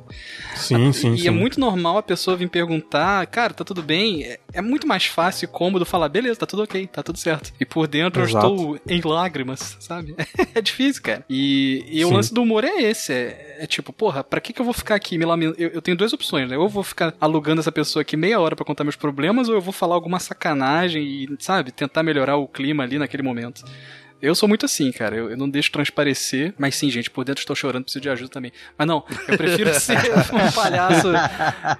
Sim, 0.54 0.92
sim, 0.92 1.14
e 1.14 1.20
sim. 1.20 1.28
é 1.28 1.30
muito 1.30 1.58
normal 1.58 1.98
a 1.98 2.02
pessoa 2.02 2.36
vir 2.36 2.48
perguntar, 2.48 3.26
cara, 3.26 3.54
tá 3.54 3.64
tudo 3.64 3.82
bem? 3.82 4.24
É, 4.24 4.38
é, 4.52 4.60
muito 4.60 4.86
mais 4.86 5.06
fácil 5.06 5.46
e 5.46 5.48
cômodo 5.48 5.84
falar, 5.84 6.08
beleza, 6.08 6.40
tá 6.40 6.46
tudo 6.46 6.62
ok, 6.62 6.86
tá 6.86 7.02
tudo 7.02 7.18
certo. 7.18 7.52
E 7.60 7.64
por 7.64 7.86
dentro 7.86 8.22
Exato. 8.22 8.46
eu 8.46 8.76
estou 8.76 8.80
em 8.88 9.00
lágrimas, 9.00 9.76
sabe? 9.80 10.14
é 10.54 10.60
difícil, 10.60 11.02
cara. 11.02 11.24
E, 11.28 11.84
e 11.88 12.04
o 12.04 12.10
lance 12.10 12.32
do 12.32 12.42
humor 12.42 12.64
é 12.64 12.82
esse, 12.82 13.12
é, 13.12 13.58
é 13.60 13.66
tipo, 13.66 13.92
porra, 13.92 14.24
pra 14.24 14.40
que, 14.40 14.52
que 14.52 14.60
eu 14.60 14.64
vou 14.64 14.74
ficar 14.74 14.94
aqui 14.94 15.16
me 15.18 15.24
lamentando? 15.24 15.60
Eu, 15.60 15.70
eu 15.70 15.82
tenho 15.82 15.96
duas 15.96 16.12
opções, 16.12 16.48
né? 16.48 16.56
Ou 16.56 16.64
eu 16.64 16.68
vou 16.68 16.82
ficar 16.82 17.14
alugando 17.20 17.60
essa 17.60 17.72
pessoa 17.72 18.02
aqui 18.02 18.16
meia 18.16 18.40
hora 18.40 18.56
pra 18.56 18.64
contar 18.64 18.84
meus 18.84 18.96
problemas, 18.96 19.48
ou 19.48 19.54
eu 19.54 19.60
vou 19.60 19.72
falar 19.72 19.94
alguma 19.94 20.18
sacanagem 20.18 21.02
e, 21.02 21.36
sabe, 21.38 21.70
tentar 21.70 22.02
melhorar 22.02 22.36
o 22.36 22.48
clima 22.48 22.79
ali 22.80 22.98
naquele 22.98 23.22
momento. 23.22 23.64
Eu 24.22 24.34
sou 24.34 24.48
muito 24.48 24.66
assim, 24.66 24.92
cara. 24.92 25.16
Eu, 25.16 25.30
eu, 25.30 25.36
não 25.36 25.48
deixo 25.48 25.72
transparecer. 25.72 26.52
Mas 26.58 26.76
sim, 26.76 26.90
gente, 26.90 27.10
por 27.10 27.24
dentro 27.24 27.40
estou 27.40 27.56
chorando, 27.56 27.84
preciso 27.84 28.02
de 28.02 28.10
ajuda 28.10 28.30
também. 28.30 28.52
Mas 28.76 28.86
não, 28.86 29.02
eu 29.26 29.36
prefiro 29.36 29.72
ser 29.80 29.96
um 29.96 30.52
palhaço 30.52 31.08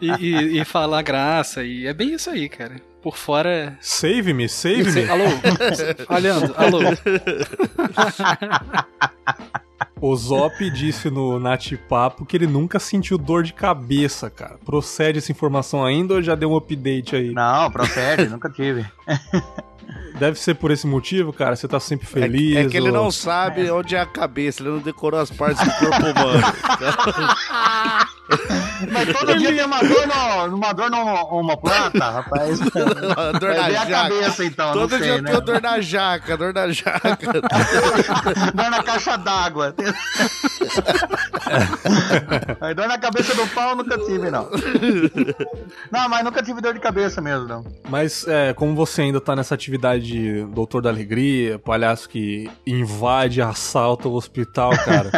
e, 0.01 0.11
e, 0.11 0.61
e, 0.61 0.65
falar 0.65 1.03
graça. 1.03 1.63
E 1.63 1.87
é 1.87 1.93
bem 1.93 2.15
isso 2.15 2.31
aí, 2.31 2.49
cara. 2.49 2.77
Por 3.03 3.17
fora. 3.17 3.77
Save 3.81 4.33
me, 4.33 4.49
save 4.49 4.91
me. 4.91 5.09
Alô? 5.09 5.25
Olhando, 6.09 6.55
alô. 6.57 6.81
O 10.03 10.17
Zop 10.17 10.71
disse 10.71 11.11
no 11.11 11.39
Nat 11.39 11.73
Papo 11.87 12.25
que 12.25 12.35
ele 12.35 12.47
nunca 12.47 12.79
sentiu 12.79 13.19
dor 13.19 13.43
de 13.43 13.53
cabeça, 13.53 14.31
cara. 14.31 14.57
Procede 14.65 15.19
essa 15.19 15.31
informação 15.31 15.85
ainda 15.85 16.15
ou 16.15 16.23
já 16.23 16.35
deu 16.35 16.53
um 16.53 16.57
update 16.57 17.17
aí? 17.17 17.33
Não, 17.33 17.71
procede, 17.71 18.27
nunca 18.27 18.49
tive. 18.49 18.87
Deve 20.21 20.39
ser 20.39 20.55
por 20.55 20.71
esse 20.71 20.87
motivo, 20.87 21.33
cara. 21.33 21.57
Você 21.57 21.67
tá 21.67 21.81
sempre 21.81 22.07
feliz. 22.07 22.55
É, 22.55 22.61
é 22.61 22.69
que 22.69 22.77
ele 22.77 22.89
ou... 22.89 22.95
não 22.95 23.11
sabe 23.11 23.67
é. 23.67 23.73
onde 23.73 23.97
é 23.97 24.01
a 24.01 24.05
cabeça, 24.05 24.63
ele 24.63 24.69
não 24.69 24.79
decorou 24.79 25.19
as 25.19 25.31
partes 25.31 25.65
do 25.65 25.73
corpo 25.79 25.97
humano. 25.97 26.43
Mas 28.91 29.13
todo 29.13 29.37
dia 29.37 29.55
tem 29.55 29.65
uma 29.65 29.81
dor, 29.81 30.07
no, 30.07 30.57
uma 30.57 30.73
dor 30.73 30.91
numa, 30.91 31.23
numa 31.25 31.57
planta, 31.57 32.11
rapaz. 32.11 32.59
dor 33.41 33.55
na 33.55 33.69
é 33.69 33.73
jaca. 33.73 33.83
a 33.83 34.03
cabeça, 34.03 34.45
então. 34.45 34.73
Todo 34.73 34.91
não 34.93 34.99
dia 34.99 34.99
sei, 34.99 35.11
eu 35.11 35.23
né? 35.23 35.31
tenho 35.31 35.41
dor 35.43 35.61
na 35.63 35.81
jaca, 35.81 36.37
dor 36.37 36.55
na 36.55 36.71
jaca. 36.71 37.17
dor 38.55 38.71
na 38.71 38.83
caixa 38.83 39.17
d'água. 39.17 39.75
Dor 42.77 42.89
na 42.89 42.99
cabeça 42.99 43.35
do 43.35 43.47
pau 43.49 43.77
nunca 43.77 43.99
tive, 43.99 44.31
não. 44.31 44.49
Não, 45.91 46.09
mas 46.09 46.25
nunca 46.25 46.43
tive 46.43 46.61
dor 46.61 46.75
de 46.75 46.81
cabeça 46.81 47.21
mesmo, 47.21 47.47
não. 47.47 47.65
Mas 47.89 48.27
é, 48.27 48.53
como 48.55 48.75
você 48.75 49.03
ainda 49.03 49.21
tá 49.21 49.35
nessa 49.37 49.55
atividade 49.55 50.05
de 50.05 50.45
Doutor 50.47 50.83
da 50.83 50.91
Alegria, 50.91 51.59
palhaço 51.59 52.09
que 52.09 52.51
invade, 52.67 53.43
assalta 53.43 54.09
o 54.09 54.15
hospital, 54.15 54.71
cara. 54.71 55.11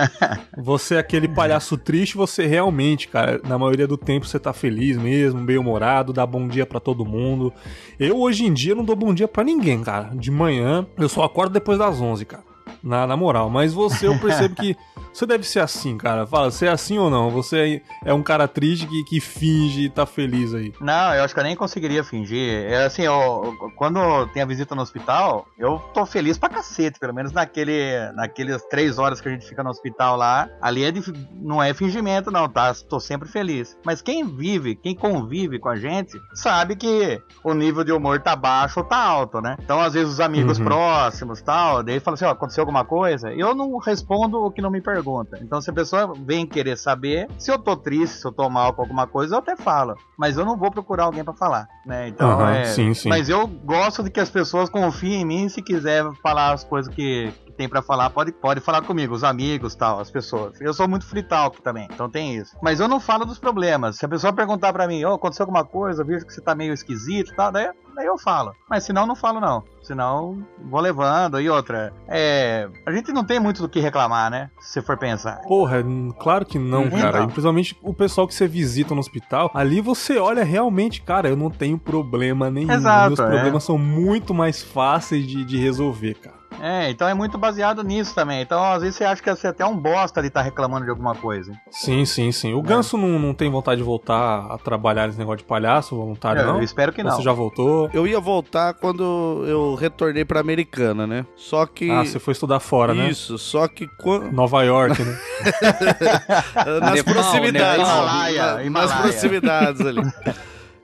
você 0.56 0.96
é 0.96 0.98
aquele 0.98 1.28
palhaço 1.28 1.76
triste, 1.76 2.16
você 2.16 2.46
realmente, 2.46 3.01
cara, 3.08 3.40
na 3.46 3.58
maioria 3.58 3.86
do 3.86 3.96
tempo 3.96 4.26
você 4.26 4.38
tá 4.38 4.52
feliz 4.52 4.96
mesmo, 4.96 5.40
bem 5.40 5.58
humorado, 5.58 6.12
dá 6.12 6.26
bom 6.26 6.46
dia 6.48 6.66
para 6.66 6.80
todo 6.80 7.04
mundo. 7.04 7.52
Eu 7.98 8.18
hoje 8.20 8.44
em 8.44 8.52
dia 8.52 8.74
não 8.74 8.84
dou 8.84 8.96
bom 8.96 9.12
dia 9.14 9.28
para 9.28 9.44
ninguém, 9.44 9.82
cara. 9.82 10.10
De 10.14 10.30
manhã, 10.30 10.86
eu 10.96 11.08
só 11.08 11.22
acordo 11.22 11.52
depois 11.52 11.78
das 11.78 12.00
11, 12.00 12.24
cara. 12.24 12.51
Na, 12.82 13.06
na 13.06 13.16
moral, 13.16 13.48
mas 13.48 13.72
você 13.72 14.08
eu 14.08 14.18
percebo 14.18 14.54
que 14.54 14.76
você 15.12 15.24
deve 15.26 15.44
ser 15.44 15.60
assim, 15.60 15.96
cara. 15.96 16.26
Fala, 16.26 16.50
você 16.50 16.66
é 16.66 16.70
assim 16.70 16.98
ou 16.98 17.08
não? 17.08 17.30
Você 17.30 17.80
é 18.04 18.12
um 18.12 18.22
cara 18.22 18.48
triste 18.48 18.86
que, 18.86 19.04
que 19.04 19.20
finge 19.20 19.82
e 19.82 19.90
tá 19.90 20.04
feliz 20.04 20.52
aí. 20.54 20.72
Não, 20.80 21.14
eu 21.14 21.22
acho 21.24 21.32
que 21.34 21.38
eu 21.40 21.44
nem 21.44 21.54
conseguiria 21.54 22.02
fingir. 22.02 22.64
É 22.70 22.84
assim, 22.84 23.02
eu, 23.02 23.54
quando 23.76 24.26
tem 24.28 24.42
a 24.42 24.46
visita 24.46 24.74
no 24.74 24.82
hospital, 24.82 25.46
eu 25.58 25.78
tô 25.94 26.04
feliz 26.06 26.38
pra 26.38 26.48
cacete, 26.48 26.98
pelo 26.98 27.14
menos 27.14 27.30
naquele, 27.32 28.10
naqueles 28.14 28.62
três 28.68 28.98
horas 28.98 29.20
que 29.20 29.28
a 29.28 29.32
gente 29.32 29.46
fica 29.46 29.62
no 29.62 29.70
hospital 29.70 30.16
lá. 30.16 30.48
Ali 30.60 30.84
é 30.84 30.90
de, 30.90 31.02
não 31.34 31.62
é 31.62 31.72
fingimento, 31.74 32.30
não, 32.30 32.48
tá? 32.48 32.72
Tô 32.88 32.98
sempre 32.98 33.28
feliz. 33.28 33.76
Mas 33.84 34.02
quem 34.02 34.24
vive, 34.26 34.74
quem 34.74 34.94
convive 34.94 35.58
com 35.58 35.68
a 35.68 35.76
gente, 35.76 36.18
sabe 36.34 36.74
que 36.74 37.20
o 37.44 37.54
nível 37.54 37.84
de 37.84 37.92
humor 37.92 38.20
tá 38.20 38.34
baixo 38.34 38.80
ou 38.80 38.84
tá 38.86 38.96
alto, 38.96 39.40
né? 39.40 39.56
Então, 39.62 39.80
às 39.80 39.92
vezes, 39.94 40.14
os 40.14 40.20
amigos 40.20 40.58
Uhum. 40.58 40.64
próximos 40.64 41.40
tal, 41.42 41.82
daí 41.82 42.00
fala 42.00 42.14
assim, 42.14 42.24
ó, 42.24 42.30
aconteceu 42.30 42.62
alguma 42.62 42.71
coisa? 42.84 43.32
Eu 43.32 43.54
não 43.54 43.76
respondo 43.78 44.38
o 44.42 44.50
que 44.50 44.62
não 44.62 44.70
me 44.70 44.80
pergunta. 44.80 45.38
Então, 45.42 45.60
se 45.60 45.70
a 45.70 45.72
pessoa 45.72 46.14
vem 46.16 46.46
querer 46.46 46.76
saber, 46.76 47.28
se 47.38 47.50
eu 47.50 47.58
tô 47.58 47.76
triste, 47.76 48.18
se 48.18 48.26
eu 48.26 48.32
tô 48.32 48.48
mal 48.48 48.72
com 48.72 48.82
alguma 48.82 49.06
coisa, 49.06 49.34
eu 49.34 49.38
até 49.38 49.54
falo. 49.56 49.94
Mas 50.18 50.38
eu 50.38 50.44
não 50.44 50.56
vou 50.56 50.70
procurar 50.70 51.04
alguém 51.04 51.24
pra 51.24 51.34
falar, 51.34 51.68
né? 51.84 52.08
Então, 52.08 52.30
Aham, 52.30 52.50
é... 52.52 52.64
sim, 52.64 52.94
sim. 52.94 53.08
Mas 53.08 53.28
eu 53.28 53.46
gosto 53.46 54.02
de 54.02 54.10
que 54.10 54.20
as 54.20 54.30
pessoas 54.30 54.70
confiem 54.70 55.22
em 55.22 55.24
mim 55.24 55.48
se 55.48 55.60
quiser 55.60 56.04
falar 56.22 56.52
as 56.52 56.64
coisas 56.64 56.92
que, 56.92 57.32
que 57.44 57.52
tem 57.52 57.68
pra 57.68 57.82
falar, 57.82 58.10
pode, 58.10 58.32
pode 58.32 58.60
falar 58.60 58.82
comigo, 58.82 59.14
os 59.14 59.24
amigos 59.24 59.74
tal, 59.74 60.00
as 60.00 60.10
pessoas. 60.10 60.60
Eu 60.60 60.72
sou 60.72 60.88
muito 60.88 61.06
free 61.06 61.22
talk 61.22 61.60
também, 61.62 61.88
então 61.92 62.08
tem 62.08 62.36
isso. 62.36 62.56
Mas 62.62 62.80
eu 62.80 62.88
não 62.88 62.98
falo 62.98 63.24
dos 63.24 63.38
problemas. 63.38 63.96
Se 63.96 64.06
a 64.06 64.08
pessoa 64.08 64.32
perguntar 64.32 64.72
pra 64.72 64.86
mim, 64.86 65.04
ô, 65.04 65.14
aconteceu 65.14 65.44
alguma 65.44 65.64
coisa, 65.64 66.04
vejo 66.04 66.26
que 66.26 66.32
você 66.32 66.40
tá 66.40 66.54
meio 66.54 66.72
esquisito 66.72 67.34
tal, 67.34 67.52
daí, 67.52 67.70
daí 67.94 68.06
eu 68.06 68.18
falo. 68.18 68.54
Mas 68.68 68.84
senão, 68.84 69.06
não 69.06 69.16
falo 69.16 69.40
não. 69.40 69.62
Senão, 69.82 70.44
vou 70.70 70.80
levando. 70.80 71.40
E 71.40 71.50
outra, 71.50 71.92
é. 72.08 72.68
A 72.86 72.92
gente 72.92 73.12
não 73.12 73.24
tem 73.24 73.40
muito 73.40 73.62
do 73.62 73.68
que 73.68 73.80
reclamar, 73.80 74.30
né? 74.30 74.50
Se 74.60 74.74
você 74.74 74.82
for 74.82 74.96
pensar. 74.96 75.40
Porra, 75.42 75.84
claro 76.18 76.46
que 76.46 76.58
não, 76.58 76.88
cara. 76.90 77.20
Não. 77.20 77.26
Principalmente 77.26 77.78
o 77.82 77.92
pessoal 77.92 78.28
que 78.28 78.34
você 78.34 78.46
visita 78.46 78.94
no 78.94 79.00
hospital, 79.00 79.50
ali 79.54 79.80
você 79.80 80.18
olha 80.18 80.44
realmente, 80.44 81.02
cara, 81.02 81.28
eu 81.28 81.36
não 81.36 81.50
tenho 81.50 81.78
problema 81.78 82.50
nenhum. 82.50 82.72
Exato, 82.72 83.08
Meus 83.08 83.20
é. 83.20 83.26
problemas 83.28 83.64
são 83.64 83.76
muito 83.76 84.32
mais 84.32 84.62
fáceis 84.62 85.26
de, 85.26 85.44
de 85.44 85.56
resolver, 85.56 86.14
cara. 86.14 86.41
É, 86.60 86.90
então 86.90 87.08
é 87.08 87.14
muito 87.14 87.38
baseado 87.38 87.82
nisso 87.82 88.14
também. 88.14 88.40
Então, 88.42 88.62
às 88.62 88.82
vezes 88.82 88.96
você 88.96 89.04
acha 89.04 89.22
que 89.22 89.30
você 89.30 89.46
é 89.46 89.50
até 89.50 89.64
um 89.64 89.76
bosta 89.76 90.20
de 90.20 90.28
estar 90.28 90.42
reclamando 90.42 90.84
de 90.84 90.90
alguma 90.90 91.14
coisa. 91.14 91.52
Sim, 91.70 92.04
sim, 92.04 92.30
sim. 92.32 92.52
O 92.54 92.62
Ganso 92.62 92.96
não, 92.96 93.18
não 93.18 93.34
tem 93.34 93.50
vontade 93.50 93.78
de 93.78 93.82
voltar 93.84 94.46
a 94.52 94.58
trabalhar 94.58 95.06
nesse 95.06 95.18
negócio 95.18 95.38
de 95.38 95.44
palhaço, 95.44 95.96
voluntário, 95.96 96.42
eu, 96.42 96.46
não? 96.46 96.56
eu 96.56 96.62
espero 96.62 96.92
que 96.92 97.02
não. 97.02 97.12
Você 97.16 97.22
já 97.22 97.32
voltou? 97.32 97.90
Eu 97.92 98.06
ia 98.06 98.20
voltar 98.20 98.74
quando 98.74 99.44
eu 99.46 99.74
retornei 99.74 100.24
pra 100.24 100.40
Americana, 100.40 101.06
né? 101.06 101.24
Só 101.36 101.66
que. 101.66 101.90
Ah, 101.90 102.04
você 102.04 102.18
foi 102.18 102.32
estudar 102.32 102.60
fora, 102.60 102.94
né? 102.94 103.08
Isso, 103.08 103.38
só 103.38 103.66
que 103.68 103.86
quando. 104.02 104.30
Nova 104.32 104.62
York, 104.62 105.02
né? 105.02 105.18
nas 106.80 106.92
Nepal, 106.94 107.14
proximidades. 107.14 107.82
Himalaia, 107.88 108.42
na- 108.46 108.54
nas 108.56 108.66
Himalaia. 108.66 109.02
proximidades 109.02 109.80
ali. 109.80 110.02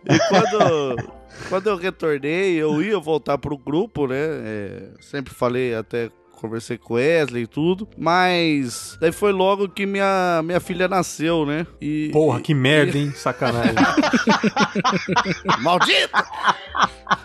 E 0.08 0.18
quando, 0.28 1.17
quando 1.48 1.68
eu 1.68 1.76
retornei, 1.76 2.54
eu 2.54 2.82
ia 2.82 2.98
voltar 2.98 3.38
pro 3.38 3.56
grupo, 3.56 4.06
né? 4.06 4.16
É, 4.16 4.90
sempre 5.00 5.32
falei, 5.32 5.74
até 5.74 6.10
conversei 6.38 6.78
com 6.78 6.94
Wesley 6.94 7.42
e 7.42 7.46
tudo. 7.46 7.88
Mas 7.96 8.96
daí 9.00 9.12
foi 9.12 9.32
logo 9.32 9.68
que 9.68 9.84
minha, 9.84 10.40
minha 10.44 10.60
filha 10.60 10.88
nasceu, 10.88 11.44
né? 11.44 11.66
E, 11.80 12.10
Porra, 12.12 12.40
que 12.40 12.54
merda, 12.54 12.96
hein? 12.96 13.12
Sacanagem. 13.14 13.74
Maldito! 15.60 16.10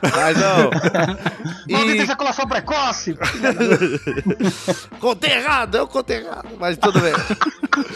Mas 0.02 0.38
não. 0.38 0.70
Maldita 1.70 1.98
E 1.98 2.02
ejaculação 2.02 2.48
precoce! 2.48 3.16
contei 5.00 5.32
errado, 5.32 5.76
eu 5.76 5.88
contei 5.88 6.18
errado. 6.18 6.48
Mas 6.60 6.78
tudo 6.78 7.00
bem. 7.00 7.14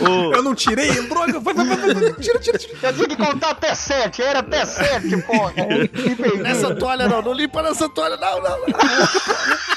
O- 0.01 0.33
Eu 0.35 0.43
não 0.43 0.53
tirei, 0.55 0.91
droga! 1.07 1.39
Vai, 1.39 1.53
vai, 1.53 1.65
vai, 1.65 1.77
vai, 1.93 2.13
tira, 2.13 2.39
tira, 2.39 2.57
tira. 2.57 2.77
Eu 2.83 2.93
tinha 2.93 3.07
que 3.07 3.15
contar 3.15 3.51
até 3.51 3.73
sete, 3.75 4.21
era 4.21 4.39
até 4.39 4.65
sete, 4.65 5.17
porra. 5.23 5.53
Me 5.67 5.87
perdi. 6.15 6.37
Nessa 6.37 6.75
toalha 6.75 7.07
não, 7.07 7.21
não 7.21 7.33
limpa 7.33 7.61
nessa 7.61 7.89
toalha, 7.89 8.17
não, 8.17 8.41
não. 8.41 8.49
não. 8.59 9.76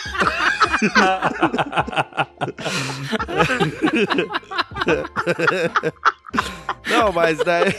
Não, 6.88 7.12
mas 7.12 7.38
daí. 7.38 7.74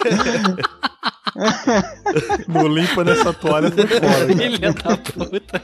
Não 2.47 2.67
limpa 2.67 3.03
nessa 3.03 3.33
toalha, 3.33 3.71
foi 3.71 3.87
fora. 3.87 4.27
Filha 4.27 4.73
da 4.73 4.97
puta. 4.97 5.61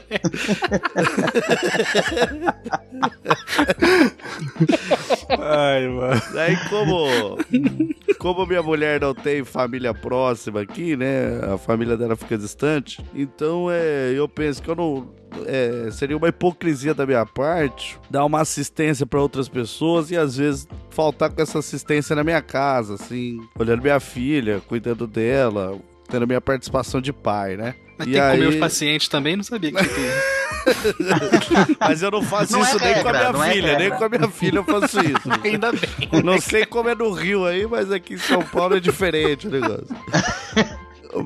Ai, 5.38 5.88
mano. 5.88 6.22
Daí, 6.32 6.56
como, 6.68 7.38
como 8.18 8.44
minha 8.46 8.62
mulher 8.62 9.00
não 9.00 9.14
tem 9.14 9.44
família 9.44 9.94
próxima 9.94 10.60
aqui, 10.60 10.96
né? 10.96 11.40
A 11.52 11.56
família 11.56 11.96
dela 11.96 12.16
fica 12.16 12.36
distante. 12.36 13.02
Então, 13.14 13.70
é, 13.70 14.12
eu 14.14 14.28
penso 14.28 14.62
que 14.62 14.68
eu 14.68 14.74
não. 14.74 15.08
é, 15.46 15.90
seria 15.90 16.16
uma 16.16 16.28
hipocrisia 16.28 16.92
da 16.92 17.06
minha 17.06 17.24
parte 17.24 17.98
dar 18.10 18.24
uma 18.24 18.40
assistência 18.40 19.06
para 19.06 19.20
outras 19.20 19.48
pessoas 19.48 20.10
e 20.10 20.16
às 20.16 20.36
vezes 20.36 20.66
faltar 20.90 21.30
com 21.30 21.40
essa 21.40 21.58
assistência 21.60 22.14
na 22.16 22.24
minha 22.24 22.42
casa, 22.42 22.94
assim, 22.94 23.40
olhando 23.58 23.82
minha 23.82 24.00
filha, 24.00 24.60
cuidando 24.66 25.06
dela, 25.06 25.78
tendo 26.08 26.26
minha 26.26 26.40
participação 26.40 27.00
de 27.00 27.12
pai, 27.12 27.56
né? 27.56 27.74
Mas 27.98 28.06
E 28.06 28.12
tem 28.12 28.20
que 28.22 28.30
comer 28.30 28.42
aí- 28.42 28.48
os 28.48 28.56
pacientes 28.56 29.08
também? 29.08 29.36
Não 29.36 29.42
sabia 29.44 29.72
que 29.72 29.84
tinha. 29.84 30.12
Mas 31.80 32.02
eu 32.02 32.10
não 32.10 32.22
faço 32.22 32.52
Não 32.52 32.60
é 32.60 32.62
isso 32.68 32.78
nem 32.78 32.92
com 33.02 33.08
a 33.08 33.12
regra, 33.12 33.18
minha 33.18 33.32
não 33.32 33.44
é 33.44 33.52
filha, 33.52 33.66
nem 33.68 33.78
regra. 33.78 33.98
com 33.98 34.04
a 34.04 34.08
minha 34.08 34.28
filha 34.30 34.58
eu 34.58 34.64
faço 34.64 35.00
isso. 35.00 35.28
Ainda 35.44 35.72
bem. 35.72 36.22
Não 36.24 36.40
sei 36.40 36.64
como 36.66 36.88
é 36.88 36.94
no 36.94 37.10
Rio 37.10 37.44
aí, 37.46 37.66
mas 37.66 37.90
aqui 37.90 38.14
em 38.14 38.18
São 38.18 38.42
Paulo 38.42 38.76
é 38.76 38.80
diferente 38.80 39.46
o 39.46 39.50
negócio. 39.50 39.86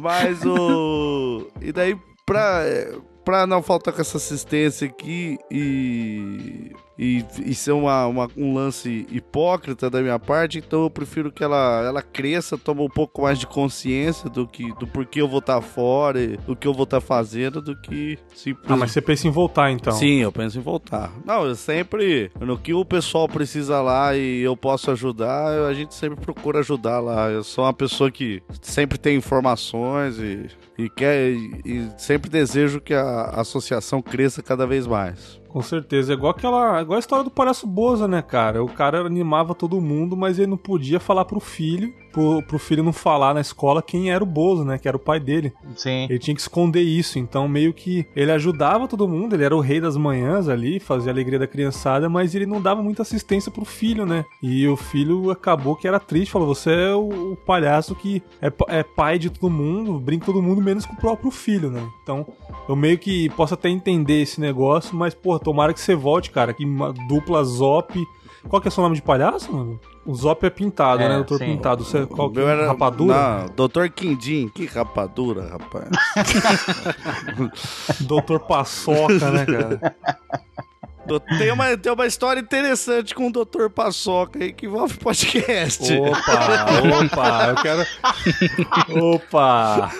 Mas 0.01 0.45
o. 0.45 1.49
E 1.61 1.73
daí, 1.73 1.97
pra, 2.25 2.63
pra 3.25 3.47
não 3.47 3.63
faltar 3.63 3.93
com 3.93 4.01
essa 4.01 4.17
assistência 4.17 4.87
aqui 4.87 5.39
e. 5.51 6.71
E, 7.03 7.25
e 7.45 7.55
ser 7.55 7.73
uma, 7.73 8.07
uma- 8.07 8.29
um 8.37 8.55
lance 8.55 9.07
hipócrita 9.11 9.91
da 9.91 10.01
minha 10.01 10.19
parte, 10.21 10.59
então 10.59 10.85
eu 10.85 10.91
prefiro 10.91 11.33
que 11.33 11.43
ela, 11.43 11.83
ela 11.85 12.01
cresça, 12.03 12.57
tome 12.57 12.81
um 12.81 12.89
pouco 12.89 13.23
mais 13.23 13.39
de 13.41 13.47
consciência 13.47 14.31
do 14.31 14.47
que 14.47 14.73
do 14.75 14.87
porquê 14.87 15.21
eu 15.21 15.27
vou 15.27 15.41
estar 15.41 15.61
fora, 15.61 16.21
e 16.23 16.37
do 16.37 16.55
que 16.55 16.67
eu 16.69 16.73
vou 16.73 16.85
estar 16.85 17.01
fazendo, 17.01 17.61
do 17.61 17.75
que 17.81 18.19
Ah, 18.21 18.25
simplesmente. 18.35 18.79
mas 18.79 18.93
você 18.93 19.01
pensa 19.01 19.27
em 19.27 19.31
voltar, 19.31 19.71
então. 19.73 19.93
Sim, 19.95 20.19
eu 20.21 20.31
penso 20.31 20.59
em 20.59 20.63
voltar. 20.63 21.13
Não, 21.25 21.45
eu 21.45 21.55
sempre. 21.57 22.31
No 22.41 22.57
que 22.57 22.73
o 22.73 22.85
pessoal 22.85 23.29
precisa 23.29 23.81
lá 23.81 24.17
e 24.17 24.41
eu 24.41 24.57
posso 24.57 24.91
ajudar, 24.91 25.49
a 25.67 25.75
gente 25.75 25.95
sempre 25.95 26.21
procura 26.21 26.61
ajudar 26.61 27.01
lá. 27.01 27.29
Eu 27.31 27.43
sou 27.43 27.65
uma 27.65 27.73
pessoa 27.73 28.11
que 28.11 28.41
sempre 28.61 28.97
tem 28.99 29.17
informações 29.17 30.19
e, 30.19 30.47
e 30.79 30.89
quer. 30.89 31.31
E, 31.33 31.61
e 31.65 31.89
sempre 31.99 32.31
desejo 32.31 32.81
que 32.81 32.95
a 32.95 33.25
associação 33.37 34.01
cresça 34.01 34.43
cada 34.43 34.67
vez 34.67 34.87
mais. 34.87 35.41
Com 35.53 35.61
certeza. 35.61 36.13
É 36.13 36.17
igual 36.17 36.31
aquela. 36.31 36.81
Igual 36.81 36.97
a 36.97 37.01
história 37.01 37.23
do 37.23 37.31
palhaço 37.31 37.67
Boza, 37.67 38.09
né, 38.09 38.23
cara? 38.23 38.65
O 38.65 38.69
cara 38.69 39.07
animava 39.07 39.55
todo 39.55 39.81
mundo, 39.81 40.17
mas 40.17 40.39
ele 40.39 40.51
não 40.51 40.57
podia 40.57 40.99
falar 40.99 41.27
pro 41.27 41.39
filho, 41.39 41.93
pro, 42.13 42.43
pro 42.43 42.59
filho 42.59 42.83
não 42.83 42.93
falar 42.93 43.35
na 43.35 43.41
escola 43.41 43.83
quem 43.83 44.11
era 44.11 44.23
o 44.23 44.27
Bozo, 44.27 44.65
né? 44.65 44.79
Que 44.79 44.89
era 44.89 44.97
o 44.97 45.01
pai 45.01 45.19
dele. 45.19 45.53
Sim. 45.77 46.07
Ele 46.09 46.19
tinha 46.19 46.35
que 46.35 46.41
esconder 46.41 46.83
isso, 46.83 47.19
então 47.19 47.49
meio 47.49 47.73
que 47.73 48.07
ele 48.15 48.31
ajudava 48.31 48.87
todo 48.87 49.09
mundo, 49.09 49.35
ele 49.35 49.45
era 49.45 49.57
o 49.57 49.61
rei 49.61 49.81
das 49.81 49.97
manhãs 49.97 50.49
ali, 50.49 50.79
fazia 50.79 51.11
a 51.11 51.15
alegria 51.15 51.39
da 51.39 51.47
criançada, 51.47 52.09
mas 52.09 52.35
ele 52.35 52.47
não 52.47 52.61
dava 52.61 52.83
muita 52.83 53.03
assistência 53.03 53.51
pro 53.51 53.65
filho, 53.65 54.07
né? 54.07 54.25
E 54.43 54.67
o 54.69 54.77
filho 54.77 55.31
acabou 55.31 55.77
que 55.77 55.89
era 55.89 55.99
triste, 55.99 56.33
falou: 56.33 56.55
Você 56.55 56.71
é 56.71 56.95
o, 56.95 57.33
o 57.33 57.37
palhaço 57.37 57.95
que 57.95 58.23
é, 58.41 58.53
é 58.69 58.83
pai 58.83 59.19
de 59.19 59.31
todo 59.31 59.51
mundo, 59.51 59.99
brinca 59.99 60.27
com 60.27 60.33
todo 60.33 60.43
mundo, 60.43 60.63
menos 60.63 60.87
com 60.87 60.95
o 60.95 60.97
próprio 60.97 61.31
filho, 61.31 61.71
né? 61.71 61.83
Então 62.03 62.27
eu 62.69 62.77
meio 62.77 62.99
que 62.99 63.29
posso 63.31 63.55
até 63.55 63.69
entender 63.69 64.23
esse 64.23 64.41
negócio, 64.41 64.95
mas, 64.95 65.15
pô, 65.15 65.39
tomara 65.39 65.73
que 65.73 65.81
você 65.81 65.95
volte, 65.95 66.31
cara, 66.31 66.53
que 66.53 66.65
dupla 67.09 67.43
Zop. 67.45 67.93
Qual 68.49 68.61
que 68.61 68.69
é 68.69 68.71
o 68.71 68.73
seu 68.73 68.83
nome 68.83 68.97
de 68.97 69.03
palhaço, 69.03 69.53
mano? 69.53 69.79
O 70.05 70.15
Zop 70.17 70.45
é 70.45 70.51
pintado, 70.51 71.01
É, 71.03 71.09
né? 71.09 71.15
Doutor 71.17 71.39
sim. 71.39 71.45
Pintado. 71.47 71.85
Você, 71.85 72.05
qual 72.07 72.29
que 72.31 72.39
Meu 72.39 72.49
é? 72.49 72.53
era- 72.53 72.67
Rapadura? 72.67 73.15
Não, 73.15 73.47
Doutor 73.55 73.89
Quindim, 73.89 74.49
que 74.49 74.67
rapadura, 74.67 75.49
rapaz. 75.49 75.89
Doutor 78.01 78.41
Paçoca, 78.41 79.31
né, 79.31 79.47
cara? 79.47 79.97
Tem 81.39 81.51
uma, 81.53 81.77
tem 81.77 81.93
uma 81.93 82.07
história 82.07 82.41
interessante 82.41 83.15
com 83.15 83.27
o 83.27 83.33
Doutor 83.33 83.69
Paçoca 83.71 84.39
aí 84.43 84.53
que 84.53 84.67
envolve 84.67 84.97
podcast. 84.99 85.93
Opa, 85.99 87.05
opa, 87.05 87.47
eu 87.49 87.55
quero. 87.57 87.87
Opa! 89.05 89.91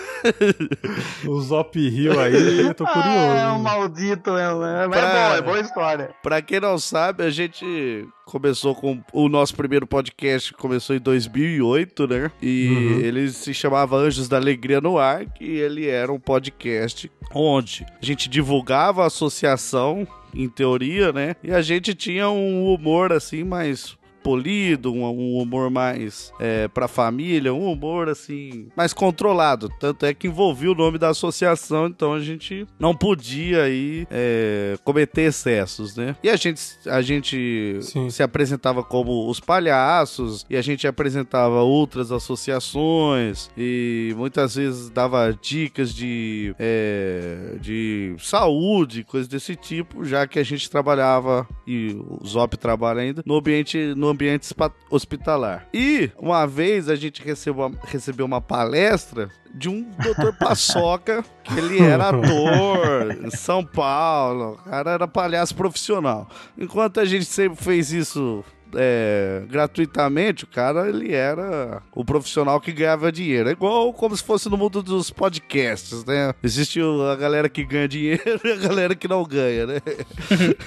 O 1.27 1.41
Zop 1.41 1.77
Rio 1.89 2.17
aí, 2.19 2.61
eu 2.61 2.73
tô 2.73 2.85
curioso. 2.85 3.09
Ah, 3.09 3.37
é 3.39 3.47
um 3.49 3.59
maldito, 3.59 4.37
é, 4.37 4.43
é, 4.43 4.87
mas 4.87 4.97
é 4.97 5.01
Pra- 5.01 5.29
bom, 5.29 5.35
é 5.35 5.41
boa 5.41 5.59
história. 5.59 6.09
Pra 6.23 6.41
quem 6.41 6.61
não 6.61 6.77
sabe, 6.77 7.23
a 7.25 7.29
gente 7.29 8.07
começou 8.25 8.73
com 8.73 9.03
o 9.11 9.27
nosso 9.27 9.53
primeiro 9.55 9.85
podcast, 9.85 10.53
começou 10.53 10.95
em 10.95 10.99
2008, 10.99 12.07
né? 12.07 12.31
E 12.41 12.69
Uhum. 12.69 12.99
ele 13.01 13.29
se 13.29 13.53
chamava 13.53 13.97
Anjos 13.97 14.29
da 14.29 14.37
Alegria 14.37 14.79
no 14.79 14.97
Ar, 14.97 15.25
que 15.25 15.43
ele 15.57 15.87
era 15.89 16.11
um 16.11 16.19
podcast 16.19 17.11
onde 17.35 17.85
a 18.01 18.05
gente 18.05 18.29
divulgava 18.29 19.03
a 19.03 19.07
associação, 19.07 20.07
em 20.35 20.49
teoria, 20.49 21.11
né? 21.11 21.35
E 21.43 21.51
a 21.51 21.61
gente 21.61 21.93
tinha 21.93 22.29
um 22.29 22.73
humor 22.73 23.11
assim 23.11 23.43
mais 23.43 23.97
polido, 24.23 24.93
um, 24.93 25.03
um 25.05 25.37
humor 25.37 25.69
mais 25.69 26.31
é, 26.39 26.67
pra 26.67 26.87
família, 26.87 27.53
um 27.53 27.69
humor 27.71 28.07
assim 28.07 28.67
mais 28.75 28.93
controlado. 28.93 29.69
Tanto 29.79 30.05
é 30.05 30.13
que 30.13 30.27
envolvia 30.27 30.71
o 30.71 30.75
nome 30.75 30.97
da 30.97 31.09
associação, 31.09 31.87
então 31.87 32.13
a 32.13 32.19
gente 32.19 32.65
não 32.79 32.95
podia 32.95 33.63
aí 33.63 34.07
é, 34.09 34.77
cometer 34.83 35.23
excessos, 35.23 35.95
né? 35.95 36.15
E 36.23 36.29
a 36.29 36.35
gente, 36.35 36.61
a 36.87 37.01
gente 37.01 37.77
Sim. 37.81 38.09
se 38.09 38.23
apresentava 38.23 38.83
como 38.83 39.29
os 39.29 39.39
palhaços 39.39 40.45
e 40.49 40.55
a 40.55 40.61
gente 40.61 40.87
apresentava 40.87 41.61
outras 41.61 42.11
associações 42.11 43.49
e 43.57 44.13
muitas 44.15 44.55
vezes 44.55 44.89
dava 44.89 45.37
dicas 45.41 45.93
de, 45.93 46.55
é, 46.57 47.57
de 47.59 48.15
saúde, 48.19 49.03
coisas 49.03 49.27
desse 49.27 49.55
tipo, 49.55 50.05
já 50.05 50.25
que 50.25 50.39
a 50.39 50.43
gente 50.43 50.69
trabalhava 50.69 51.47
e 51.67 51.95
o 52.21 52.25
Zop 52.25 52.55
trabalha 52.57 53.01
ainda 53.01 53.23
no 53.25 53.35
ambiente, 53.35 53.93
no 53.95 54.07
ambiente 54.13 54.45
hospitalar. 54.89 55.67
E 55.73 56.09
uma 56.17 56.45
vez 56.47 56.87
a 56.89 56.95
gente 56.95 57.21
recebeu, 57.23 57.65
uma- 57.67 57.77
recebeu 57.85 58.25
uma 58.25 58.39
palestra 58.41 59.29
de 59.53 59.69
um 59.69 59.83
doutor 60.01 60.33
Paçoca, 60.39 61.23
que 61.43 61.57
ele 61.57 61.79
era 61.81 62.09
ator 62.09 63.17
em 63.25 63.29
São 63.29 63.63
Paulo, 63.63 64.53
o 64.53 64.69
cara 64.69 64.91
era 64.91 65.07
palhaço 65.07 65.55
profissional. 65.55 66.27
Enquanto 66.57 66.99
a 66.99 67.05
gente 67.05 67.25
sempre 67.25 67.61
fez 67.63 67.91
isso 67.91 68.43
é, 68.75 69.43
gratuitamente, 69.49 70.43
o 70.43 70.47
cara 70.47 70.87
ele 70.89 71.13
era 71.13 71.81
o 71.93 72.03
profissional 72.03 72.59
que 72.59 72.71
ganhava 72.71 73.11
dinheiro. 73.11 73.49
É 73.49 73.51
igual 73.51 73.93
como 73.93 74.15
se 74.15 74.23
fosse 74.23 74.49
no 74.49 74.57
mundo 74.57 74.81
dos 74.81 75.09
podcasts, 75.09 76.03
né? 76.05 76.33
Existe 76.43 76.79
a 76.81 77.15
galera 77.15 77.49
que 77.49 77.63
ganha 77.63 77.87
dinheiro 77.87 78.39
e 78.43 78.51
a 78.51 78.55
galera 78.55 78.95
que 78.95 79.07
não 79.07 79.23
ganha, 79.23 79.65
né? 79.67 79.77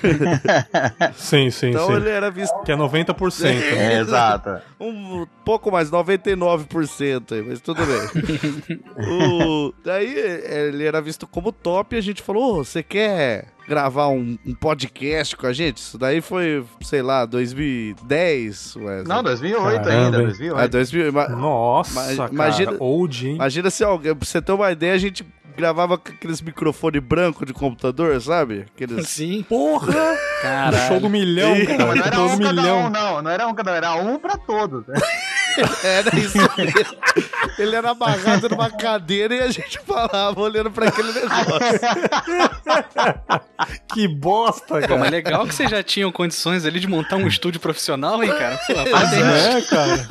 Sim, 1.16 1.50
sim, 1.50 1.70
Então 1.70 1.86
sim. 1.88 1.94
ele 1.94 2.08
era 2.08 2.30
visto 2.30 2.54
Que 2.64 2.72
é 2.72 2.76
90%. 2.76 3.46
É, 3.76 3.98
exato. 4.00 4.60
um 4.80 5.26
pouco 5.44 5.70
mais, 5.70 5.90
99% 5.90 7.32
aí, 7.32 7.42
mas 7.42 7.60
tudo 7.60 7.82
bem. 7.84 8.78
o, 9.08 9.72
daí 9.84 10.14
ele 10.16 10.84
era 10.84 11.00
visto 11.00 11.26
como 11.26 11.52
top 11.52 11.94
e 11.94 11.98
a 11.98 12.02
gente 12.02 12.22
falou: 12.22 12.58
"Ô, 12.60 12.64
você 12.64 12.82
quer 12.82 13.55
gravar 13.68 14.08
um, 14.08 14.38
um 14.46 14.54
podcast 14.54 15.36
com 15.36 15.46
a 15.46 15.52
gente? 15.52 15.78
Isso 15.78 15.98
daí 15.98 16.20
foi, 16.20 16.64
sei 16.82 17.02
lá, 17.02 17.24
2010, 17.26 18.76
Wesley. 18.76 19.04
Não, 19.08 19.22
2008 19.22 19.82
Caramba, 19.84 19.90
ainda, 20.06 20.16
hein? 20.18 20.24
2008. 20.26 20.60
É, 20.64 20.68
2000, 20.68 21.08
ima- 21.08 21.28
Nossa, 21.28 21.94
Mas- 21.94 22.16
cara. 22.16 22.32
imagina- 22.32 22.76
Old, 22.78 23.28
hein? 23.28 23.34
Imagina 23.36 23.70
se 23.70 23.84
alguém, 23.84 24.14
pra 24.14 24.26
você 24.26 24.40
ter 24.42 24.52
uma 24.52 24.70
ideia, 24.70 24.94
a 24.94 24.98
gente 24.98 25.26
gravava 25.56 25.96
com 25.96 26.10
aqueles 26.10 26.42
microfone 26.42 27.00
branco 27.00 27.46
de 27.46 27.54
computador, 27.54 28.20
sabe? 28.20 28.66
Aqueles... 28.74 29.08
Sim. 29.08 29.42
Porra! 29.48 30.16
Caralho. 30.42 30.86
Show 30.88 31.00
do 31.00 31.08
milhão, 31.08 31.54
cara. 31.64 31.78
Não, 31.78 31.94
não 31.94 32.04
era 32.04 32.20
um 32.20 32.38
cada 32.38 32.74
um, 32.74 32.90
não. 32.90 33.22
Não 33.22 33.30
era 33.30 33.46
um 33.48 33.54
cada 33.54 33.72
um, 33.72 33.74
era 33.74 33.94
um 33.94 34.18
pra 34.18 34.36
todos. 34.36 34.86
né? 34.86 34.94
Era 35.84 36.16
isso 36.18 36.36
mesmo. 36.38 36.96
Ele 37.58 37.74
era 37.76 37.90
amarrado 37.90 38.48
numa 38.48 38.70
cadeira 38.70 39.34
e 39.34 39.40
a 39.40 39.50
gente 39.50 39.78
falava 39.80 40.38
olhando 40.40 40.70
pra 40.70 40.88
aquele 40.88 41.12
negócio. 41.12 41.80
Que 43.92 44.06
bosta, 44.06 44.66
Pô, 44.74 44.80
cara. 44.80 44.98
mas 44.98 45.10
legal 45.10 45.46
que 45.46 45.54
vocês 45.54 45.70
já 45.70 45.82
tinham 45.82 46.12
condições 46.12 46.64
ali 46.66 46.78
de 46.78 46.86
montar 46.86 47.16
um 47.16 47.26
estúdio 47.28 47.58
profissional, 47.60 48.22
hein, 48.22 48.30
cara? 48.30 48.58
Pô, 48.66 48.72
é, 48.72 49.62
cara. 49.62 50.06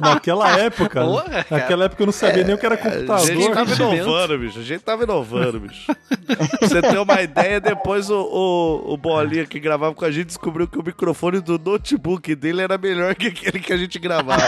Naquela 0.00 0.58
época. 0.58 1.00
Porra, 1.02 1.24
cara. 1.24 1.46
naquela 1.50 1.84
época 1.84 2.02
eu 2.02 2.06
não 2.06 2.12
sabia 2.12 2.44
nem 2.44 2.54
o 2.54 2.58
que 2.58 2.64
era 2.66 2.74
A 2.74 2.78
computador. 2.78 3.26
gente 3.26 3.50
tava 3.52 3.74
inovando, 3.74 4.38
bicho. 4.38 4.58
A 4.58 4.62
gente 4.62 4.80
tava 4.82 5.02
inovando, 5.04 5.60
bicho. 5.60 5.84
Pra 6.26 6.68
você 6.68 6.82
ter 6.82 6.98
uma 6.98 7.20
ideia, 7.22 7.60
depois 7.60 8.08
o, 8.10 8.16
o, 8.20 8.94
o 8.94 8.96
Bolinha 8.96 9.44
que 9.46 9.60
gravava 9.60 9.94
com 9.94 10.04
a 10.04 10.10
gente 10.10 10.26
descobriu 10.28 10.66
que 10.66 10.78
o 10.78 10.82
microfone 10.82 11.40
do 11.40 11.58
notebook 11.58 12.34
dele 12.34 12.62
era 12.62 12.78
melhor 12.78 13.14
que 13.14 13.28
aquele 13.28 13.60
que 13.60 13.72
a 13.72 13.76
gente 13.76 13.98
gravava. 13.98 14.42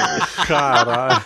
Caralho. 0.47 1.23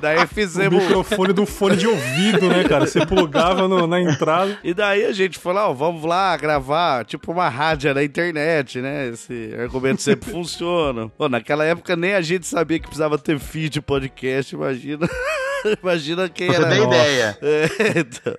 Daí 0.00 0.24
O 0.24 0.26
fizemos. 0.26 0.82
microfone 0.82 1.32
do 1.32 1.44
fone 1.46 1.76
de 1.76 1.86
ouvido, 1.86 2.48
né, 2.48 2.64
cara? 2.64 2.86
Você 2.86 3.04
plugava 3.06 3.68
no- 3.68 3.86
na 3.86 4.00
entrada. 4.00 4.58
E 4.64 4.72
daí 4.74 5.04
a 5.04 5.12
gente 5.12 5.38
falou, 5.38 5.70
ó, 5.70 5.72
vamos 5.72 6.02
lá 6.04 6.36
gravar, 6.36 7.04
tipo 7.04 7.30
uma 7.30 7.48
rádio 7.48 7.94
na 7.94 8.02
internet, 8.02 8.80
né? 8.80 9.08
Esse 9.08 9.54
argumento 9.60 10.02
sempre 10.02 10.30
funciona. 10.30 11.08
Pô, 11.10 11.28
naquela 11.28 11.64
época 11.64 11.94
nem 11.94 12.14
a 12.14 12.20
gente 12.22 12.46
sabia 12.46 12.78
que 12.78 12.86
precisava 12.86 13.18
ter 13.18 13.38
feed 13.38 13.80
podcast, 13.82 14.54
imagina. 14.54 15.08
imagina 15.82 16.28
quem 16.28 16.48
Você 16.48 16.56
era. 16.56 16.68
tem 16.68 16.82
ideia. 16.82 17.38
É, 17.42 17.98
então. 17.98 18.34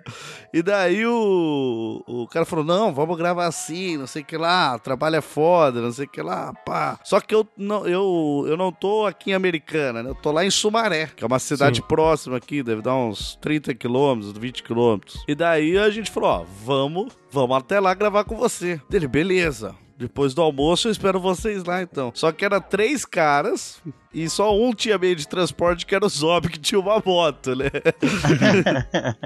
E 0.54 0.62
daí 0.62 1.06
o, 1.06 2.04
o 2.06 2.28
cara 2.28 2.46
falou: 2.46 2.64
não, 2.64 2.94
vamos 2.94 3.18
gravar 3.18 3.48
assim, 3.48 3.98
não 3.98 4.06
sei 4.08 4.22
o 4.22 4.26
que 4.26 4.38
lá, 4.38 4.78
trabalho 4.78 5.16
é 5.16 5.22
foda, 5.22 5.82
não 5.82 5.92
sei 5.92 6.06
o 6.06 6.10
que 6.10 6.22
lá, 6.22 6.54
pá. 6.66 7.00
Só 7.04 7.20
que 7.20 7.34
eu 7.34 7.48
não, 7.58 7.88
eu, 7.88 8.46
eu 8.48 8.56
não 8.56 8.72
tô 8.72 9.06
aqui 9.06 9.32
em 9.32 9.34
Americana, 9.34 10.04
né? 10.04 10.10
Eu 10.10 10.16
tô 10.16 10.32
lá 10.32 10.46
em 10.46 10.52
Sumaré, 10.52 11.10
que 11.16 11.24
é 11.24 11.28
uma 11.28 11.40
cidade 11.40 11.78
Sim. 11.78 11.88
próxima 11.88 12.38
aqui, 12.38 12.62
deve 12.62 12.82
dar 12.82 12.96
uns 12.96 13.36
30 13.42 13.74
quilômetros, 13.74 14.32
20 14.38 14.64
quilômetros. 14.64 15.24
E 15.28 15.34
daí 15.34 15.78
a 15.78 15.90
gente 15.90 16.12
falou: 16.12 16.30
ó, 16.30 16.46
vamos, 16.64 17.12
vamos 17.32 17.58
até 17.58 17.80
lá 17.80 17.94
gravar 17.94 18.24
com 18.24 18.36
você. 18.36 18.80
Dele, 18.90 19.08
beleza. 19.08 19.76
Depois 19.98 20.34
do 20.34 20.42
almoço 20.42 20.88
eu 20.88 20.92
espero 20.92 21.20
vocês 21.20 21.64
lá 21.64 21.82
então. 21.82 22.12
Só 22.16 22.32
que 22.32 22.44
era 22.44 22.60
três 22.60 23.06
caras 23.06 23.80
e 24.14 24.28
só 24.30 24.56
um 24.58 24.74
tinha 24.74 24.98
meio 24.98 25.16
de 25.16 25.28
transporte 25.28 25.86
que 25.86 25.96
era 25.96 26.06
o 26.06 26.10
Zob 26.10 26.50
que 26.50 26.60
tinha 26.60 26.80
uma 26.80 27.02
moto, 27.06 27.56
né? 27.56 27.70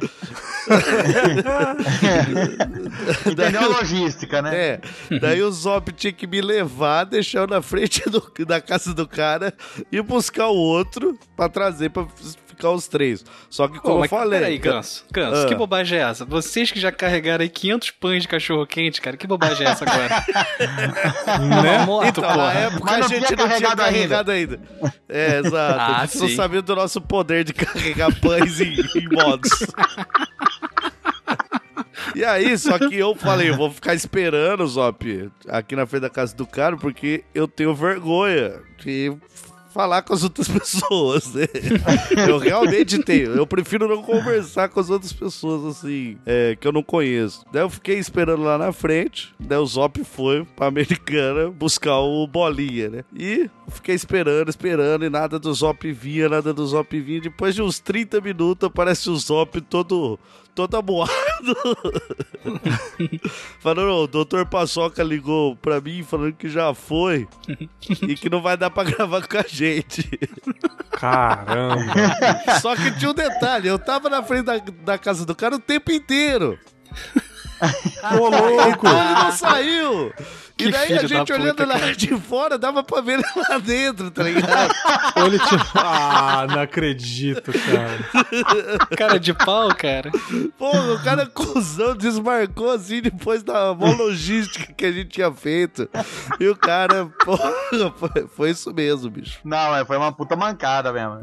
Entendeu 3.26 3.62
a 3.62 3.68
logística, 3.80 4.42
né? 4.42 4.56
É, 4.56 4.82
daí 5.20 5.42
o 5.42 5.52
Zop 5.52 5.92
tinha 5.94 6.14
que 6.14 6.28
me 6.28 6.42
levar, 6.42 7.06
deixar 7.06 7.40
eu 7.40 7.48
na 7.48 7.62
frente 7.62 8.08
do- 8.10 8.32
da 8.46 8.62
casa 8.62 8.94
do 8.94 9.08
cara 9.08 9.54
e 9.92 10.02
buscar 10.02 10.48
o 10.48 10.56
outro 10.56 11.18
pra 11.36 11.50
trazer 11.50 11.90
pra 11.90 12.06
ficar 12.58 12.72
os 12.72 12.88
três. 12.88 13.24
Só 13.50 13.67
que, 13.67 13.76
Pô, 13.76 13.82
como 13.82 14.00
mas 14.00 14.12
eu 14.12 14.17
falei. 14.17 14.39
Peraí, 14.39 14.58
Ganso. 14.58 15.06
Ganso, 15.12 15.43
Ah. 15.43 15.46
que 15.48 15.56
bobagem 15.56 16.00
é 16.00 16.02
essa? 16.02 16.26
Vocês 16.26 16.72
que 16.72 16.80
já 16.80 16.91
carregaram 16.91 17.43
aí 17.43 17.50
500 17.50 17.91
pães 17.91 18.24
de 18.24 18.28
cachorro 18.28 18.65
quente, 18.65 19.00
cara, 19.02 19.15
que 19.15 19.28
bobagem 19.28 19.65
é 19.65 19.70
essa 19.70 19.86
agora? 19.89 20.26
Uma 21.41 21.62
Né? 21.63 21.86
moto, 21.86 22.08
Então, 22.08 22.24
na 22.24 22.34
porra. 22.34 22.54
época 22.54 22.84
Mas 22.86 22.93
a 22.96 23.00
não 23.00 23.08
gente 23.08 23.20
não 23.22 23.28
tinha 23.28 23.38
carregado 23.38 23.78
carregado 23.78 24.32
ainda. 24.32 24.60
É, 25.08 25.39
exato. 25.39 25.80
Ah, 25.88 26.02
a 26.02 26.06
gente 26.06 26.36
sabia 26.36 26.62
do 26.62 26.76
nosso 26.76 27.00
poder 27.00 27.43
de 27.43 27.54
carregar 27.54 28.13
pães 28.20 28.60
em, 28.60 28.74
em 28.96 29.08
modos. 29.12 29.50
E 32.15 32.24
aí, 32.24 32.58
só 32.58 32.78
que 32.80 32.96
eu 32.96 33.13
falei, 33.15 33.50
eu 33.50 33.56
vou 33.58 33.70
ficar 33.72 33.93
esperando, 33.93 34.65
Zop, 34.65 35.30
aqui 35.48 35.76
na 35.76 35.86
frente 35.86 36.02
da 36.02 36.10
casa 36.10 36.36
do 36.36 36.48
cara, 36.48 36.76
porque 36.78 37.24
eu 37.36 37.48
tenho 37.48 37.76
vergonha 37.76 38.54
de 38.80 39.15
falar 39.78 40.02
com 40.02 40.12
as 40.12 40.24
outras 40.24 40.48
pessoas, 40.50 41.32
né? 41.36 41.46
Eu 42.28 42.40
realmente 42.40 42.98
tenho. 43.04 43.34
Eu 43.34 43.46
prefiro 43.46 43.88
não 43.88 44.02
conversar 44.02 44.70
com 44.70 44.80
as 44.80 44.90
outras 44.90 45.13
pessoas, 45.13 45.78
assim, 45.78 46.18
é, 46.26 46.58
que 46.60 46.68
eu 46.68 46.72
não 46.72 46.82
conheço. 46.82 47.46
Daí 47.54 47.62
eu 47.62 47.70
fiquei 47.70 48.00
esperando 48.00 48.42
lá 48.42 48.58
na 48.58 48.72
frente, 48.72 49.36
daí 49.40 49.60
o 49.60 49.66
Zop 49.68 50.04
foi 50.04 50.44
pra 50.56 50.66
Americana 50.66 51.52
buscar 51.52 52.00
o 52.00 52.26
Bolinha, 52.26 52.90
né? 52.90 53.04
E 53.16 53.48
fiquei 53.68 53.94
esperando, 53.94 54.50
esperando, 54.50 55.06
e 55.06 55.10
nada 55.12 55.38
do 55.38 55.54
Zop 55.54 55.92
vinha, 55.92 56.28
nada 56.28 56.52
do 56.52 56.66
Zop 56.66 57.00
vinha. 57.00 57.22
Depois 57.22 57.54
de 57.54 57.62
uns 57.62 57.78
30 57.78 58.20
minutos, 58.20 58.68
aparece 58.68 59.12
o 59.12 59.16
Zop 59.16 59.62
todo 59.62 60.18
todo 60.58 60.76
amuado. 60.76 61.13
falando, 63.62 63.91
o 63.91 64.08
doutor 64.08 64.48
Paçoca 64.48 65.04
ligou 65.04 65.56
pra 65.56 65.80
mim 65.80 66.02
falando 66.02 66.34
que 66.34 66.50
já 66.50 66.74
foi 66.74 67.28
e 68.02 68.15
que 68.15 68.28
não 68.28 68.41
vai 68.41 68.58
dar 68.58 68.72
pra 68.72 68.84
gravar 68.84 69.28
com 69.28 69.38
a 69.38 69.46
gente. 69.48 70.10
Caramba. 70.89 71.93
Só 72.60 72.76
que 72.76 72.89
tinha 72.98 73.12
um 73.12 73.13
detalhe, 73.13 73.67
eu 73.67 73.78
tava 73.78 74.10
na 74.10 74.24
frente 74.24 74.46
da, 74.46 74.58
da 74.58 74.98
casa 74.98 75.28
do 75.28 75.36
cara 75.36 75.58
o 75.58 75.60
tempo 75.60 75.91
inteiro. 75.91 76.58
Ô, 78.20 78.30
louco. 78.30 78.88
Então 78.88 79.00
ele 79.00 79.13
não 79.13 79.32
saiu. 79.32 80.13
E 80.60 80.63
Que 80.63 80.72
daí 80.72 80.93
a 80.98 81.06
gente 81.06 81.32
olhando 81.32 81.58
puta, 81.58 81.65
lá 81.67 81.80
cara. 81.80 81.96
de 81.96 82.08
fora, 82.20 82.58
dava 82.58 82.84
pra 82.84 83.00
ver 83.00 83.20
lá 83.36 83.60
dentro, 83.60 84.10
tá 84.10 84.24
ligado? 84.24 84.74
Tinha... 85.48 85.62
Ah, 85.76 86.48
não 86.50 86.62
acredito, 86.62 87.52
cara. 87.52 88.88
Cara 88.98 89.20
de 89.20 89.36
pau, 89.36 89.70
cara. 89.76 90.12
Pô, 90.58 90.72
o 90.72 91.04
cara 91.04 91.28
cuzão 91.28 91.96
desmarcou 91.96 92.72
assim 92.72 93.02
depois 93.02 93.43
da 93.43 93.72
mó 93.76 93.91
logística 93.93 94.74
que 94.74 94.86
a 94.86 94.91
gente 94.91 95.10
tinha 95.10 95.32
feito. 95.32 95.88
E 96.39 96.48
o 96.48 96.56
cara, 96.56 97.08
pô, 97.24 97.38
foi, 97.96 98.28
foi 98.28 98.50
isso 98.50 98.74
mesmo, 98.74 99.12
bicho. 99.12 99.39
Não, 99.43 99.76
é, 99.76 99.86
foi 99.86 99.98
uma 99.98 100.12
puta 100.12 100.36
mancada 100.36 100.91
mesmo. 100.91 101.22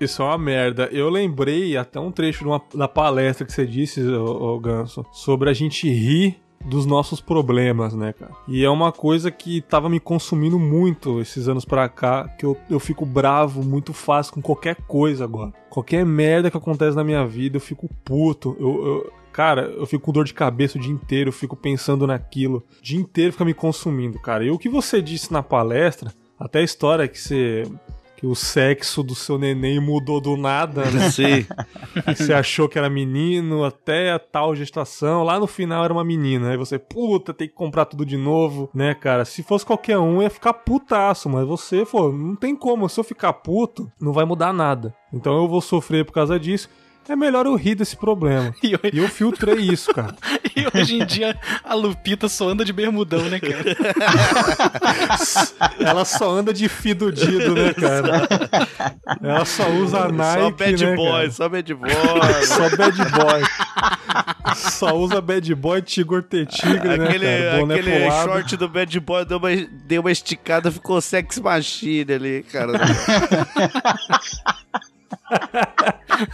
Isso 0.00 0.22
é 0.22 0.24
uma 0.24 0.38
merda. 0.38 0.88
Eu 0.90 1.10
lembrei 1.10 1.76
até 1.76 2.00
um 2.00 2.10
trecho 2.10 2.38
de 2.40 2.46
uma, 2.46 2.62
da 2.74 2.88
palestra 2.88 3.46
que 3.46 3.52
você 3.52 3.66
disse, 3.66 4.02
ô, 4.02 4.54
ô 4.54 4.58
Ganso, 4.58 5.04
sobre 5.12 5.50
a 5.50 5.52
gente 5.52 5.86
rir 5.90 6.40
dos 6.66 6.84
nossos 6.84 7.20
problemas, 7.20 7.94
né, 7.94 8.12
cara? 8.12 8.32
E 8.48 8.64
é 8.64 8.68
uma 8.70 8.90
coisa 8.92 9.30
que 9.30 9.60
tava 9.62 9.88
me 9.88 10.00
consumindo 10.00 10.58
muito 10.58 11.20
esses 11.20 11.48
anos 11.48 11.64
pra 11.64 11.88
cá, 11.88 12.28
que 12.28 12.44
eu, 12.44 12.56
eu 12.68 12.80
fico 12.80 13.06
bravo 13.06 13.62
muito 13.62 13.92
fácil 13.92 14.34
com 14.34 14.42
qualquer 14.42 14.74
coisa 14.86 15.24
agora. 15.24 15.52
Qualquer 15.70 16.04
merda 16.04 16.50
que 16.50 16.56
acontece 16.56 16.96
na 16.96 17.04
minha 17.04 17.26
vida, 17.26 17.56
eu 17.56 17.60
fico 17.60 17.88
puto. 18.04 18.56
Eu, 18.58 18.86
eu- 18.86 19.12
cara, 19.32 19.62
eu 19.62 19.86
fico 19.86 20.04
com 20.06 20.12
dor 20.12 20.24
de 20.24 20.34
cabeça 20.34 20.78
o 20.78 20.80
dia 20.80 20.90
inteiro, 20.92 21.28
eu 21.28 21.32
fico 21.32 21.54
pensando 21.54 22.06
naquilo. 22.06 22.64
O 22.78 22.82
dia 22.82 22.98
inteiro 22.98 23.32
fica 23.32 23.44
me 23.44 23.54
consumindo, 23.54 24.18
cara. 24.18 24.44
E 24.44 24.50
o 24.50 24.58
que 24.58 24.68
você 24.68 25.00
disse 25.02 25.32
na 25.32 25.42
palestra, 25.42 26.10
até 26.38 26.58
a 26.60 26.64
história 26.64 27.06
que 27.06 27.18
você. 27.20 27.62
Que 28.16 28.26
o 28.26 28.34
sexo 28.34 29.02
do 29.02 29.14
seu 29.14 29.38
neném 29.38 29.78
mudou 29.78 30.20
do 30.20 30.36
nada, 30.36 30.90
né? 30.90 31.10
Sim. 31.10 31.46
Você 32.06 32.32
achou 32.32 32.68
que 32.68 32.78
era 32.78 32.88
menino 32.88 33.62
até 33.62 34.12
a 34.12 34.18
tal 34.18 34.54
gestação. 34.54 35.22
Lá 35.22 35.38
no 35.38 35.46
final 35.46 35.84
era 35.84 35.92
uma 35.92 36.04
menina. 36.04 36.50
Aí 36.50 36.56
você, 36.56 36.78
puta, 36.78 37.34
tem 37.34 37.46
que 37.46 37.54
comprar 37.54 37.84
tudo 37.84 38.06
de 38.06 38.16
novo, 38.16 38.70
né, 38.72 38.94
cara? 38.94 39.24
Se 39.24 39.42
fosse 39.42 39.66
qualquer 39.66 39.98
um, 39.98 40.22
ia 40.22 40.30
ficar 40.30 40.54
putaço. 40.54 41.28
Mas 41.28 41.46
você, 41.46 41.84
pô, 41.84 42.10
não 42.10 42.34
tem 42.34 42.56
como. 42.56 42.88
Se 42.88 42.98
eu 42.98 43.04
ficar 43.04 43.32
puto, 43.34 43.90
não 44.00 44.12
vai 44.12 44.24
mudar 44.24 44.52
nada. 44.52 44.94
Então 45.12 45.36
eu 45.36 45.46
vou 45.46 45.60
sofrer 45.60 46.04
por 46.04 46.12
causa 46.12 46.40
disso. 46.40 46.70
É 47.08 47.14
melhor 47.14 47.46
eu 47.46 47.54
rir 47.54 47.74
desse 47.74 47.96
problema. 47.96 48.54
E 48.62 48.74
hoje, 48.74 48.90
E 48.92 48.98
eu 48.98 49.08
filtrei 49.08 49.56
isso, 49.58 49.92
cara. 49.94 50.14
e 50.56 50.66
hoje 50.76 50.96
em 51.00 51.06
dia 51.06 51.36
a 51.62 51.74
Lupita 51.74 52.28
só 52.28 52.48
anda 52.48 52.64
de 52.64 52.72
bermudão, 52.72 53.22
né, 53.28 53.38
cara? 53.38 53.76
Ela 55.78 56.04
só 56.04 56.30
anda 56.30 56.52
de 56.52 56.68
fidudido, 56.68 57.54
né, 57.54 57.72
cara? 57.74 58.26
Ela 59.22 59.44
só 59.44 59.68
usa 59.70 60.08
Nike, 60.08 60.40
só 60.40 60.50
bad 60.50 60.84
né, 60.84 60.96
boy, 60.96 61.12
cara? 61.12 61.30
só 61.30 61.48
bad 61.48 61.74
boy. 61.74 61.90
Só 62.44 62.76
bad 62.76 63.04
boy. 63.10 63.42
Só 64.56 64.96
usa 64.96 65.20
bad 65.20 65.54
boy, 65.54 65.82
tigor 65.82 66.22
ter 66.22 66.46
tigre, 66.46 66.96
né, 66.96 67.06
cara? 67.06 67.60
Boné 67.60 67.74
aquele 67.74 67.90
pro 67.98 68.08
lado. 68.08 68.24
short 68.24 68.56
do 68.56 68.68
bad 68.68 69.00
boy 69.00 69.24
deu 69.24 69.38
uma, 69.38 69.56
deu 69.86 70.00
uma 70.00 70.10
esticada, 70.10 70.72
ficou 70.72 71.00
sex 71.00 71.38
machine 71.38 72.12
ali, 72.12 72.42
cara. 72.50 72.80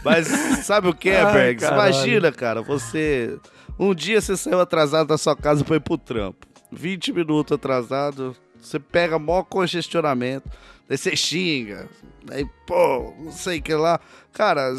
Mas 0.04 0.26
sabe 0.64 0.88
o 0.88 0.94
que, 0.94 1.10
Ai, 1.10 1.32
Bergs? 1.32 1.66
Imagina, 1.66 2.32
cara, 2.32 2.62
você. 2.62 3.38
Um 3.78 3.94
dia 3.94 4.20
você 4.20 4.36
saiu 4.36 4.60
atrasado 4.60 5.08
da 5.08 5.18
sua 5.18 5.36
casa 5.36 5.64
pra 5.64 5.76
ir 5.76 5.80
pro 5.80 5.98
trampo. 5.98 6.46
20 6.70 7.12
minutos 7.12 7.52
atrasado, 7.54 8.34
você 8.60 8.78
pega 8.78 9.18
maior 9.18 9.42
congestionamento, 9.44 10.48
daí 10.88 10.96
você 10.96 11.14
xinga, 11.14 11.88
daí, 12.24 12.46
pô, 12.66 13.14
não 13.18 13.32
sei 13.32 13.58
o 13.58 13.62
que 13.62 13.74
lá. 13.74 14.00
Cara, 14.32 14.74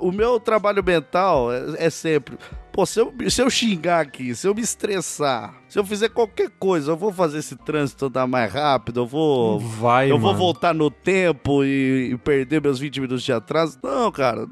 o 0.00 0.10
meu 0.10 0.40
trabalho 0.40 0.82
mental 0.82 1.52
é, 1.52 1.86
é 1.86 1.90
sempre. 1.90 2.36
Pô, 2.72 2.84
se 2.86 3.00
eu, 3.00 3.12
se 3.28 3.42
eu 3.42 3.50
xingar 3.50 4.00
aqui, 4.00 4.34
se 4.34 4.46
eu 4.46 4.54
me 4.54 4.60
estressar, 4.60 5.54
se 5.68 5.78
eu 5.78 5.84
fizer 5.84 6.08
qualquer 6.08 6.50
coisa, 6.58 6.92
eu 6.92 6.96
vou 6.96 7.12
fazer 7.12 7.38
esse 7.38 7.56
trânsito 7.56 8.06
andar 8.06 8.26
mais 8.26 8.52
rápido, 8.52 9.00
eu 9.00 9.06
vou. 9.06 9.58
Vai, 9.58 10.10
eu 10.10 10.18
vou 10.18 10.32
mano. 10.32 10.38
voltar 10.38 10.74
no 10.74 10.90
tempo 10.90 11.64
e, 11.64 12.10
e 12.12 12.18
perder 12.18 12.60
meus 12.60 12.78
20 12.78 13.00
minutos 13.00 13.24
de 13.24 13.32
atraso. 13.32 13.78
Não, 13.82 14.10
cara. 14.12 14.48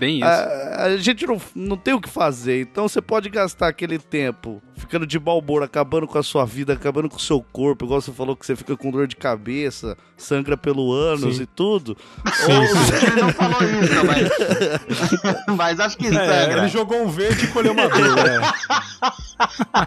Bem 0.00 0.16
isso. 0.16 0.24
A, 0.26 0.84
a 0.84 0.96
gente 0.96 1.26
não, 1.26 1.40
não 1.54 1.76
tem 1.76 1.92
o 1.94 2.00
que 2.00 2.08
fazer, 2.08 2.62
então 2.62 2.88
você 2.88 3.00
pode 3.02 3.28
gastar 3.28 3.68
aquele 3.68 3.98
tempo 3.98 4.62
ficando 4.74 5.06
de 5.06 5.18
balbor, 5.18 5.62
acabando 5.62 6.06
com 6.08 6.16
a 6.16 6.22
sua 6.22 6.46
vida, 6.46 6.72
acabando 6.72 7.08
com 7.10 7.16
o 7.18 7.20
seu 7.20 7.42
corpo, 7.52 7.84
igual 7.84 8.00
você 8.00 8.10
falou 8.10 8.34
que 8.34 8.46
você 8.46 8.56
fica 8.56 8.74
com 8.78 8.90
dor 8.90 9.06
de 9.06 9.14
cabeça, 9.14 9.94
sangra 10.16 10.56
pelo 10.56 10.90
ânus 10.90 11.36
Sim. 11.36 11.42
e 11.42 11.46
tudo. 11.46 11.96
Sim, 12.32 12.52
Ou- 12.56 12.66
sim. 12.66 13.06
Ele 13.12 13.20
não 13.20 13.32
falou 13.34 13.58
isso, 13.62 14.06
mas. 14.06 15.46
mas 15.56 15.80
acho 15.80 15.98
que 15.98 16.06
É, 16.06 16.10
sangra. 16.12 16.58
ele 16.60 16.68
jogou 16.68 17.02
um 17.02 17.08
verde 17.08 17.44
e 17.44 17.48
colheu 17.48 17.72
uma 17.72 17.86
dor, 17.88 18.16
né? 18.16 18.40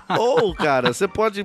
Ou, 0.19 0.53
cara, 0.53 0.93
você 0.93 1.07
pode. 1.07 1.43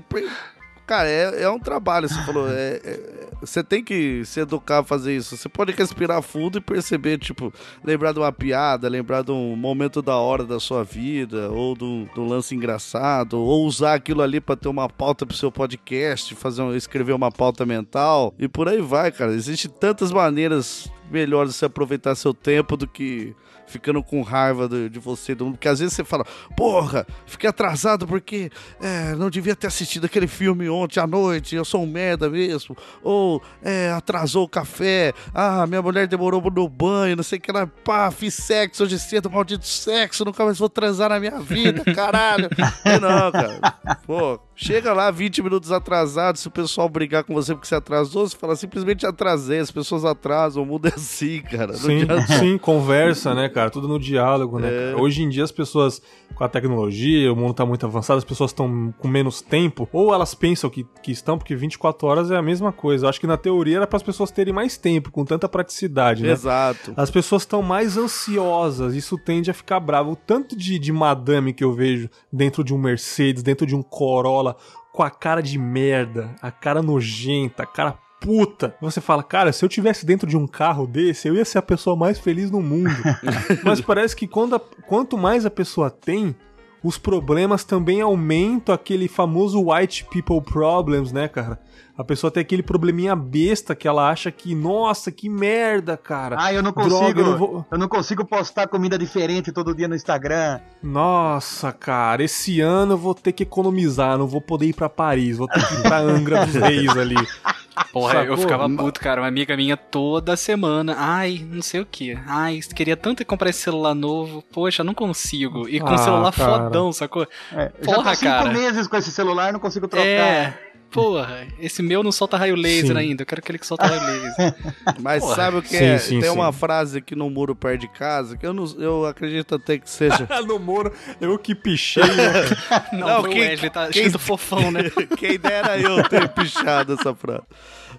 Cara, 0.89 1.07
é, 1.09 1.43
é 1.43 1.51
um 1.51 1.59
trabalho, 1.59 2.09
você 2.09 2.21
falou. 2.23 2.49
é- 2.51 2.81
é- 2.83 3.29
você 3.43 3.63
tem 3.63 3.85
que 3.85 4.25
se 4.25 4.41
educar 4.41 4.79
a 4.81 4.83
fazer 4.85 5.15
isso. 5.15 5.37
Você 5.37 5.49
pode 5.49 5.71
respirar 5.73 6.21
fundo 6.23 6.59
e 6.59 6.61
perceber, 6.61 7.19
tipo, 7.19 7.53
lembrar 7.85 8.13
de 8.13 8.19
uma 8.19 8.33
piada, 8.33 8.89
lembrar 8.89 9.23
de 9.23 9.31
um 9.31 9.55
momento 9.55 10.01
da 10.01 10.17
hora 10.17 10.45
da 10.45 10.59
sua 10.59 10.83
vida, 10.83 11.51
ou 11.51 11.77
de 11.77 11.85
um, 11.85 12.09
lance 12.17 12.55
engraçado, 12.55 13.35
ou 13.39 13.65
usar 13.67 13.95
aquilo 13.95 14.23
ali 14.23 14.41
pra 14.41 14.57
ter 14.57 14.69
uma 14.69 14.89
pauta 14.89 15.25
pro 15.27 15.37
seu 15.37 15.53
podcast, 15.53 16.35
fazer 16.35 16.63
um- 16.63 16.75
escrever 16.75 17.13
uma 17.13 17.31
pauta 17.31 17.65
mental, 17.67 18.35
e 18.39 18.49
por 18.49 18.67
aí 18.69 18.81
vai, 18.81 19.13
cara. 19.13 19.33
Existem 19.35 19.71
tantas 19.71 20.11
maneiras 20.11 20.91
melhores 21.11 21.53
de 21.53 21.59
você 21.59 21.67
aproveitar 21.67 22.15
seu 22.15 22.33
tempo 22.35 22.77
do 22.79 22.89
que 22.89 23.37
ficando 23.69 24.03
com 24.03 24.23
raiva 24.23 24.69
de, 24.69 24.89
de 24.89 24.99
você, 24.99 25.35
do 25.35 25.45
mundo. 25.45 25.55
Porque 25.55 25.69
às 25.69 25.79
vezes 25.79 25.95
você 25.95 26.05
fala, 26.05 26.25
porra, 26.57 27.07
fiquei 27.27 27.49
atrasado 27.49 28.07
porque 28.07 28.51
é, 28.81 29.15
não 29.15 29.31
devia 29.31 29.55
ter 29.55 29.67
assistido 29.67 30.07
aquele 30.07 30.27
filme 30.27 30.69
ontem 30.69 30.99
à 31.01 31.07
noite, 31.07 31.55
eu 31.55 31.65
sou 31.65 31.83
um 31.83 31.87
merda 31.87 32.29
mesmo. 32.29 32.77
Ou 33.03 33.43
é, 33.63 33.91
atrasou 33.93 34.45
o 34.45 34.49
café, 34.49 35.13
ah, 35.35 35.67
minha 35.67 35.83
mulher 35.83 36.07
demorou 36.07 36.43
no 36.51 36.69
banho, 36.69 37.17
não 37.17 37.23
sei 37.23 37.39
o 37.39 37.41
que 37.41 37.53
lá, 37.53 37.67
pá, 37.67 38.11
fiz 38.11 38.35
sexo 38.35 38.85
hoje 38.85 38.99
cedo, 38.99 39.31
maldito 39.31 39.67
sexo, 39.67 40.25
nunca 40.25 40.45
mais 40.45 40.59
vou 40.59 40.69
transar 40.69 41.11
na 41.11 41.21
minha 41.21 41.39
vida, 41.39 41.85
caralho. 41.95 42.49
E 42.85 42.99
não, 43.01 43.31
cara. 43.33 43.61
Pô, 44.07 44.41
chega 44.55 44.93
lá 44.93 45.11
20 45.11 45.43
minutos 45.43 45.73
atrasado, 45.73 46.39
se 46.39 46.49
o 46.49 46.51
pessoal 46.51 46.89
brigar 46.89 47.25
com 47.25 47.35
você 47.35 47.55
porque 47.55 47.67
você 47.67 47.75
atrasou, 47.75 48.27
você 48.27 48.37
fala 48.37 48.57
simplesmente 48.57 49.07
atrasei, 49.07 49.59
as 49.59 49.71
pessoas 49.71 50.05
atrasam, 50.05 50.63
o 50.63 50.67
mundo 50.67 50.89
é 50.89 50.93
assim, 50.95 51.43
cara. 51.43 51.69
Não 51.69 51.75
Sim, 51.75 52.07
sim, 52.39 52.59
conversa, 52.59 53.35
né, 53.35 53.49
cara? 53.49 53.58
Tudo 53.71 53.89
no 53.89 53.99
diálogo, 53.99 54.59
né? 54.59 54.69
É. 54.69 54.91
cara? 54.91 55.03
Hoje 55.03 55.23
em 55.23 55.29
dia 55.29 55.45
as 55.45 55.53
pessoas, 55.53 56.01
com 56.35 56.45
a 56.45 56.49
tecnologia, 56.49 57.33
o 57.33 57.37
mundo 57.37 57.55
tá 57.55 57.67
muito 57.67 57.85
avançado, 57.85 58.19
as 58.19 58.25
pessoas 58.25 58.51
estão 58.51 58.95
com 58.99 59.09
menos 59.09 59.41
tempo, 59.41 59.89
ou 59.93 60.15
elas 60.15 60.35
pensam 60.35 60.71
que, 60.71 60.87
que 61.03 61.11
estão, 61.11 61.37
porque 61.37 61.55
24 61.55 62.07
horas 62.07 62.31
é 62.31 62.37
a 62.37 62.43
mesma 62.43 62.73
coisa. 62.73 63.07
Eu 63.07 63.09
acho 63.09 63.21
que 63.21 63.27
na 63.27 63.37
teoria 63.37 63.79
era 63.79 63.87
para 63.87 63.97
as 63.97 64.03
pessoas 64.03 64.31
terem 64.31 64.53
mais 64.55 64.77
tempo, 64.77 65.11
com 65.11 65.25
tanta 65.25 65.49
praticidade, 65.49 66.23
né? 66.23 66.33
Exato. 66.33 66.93
As 66.97 67.11
pessoas 67.11 67.43
estão 67.43 67.63
mais 67.63 67.97
ansiosas, 67.97 68.95
isso 68.95 69.19
tende 69.19 69.51
a 69.51 69.55
ficar 69.55 69.81
bravo. 69.81 70.13
O 70.13 70.17
tanto 70.17 70.57
de, 70.57 70.79
de 70.79 70.93
madame 70.93 71.53
que 71.53 71.65
eu 71.65 71.73
vejo 71.73 72.09
dentro 72.33 72.63
de 72.63 72.73
um 72.73 72.79
Mercedes, 72.79 73.43
dentro 73.43 73.67
de 73.67 73.75
um 73.75 73.83
Corolla, 73.83 74.57
com 74.93 75.03
a 75.03 75.11
cara 75.11 75.41
de 75.41 75.59
merda, 75.59 76.35
a 76.43 76.51
cara 76.51 76.83
nojenta, 76.83 77.63
a 77.63 77.67
cara 77.67 77.99
puta. 78.21 78.75
Você 78.81 79.01
fala, 79.01 79.23
cara, 79.23 79.53
se 79.53 79.65
eu 79.65 79.69
tivesse 79.69 80.05
dentro 80.05 80.27
de 80.29 80.37
um 80.37 80.47
carro 80.47 80.87
desse, 80.87 81.29
eu 81.29 81.35
ia 81.35 81.45
ser 81.45 81.59
a 81.59 81.63
pessoa 81.63 81.97
mais 81.97 82.19
feliz 82.19 82.51
no 82.51 82.61
mundo. 82.61 82.91
Mas 83.65 83.81
parece 83.81 84.15
que 84.17 84.27
quando 84.27 84.57
a- 84.57 84.61
quanto 84.87 85.17
mais 85.17 85.45
a 85.47 85.51
pessoa 85.51 85.91
tem, 85.91 86.35
os 86.83 86.97
problemas 86.97 87.65
também 87.65 88.01
aumentam 88.01 88.75
aquele 88.75 89.09
famoso 89.09 89.71
white 89.71 90.05
people 90.05 90.41
problems, 90.41 91.11
né, 91.13 91.27
cara? 91.29 91.59
A 91.97 92.05
pessoa 92.05 92.31
tem 92.31 92.41
aquele 92.41 92.63
probleminha 92.63 93.17
besta 93.17 93.75
que 93.75 93.89
ela 93.89 94.09
acha 94.09 94.31
que, 94.31 94.55
nossa, 94.55 95.11
que 95.11 95.29
merda, 95.29 95.97
cara. 95.97 96.37
Ah, 96.39 96.53
eu 96.55 96.63
não 96.63 96.73
consigo. 96.73 96.97
Droga, 96.97 97.21
eu 97.21 97.27
não 97.27 97.37
vou- 97.37 97.67
eu 97.73 97.77
não 97.79 97.89
consigo 97.89 98.25
postar 98.25 98.69
comida 98.69 98.97
diferente 98.97 99.51
todo 99.51 99.75
dia 99.75 99.89
no 99.89 99.97
Instagram. 99.97 100.61
Nossa, 100.81 101.73
cara, 101.73 102.23
esse 102.23 102.61
ano 102.61 102.93
eu 102.93 102.99
vou 102.99 103.17
ter 103.17 103.33
que 103.33 103.43
economizar, 103.43 104.17
não 104.17 104.29
vou 104.29 104.41
poder 104.41 104.67
ir 104.67 104.75
pra 104.75 104.89
Paris, 104.89 105.37
vou 105.39 105.49
ter 105.49 105.67
que 105.67 105.75
ir 105.75 105.83
pra 105.83 105.99
Angra 105.99 106.47
dos 106.47 106.55
Reis 106.55 106.97
ali. 106.97 107.17
Porra, 107.93 108.15
eu 108.17 108.21
Sacou? 108.23 108.37
ficava 108.39 108.69
puto, 108.69 109.01
cara. 109.01 109.21
Uma 109.21 109.29
amiga 109.29 109.57
minha 109.57 109.77
toda 109.77 110.37
semana. 110.37 110.95
Ai, 110.99 111.45
não 111.51 111.63
sei 111.63 111.81
o 111.81 111.87
que. 111.87 112.19
Ai, 112.27 112.61
queria 112.75 112.97
tanto 112.97 113.25
comprar 113.25 113.51
esse 113.51 113.61
celular 113.61 113.95
novo. 113.95 114.43
Poxa, 114.53 114.83
não 114.85 114.95
consigo. 114.95 115.69
E 115.69 115.81
com 115.81 115.89
Ah, 115.89 115.99
celular 115.99 116.33
cara. 116.33 116.65
fodão, 116.65 116.93
sacou? 116.93 117.27
É, 117.53 117.73
eu 117.79 117.85
Porra, 117.85 117.97
já 117.99 118.11
tô 118.11 118.15
cinco 118.17 118.33
cara. 118.33 118.51
meses 118.53 118.87
com 118.87 118.97
esse 118.97 119.11
celular, 119.11 119.53
não 119.53 119.61
consigo 119.61 119.89
trocar. 119.89 120.07
É. 120.07 120.59
Porra, 120.91 121.47
esse 121.61 121.83
meu 121.83 122.03
não 122.03 122.11
solta 122.11 122.37
raio 122.37 122.55
laser 122.57 122.93
Sim. 122.93 122.97
ainda. 122.99 123.23
Eu 123.23 123.27
quero 123.27 123.41
aquele 123.41 123.59
que 123.59 123.67
solta 123.67 123.87
raio 123.87 124.01
laser. 124.01 124.55
Mas 125.01 125.23
Porra. 125.23 125.35
sabe 125.37 125.57
o 125.59 125.63
que 125.63 125.69
Sim, 125.77 125.85
é? 125.85 125.99
sim, 125.99 126.21
Tem 126.21 126.31
sim. 126.31 126.35
uma 126.37 126.53
frase 126.53 126.99
aqui 126.99 127.15
no 127.15 127.29
muro 127.29 127.55
perto 127.55 127.81
de 127.83 127.89
casa 127.89 128.37
que 128.37 128.47
eu, 128.47 128.53
não, 128.55 128.65
eu 128.79 129.05
acredito 129.07 129.55
até 129.55 129.77
que 129.79 129.89
seja. 129.89 130.27
no 130.47 130.59
Moro, 130.59 130.93
eu 131.21 131.39
que 131.39 131.55
pichei, 131.55 132.03
né? 132.03 132.33
Não, 132.93 133.23
Não, 133.23 133.23
quem- 133.25 133.41
o 133.41 133.45
Wesley, 133.45 133.71
tá 133.71 133.89
quem- 133.89 134.03
escrito 134.05 134.19
fofão, 134.19 134.71
né? 134.71 134.83
Quem 135.19 135.39
dera 135.39 135.79
eu 135.79 136.03
ter 136.09 136.29
pichado 136.31 136.95
essa 136.95 137.15
frase. 137.15 137.43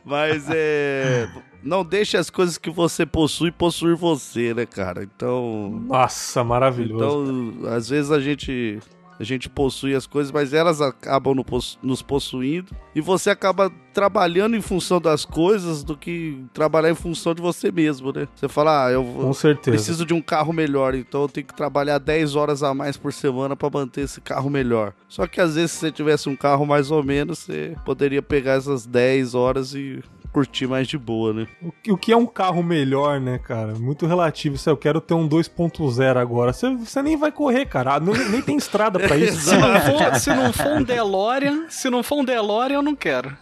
Mas 0.03 0.45
é. 0.49 1.27
Não 1.61 1.83
deixe 1.83 2.15
as 2.17 2.29
coisas 2.29 2.57
que 2.57 2.69
você 2.69 3.05
possui 3.05 3.51
possuir 3.51 3.95
você, 3.95 4.53
né, 4.53 4.65
cara? 4.65 5.03
Então. 5.03 5.69
Nossa, 5.87 6.43
maravilhoso. 6.43 7.31
Então, 7.59 7.69
às 7.71 7.89
vezes 7.89 8.09
a 8.11 8.19
gente. 8.19 8.79
A 9.19 9.23
gente 9.23 9.49
possui 9.49 9.93
as 9.93 10.07
coisas, 10.07 10.31
mas 10.31 10.53
elas 10.53 10.79
acabam 10.79 11.35
no 11.35 11.45
nos 11.83 12.01
possuindo. 12.01 12.73
E 12.95 13.01
você 13.01 13.29
acaba 13.29 13.69
trabalhando 13.93 14.55
em 14.55 14.61
função 14.61 15.01
das 15.01 15.25
coisas 15.25 15.83
do 15.83 15.97
que 15.97 16.45
trabalhar 16.53 16.89
em 16.89 16.95
função 16.95 17.35
de 17.35 17.41
você 17.41 17.69
mesmo, 17.71 18.13
né? 18.13 18.27
Você 18.33 18.47
fala, 18.47 18.85
ah, 18.87 18.91
eu 18.91 19.03
Com 19.03 19.33
certeza. 19.33 19.75
preciso 19.75 20.05
de 20.05 20.13
um 20.13 20.21
carro 20.21 20.53
melhor, 20.53 20.95
então 20.95 21.23
eu 21.23 21.27
tenho 21.27 21.45
que 21.45 21.55
trabalhar 21.55 21.97
10 21.97 22.35
horas 22.35 22.63
a 22.63 22.73
mais 22.73 22.95
por 22.95 23.11
semana 23.11 23.55
pra 23.55 23.69
manter 23.69 24.01
esse 24.01 24.21
carro 24.21 24.49
melhor. 24.49 24.93
Só 25.09 25.27
que 25.27 25.41
às 25.41 25.55
vezes 25.55 25.71
se 25.71 25.79
você 25.79 25.91
tivesse 25.91 26.29
um 26.29 26.35
carro 26.35 26.65
mais 26.65 26.89
ou 26.89 27.03
menos, 27.03 27.39
você 27.39 27.75
poderia 27.83 28.21
pegar 28.21 28.53
essas 28.53 28.85
10 28.85 29.35
horas 29.35 29.73
e 29.73 30.01
curtir 30.31 30.67
mais 30.67 30.87
de 30.87 30.97
boa, 30.97 31.33
né? 31.33 31.47
O 31.61 31.71
que- 31.71 31.91
O 31.91 31.97
que 31.97 32.11
é 32.11 32.17
um 32.17 32.25
carro 32.25 32.61
melhor, 32.63 33.19
né, 33.19 33.37
cara? 33.39 33.73
Muito 33.75 34.05
relativo. 34.05 34.57
Se 34.57 34.69
eu 34.69 34.77
quero 34.77 35.01
ter 35.01 35.13
um 35.13 35.27
2.0 35.27 36.17
agora, 36.19 36.53
você, 36.53 36.73
você 36.75 37.01
nem 37.01 37.17
vai 37.17 37.31
correr, 37.31 37.65
cara. 37.65 37.95
Ah, 37.95 37.99
não- 37.99 38.13
nem 38.13 38.41
tem 38.41 38.55
estrada 38.57 38.99
pra 38.99 39.15
isso. 39.17 39.39
Se 39.49 39.57
não, 39.57 39.79
for, 39.81 40.15
se 40.15 40.29
não 40.33 40.53
for 40.53 40.67
um 40.73 40.83
DeLorean, 40.83 41.65
se 41.69 41.89
não 41.89 42.03
for 42.03 42.19
um 42.19 42.25
DeLorean, 42.25 42.77
eu 42.77 42.81
não 42.83 42.95
quero. 42.95 43.35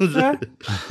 É. 0.00 0.38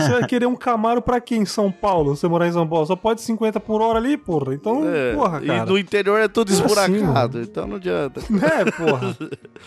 Você 0.03 0.10
vai 0.12 0.26
querer 0.28 0.45
um 0.45 0.55
Camaro 0.55 1.01
pra 1.01 1.20
quê 1.22 1.36
em 1.36 1.45
São 1.45 1.72
Paulo? 1.72 2.16
Você 2.16 2.28
morar 2.28 2.47
em 2.47 2.51
São 2.51 2.68
Paulo? 2.68 2.86
Só 2.86 2.95
pode 2.95 3.22
50 3.22 3.60
por 3.60 3.82
hora 3.82 3.99
ali, 3.99 4.18
porra. 4.18 4.53
Então, 4.53 4.84
É, 4.88 5.14
porra, 5.14 5.39
e 5.43 5.47
cara. 5.47 5.66
no 5.66 5.78
interior 5.78 6.20
é 6.20 6.28
tudo 6.28 6.51
É 6.51 6.55
assim, 6.55 6.66
esburacado, 6.66 7.41
então 7.41 7.68
não 7.68 7.76
adianta. 7.78 8.22
É, 8.22 8.72
porra. 8.72 9.18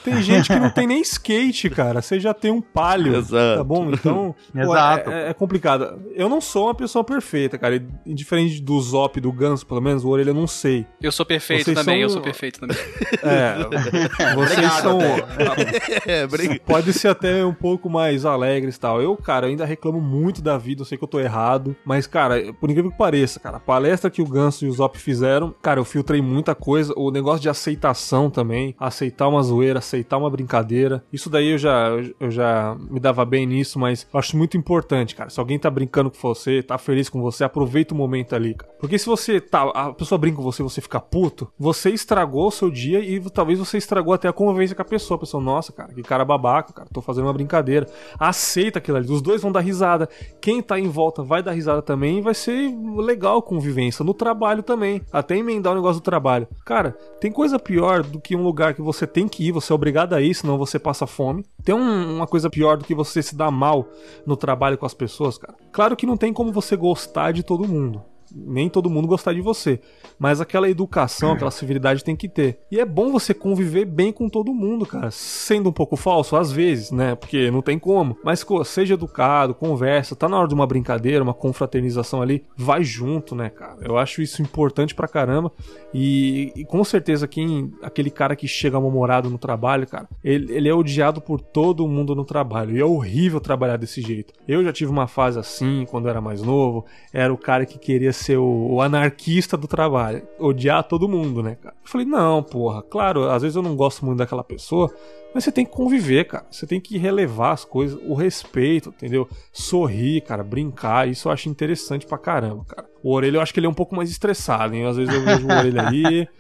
Tem 0.05 0.23
gente 0.23 0.49
que 0.53 0.59
não 0.59 0.71
tem 0.71 0.87
nem 0.87 1.01
skate, 1.03 1.71
cara. 1.71 2.01
Você 2.03 2.19
já 2.21 2.33
tem 2.35 2.51
um 2.51 2.61
palio. 2.61 3.15
Exato. 3.17 3.59
Tá 3.59 3.65
bom? 3.65 3.91
Então, 3.93 4.35
pô, 4.53 4.61
Exato. 4.61 5.11
é, 5.11 5.31
é 5.31 5.35
complicado. 5.35 6.01
Eu 6.15 6.29
não 6.29 6.41
sou 6.41 6.67
uma 6.67 6.75
pessoa 6.75 7.05
perfeita, 7.05 7.57
cara. 7.59 7.77
E, 7.77 8.15
Diferente 8.15 8.61
do 8.61 8.79
Zop, 8.81 9.21
do 9.21 9.33
Ganso, 9.33 9.67
pelo 9.67 9.81
menos, 9.81 10.05
o 10.05 10.09
Orelha 10.09 10.31
eu 10.31 10.35
não 10.35 10.47
sei. 10.47 10.87
Eu 11.01 11.11
sou 11.13 11.25
perfeito 11.25 11.65
Vocês 11.65 11.79
também, 11.79 11.97
são- 11.97 12.03
eu 12.03 12.11
sou 12.11 12.21
perfeito 12.21 12.61
também. 12.61 12.77
É. 13.23 13.55
vocês 14.35 14.59
Obrigado, 14.59 14.83
são. 14.83 14.99
É, 16.07 16.27
briga. 16.27 16.61
Pode 16.67 16.93
ser 16.93 17.09
até 17.09 17.45
um 17.45 17.53
pouco 17.55 17.89
mais 17.89 18.25
alegres 18.25 18.77
e 18.77 18.81
tal. 18.81 19.01
Eu, 19.01 19.17
cara, 19.17 19.30
ainda 19.39 19.65
reclamo 19.65 20.01
muito 20.01 20.41
da 20.41 20.57
vida, 20.57 20.83
eu 20.83 20.87
sei 20.87 20.97
que 20.97 21.05
eu 21.05 21.09
tô 21.09 21.21
errado. 21.21 21.77
Mas, 21.85 22.07
cara, 22.07 22.53
por 22.55 22.71
incrível 22.71 22.91
que 22.91 22.99
pareça, 22.99 23.41
cara, 23.41 23.57
a 23.57 23.61
palestra 23.61 24.11
que 24.11 24.23
o 24.23 24.27
Ganso 24.27 24.65
e 24.65 24.69
o 24.69 24.73
Zop 24.73 24.99
fizeram, 24.99 25.55
cara, 25.61 25.81
eu 25.81 25.85
filtrei 25.85 26.23
muita 26.23 26.55
coisa. 26.55 26.93
O 26.97 27.11
negócio 27.11 27.41
de 27.41 27.49
aceitação 27.49 28.31
também. 28.31 28.75
Aceitar 28.79 29.29
uma 29.29 29.43
zoeira, 29.43 29.79
aceitar 29.79 30.19
uma 30.19 30.31
brincadeira. 30.31 31.05
Isso 31.13 31.29
daí 31.29 31.51
eu 31.51 31.59
já, 31.59 31.91
eu 32.19 32.31
já 32.31 32.77
me 32.91 33.01
dava 33.01 33.25
bem 33.25 33.47
nisso, 33.47 33.79
mas 33.79 34.07
eu 34.13 34.19
acho 34.19 34.37
muito 34.37 34.57
importante, 34.57 35.15
cara. 35.15 35.31
Se 35.31 35.39
alguém 35.39 35.59
tá 35.59 35.71
brincando 35.71 36.11
com 36.11 36.19
você, 36.19 36.63
tá 36.63 36.79
feliz 36.79 37.09
com 37.09 37.21
você, 37.21 37.45
aproveita 37.45 37.95
o 37.95 37.97
momento 37.97 38.35
ali, 38.35 38.55
cara. 38.55 38.73
Porque 38.79 38.99
se 38.99 39.07
você 39.07 39.41
tá. 39.41 39.63
A 39.71 39.93
pessoa 39.93 40.19
brinca 40.19 40.37
com 40.37 40.43
você 40.43 40.63
você 40.63 40.81
fica 40.81 41.01
puto, 41.01 41.51
você 41.59 41.91
estragou 41.91 42.49
o 42.49 42.51
seu 42.51 42.71
dia 42.71 43.01
e 43.01 43.21
talvez 43.31 43.59
você 43.59 43.79
estragou 43.79 44.15
até 44.15 44.29
a 44.29 44.33
convivência 44.33 44.75
com 44.75 44.83
a 44.83 44.85
pessoa. 44.85 45.17
A 45.17 45.21
pessoa, 45.21 45.43
nossa, 45.43 45.73
cara, 45.73 45.93
que 45.93 46.03
cara 46.03 46.25
babaca, 46.25 46.73
cara, 46.73 46.89
tô 46.93 47.01
fazendo 47.01 47.25
uma 47.25 47.33
brincadeira. 47.33 47.87
Aceita 48.19 48.79
aquilo 48.79 48.97
ali. 48.97 49.11
Os 49.11 49.20
dois 49.21 49.43
vão 49.43 49.53
dar 49.53 49.61
risada. 49.61 50.09
Quem 50.41 50.63
tá 50.63 50.79
em 50.79 50.89
volta 50.89 51.23
vai 51.23 51.43
dar 51.43 51.53
risada 51.53 51.83
também 51.83 52.21
vai 52.21 52.35
ser 52.35 52.75
legal 52.97 53.43
convivência. 53.43 54.05
No 54.05 54.15
trabalho 54.15 54.63
também. 54.63 55.03
Até 55.13 55.37
emendar 55.37 55.73
o 55.73 55.77
negócio 55.77 56.01
do 56.01 56.05
trabalho. 56.05 56.47
Cara, 56.65 56.97
tem 57.21 57.31
coisa 57.31 57.59
pior 57.59 58.03
do 58.03 58.21
que 58.21 58.35
um 58.37 58.43
lugar 58.43 58.75
que 58.75 58.83
você 58.83 59.07
tem 59.07 59.29
que 59.29 59.47
ir, 59.47 59.53
você 59.53 59.73
é 59.73 59.75
obrigado 59.75 60.15
a 60.15 60.21
ir, 60.21 60.35
senão 60.35 60.57
você 60.59 60.79
passa 60.79 61.07
fome. 61.07 61.45
Tem 61.65 61.75
um- 61.75 62.17
uma 62.17 62.27
coisa 62.27 62.49
pior 62.51 62.77
do 62.77 62.85
que 62.85 62.95
você 62.95 63.23
se 63.23 63.35
dar 63.37 63.51
mal 63.51 63.87
no 64.27 64.37
trabalho 64.37 64.79
com 64.79 64.87
as 64.87 64.95
pessoas, 64.95 65.39
cara. 65.39 65.55
Claro 65.73 65.97
que 65.97 66.07
não 66.07 66.17
tem 66.17 66.33
como 66.33 66.53
você 66.53 66.77
gostar 66.77 67.33
de 67.33 67.43
todo 67.43 67.67
mundo. 67.69 68.03
Nem 68.35 68.69
todo 68.69 68.91
mundo 68.91 69.09
gostar 69.09 69.33
de 69.33 69.41
você. 69.41 69.81
Mas 70.19 70.41
aquela 70.41 70.69
educação, 70.69 71.33
aquela 71.33 71.51
civilidade 71.51 72.05
tem 72.05 72.17
que 72.17 72.29
ter. 72.29 72.61
E 72.71 72.79
é 72.79 72.85
bom 72.85 73.11
você 73.11 73.33
conviver 73.33 73.85
bem 73.85 74.13
com 74.13 74.29
todo 74.29 74.55
mundo, 74.55 74.87
cara. 74.87 75.11
Sendo 75.11 75.71
um 75.71 75.73
pouco 75.73 75.97
falso, 75.97 76.37
às 76.37 76.53
vezes, 76.53 76.91
né? 76.91 77.15
Porque 77.15 77.51
não 77.51 77.63
tem 77.63 77.79
como. 77.79 78.17
Mas 78.25 78.45
seja 78.65 78.95
educado, 78.95 79.55
conversa, 79.55 80.17
tá 80.17 80.29
na 80.29 80.39
hora 80.39 80.49
de 80.49 80.55
uma 80.55 80.67
brincadeira, 80.67 81.23
uma 81.23 81.35
confraternização 81.35 82.23
ali, 82.23 82.45
vai 82.57 82.85
junto, 82.85 83.35
né, 83.35 83.49
cara? 83.51 83.79
Eu 83.83 83.97
acho 83.97 84.23
isso 84.23 84.43
importante 84.43 84.95
pra 84.95 85.09
caramba. 85.09 85.53
E, 85.93 86.53
e 86.55 86.65
com 86.65 86.85
certeza 86.85 87.27
quem 87.27 87.73
aquele 87.83 88.11
cara 88.11 88.37
que 88.37 88.47
chega 88.47 88.79
mal-humorado 88.79 89.31
no 89.31 89.39
trabalho, 89.39 89.87
cara, 89.87 90.09
ele, 90.23 90.53
ele 90.53 90.69
é 90.69 90.75
odiado 90.75 91.21
por 91.21 91.41
todo 91.41 91.87
mundo 91.89 92.15
no 92.15 92.25
trabalho. 92.25 92.77
E 92.77 92.81
é 92.81 92.85
horrível 92.85 93.41
trabalhar 93.41 93.77
desse 93.77 94.01
jeito. 94.01 94.33
Eu 94.47 94.63
já 94.63 94.73
tive 94.73 94.91
uma 94.91 95.07
fase 95.07 95.39
assim, 95.39 95.87
quando 95.91 96.07
eu 96.07 96.11
era 96.11 96.21
mais 96.21 96.43
novo, 96.43 96.85
era 97.13 97.33
o 97.33 97.39
cara 97.39 97.65
que 97.67 97.79
queria 97.79 98.13
ser 98.21 98.37
o, 98.37 98.75
o 98.75 98.83
anarquista 98.83 99.57
do 99.57 99.67
trabalho, 99.67 100.27
odiar 100.39 100.85
todo 100.85 101.09
mundo, 101.09 101.43
né, 101.43 101.57
cara? 101.57 101.75
Eu 101.83 101.91
falei, 101.91 102.07
não, 102.07 102.43
porra, 102.43 102.83
claro, 102.83 103.29
às 103.31 103.43
vezes 103.43 103.57
eu 103.57 103.63
não 103.63 103.75
gosto 103.75 104.05
muito 104.05 104.19
daquela 104.19 104.45
pessoa, 104.45 104.93
mas 105.35 105.45
você 105.45 105.53
tem 105.53 105.65
que 105.65 105.73
conviver, 105.73 106.25
cara. 106.25 106.47
Você 106.51 106.67
tem 106.67 106.81
que 106.81 106.99
relevar 106.99 107.53
as 107.53 107.65
coisas, 107.65 107.99
o 108.05 108.15
respeito, 108.15 108.91
entendeu? 108.91 109.29
Sorrir, 109.53 110.23
cara, 110.23 110.43
brincar. 110.43 111.09
Isso 111.09 111.29
eu 111.29 111.33
acho 111.33 111.49
interessante 111.49 112.07
pra 112.07 112.19
caramba, 112.19 112.65
cara. 112.65 112.89
O 113.03 113.13
Orelha 113.13 113.37
eu 113.37 113.41
acho 113.41 113.55
que 113.55 113.61
ele 113.61 113.67
é 113.67 113.71
um 113.71 113.75
pouco 113.75 113.95
mais 113.95 114.11
estressado, 114.11 114.75
hein? 114.75 114.87
Às 114.87 114.97
vezes 114.97 115.15
eu 115.15 115.25
vejo 115.25 115.47
o 115.47 115.53
Orelha 115.53 115.87
ali. 115.87 116.29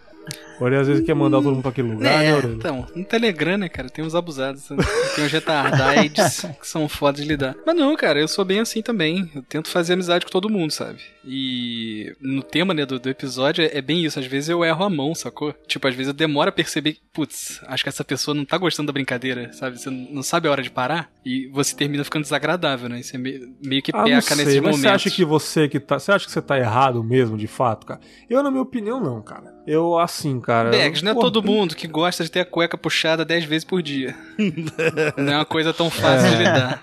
Orelha 0.60 0.82
às 0.82 0.88
vezes 0.88 1.04
quer 1.06 1.14
mandar 1.14 1.38
todo 1.38 1.52
mundo 1.52 1.62
pra 1.62 1.70
aquele 1.70 1.88
lugar, 1.92 2.22
é, 2.22 2.30
né, 2.30 2.36
Orelha? 2.36 2.52
Então, 2.52 2.86
no 2.94 3.04
Telegram, 3.04 3.56
né, 3.56 3.68
cara, 3.68 3.88
tem 3.88 4.04
uns 4.04 4.14
abusados, 4.14 4.68
tem 5.16 5.24
uns 5.24 5.32
retardados 5.32 6.44
que 6.60 6.66
são 6.66 6.86
fodas 6.88 7.22
de 7.22 7.26
lidar. 7.28 7.56
Mas 7.66 7.74
não, 7.74 7.96
cara, 7.96 8.20
eu 8.20 8.28
sou 8.28 8.44
bem 8.44 8.60
assim 8.60 8.82
também. 8.82 9.30
Eu 9.34 9.42
tento 9.42 9.68
fazer 9.70 9.94
amizade 9.94 10.24
com 10.26 10.30
todo 10.30 10.50
mundo, 10.50 10.70
sabe? 10.70 10.98
E 11.24 12.14
no 12.20 12.42
tema, 12.42 12.74
né, 12.74 12.84
do, 12.84 12.98
do 12.98 13.08
episódio, 13.08 13.68
é 13.72 13.80
bem 13.80 14.04
isso. 14.04 14.18
Às 14.18 14.26
vezes 14.26 14.48
eu 14.50 14.64
erro 14.64 14.84
a 14.84 14.90
mão, 14.90 15.14
sacou? 15.14 15.54
Tipo, 15.66 15.88
às 15.88 15.94
vezes 15.94 16.08
eu 16.08 16.14
demoro 16.14 16.50
a 16.50 16.52
perceber, 16.52 16.98
putz, 17.12 17.60
acho 17.66 17.82
que 17.82 17.88
essa 17.88 18.04
pessoa 18.04 18.34
não 18.34 18.44
tá 18.44 18.58
gostando 18.58 18.88
da 18.88 18.92
brincadeira, 18.92 19.50
sabe? 19.52 19.80
Você 19.80 19.88
não 19.90 20.22
sabe 20.22 20.46
a 20.48 20.50
hora 20.50 20.62
de 20.62 20.70
parar 20.70 21.10
e 21.24 21.46
você 21.48 21.74
termina 21.74 22.04
ficando 22.04 22.22
desagradável, 22.22 22.88
né? 22.88 23.02
Você 23.02 23.16
meio, 23.16 23.54
meio 23.64 23.82
que 23.82 23.92
Ah, 23.94 24.02
peca 24.04 24.20
sei, 24.22 24.36
nesses 24.36 24.54
mas 24.56 24.62
momentos. 24.62 24.80
você 24.80 24.88
acha 24.88 25.10
que 25.10 25.24
você 25.24 25.68
que 25.68 25.80
tá. 25.80 25.98
Você 25.98 26.12
acha 26.12 26.26
que 26.26 26.32
você 26.32 26.42
tá 26.42 26.58
errado 26.58 27.02
mesmo, 27.02 27.36
de 27.38 27.46
fato, 27.46 27.86
cara? 27.86 28.00
Eu, 28.28 28.42
na 28.42 28.50
minha 28.50 28.62
opinião, 28.62 29.00
não, 29.00 29.22
cara. 29.22 29.54
Eu, 29.66 29.98
assim, 30.10 30.40
cara. 30.40 30.70
Bags, 30.70 31.02
não 31.02 31.12
é 31.12 31.14
pô, 31.14 31.20
todo 31.20 31.42
mundo 31.42 31.74
que 31.74 31.86
gosta 31.86 32.22
de 32.24 32.30
ter 32.30 32.40
a 32.40 32.44
cueca 32.44 32.76
puxada 32.76 33.24
10 33.24 33.44
vezes 33.44 33.64
por 33.64 33.82
dia. 33.82 34.14
não 35.16 35.32
é 35.32 35.36
uma 35.36 35.44
coisa 35.44 35.72
tão 35.72 35.88
fácil 35.90 36.30
de 36.30 36.36
lidar. 36.36 36.82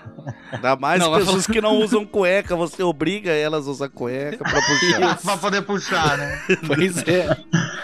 Ainda 0.52 0.76
mais 0.76 1.00
Não, 1.00 1.14
pessoas 1.14 1.46
que 1.46 1.60
não 1.60 1.76
usam 1.76 2.04
cueca, 2.04 2.54
você 2.56 2.82
obriga 2.82 3.30
elas 3.30 3.66
a 3.66 3.70
usar 3.70 3.88
cueca 3.88 4.38
pra 4.38 4.60
puxar. 4.62 5.16
pra 5.22 5.36
poder 5.36 5.62
puxar, 5.62 6.18
né? 6.18 6.42
Pois 6.66 6.98
é. 7.08 7.36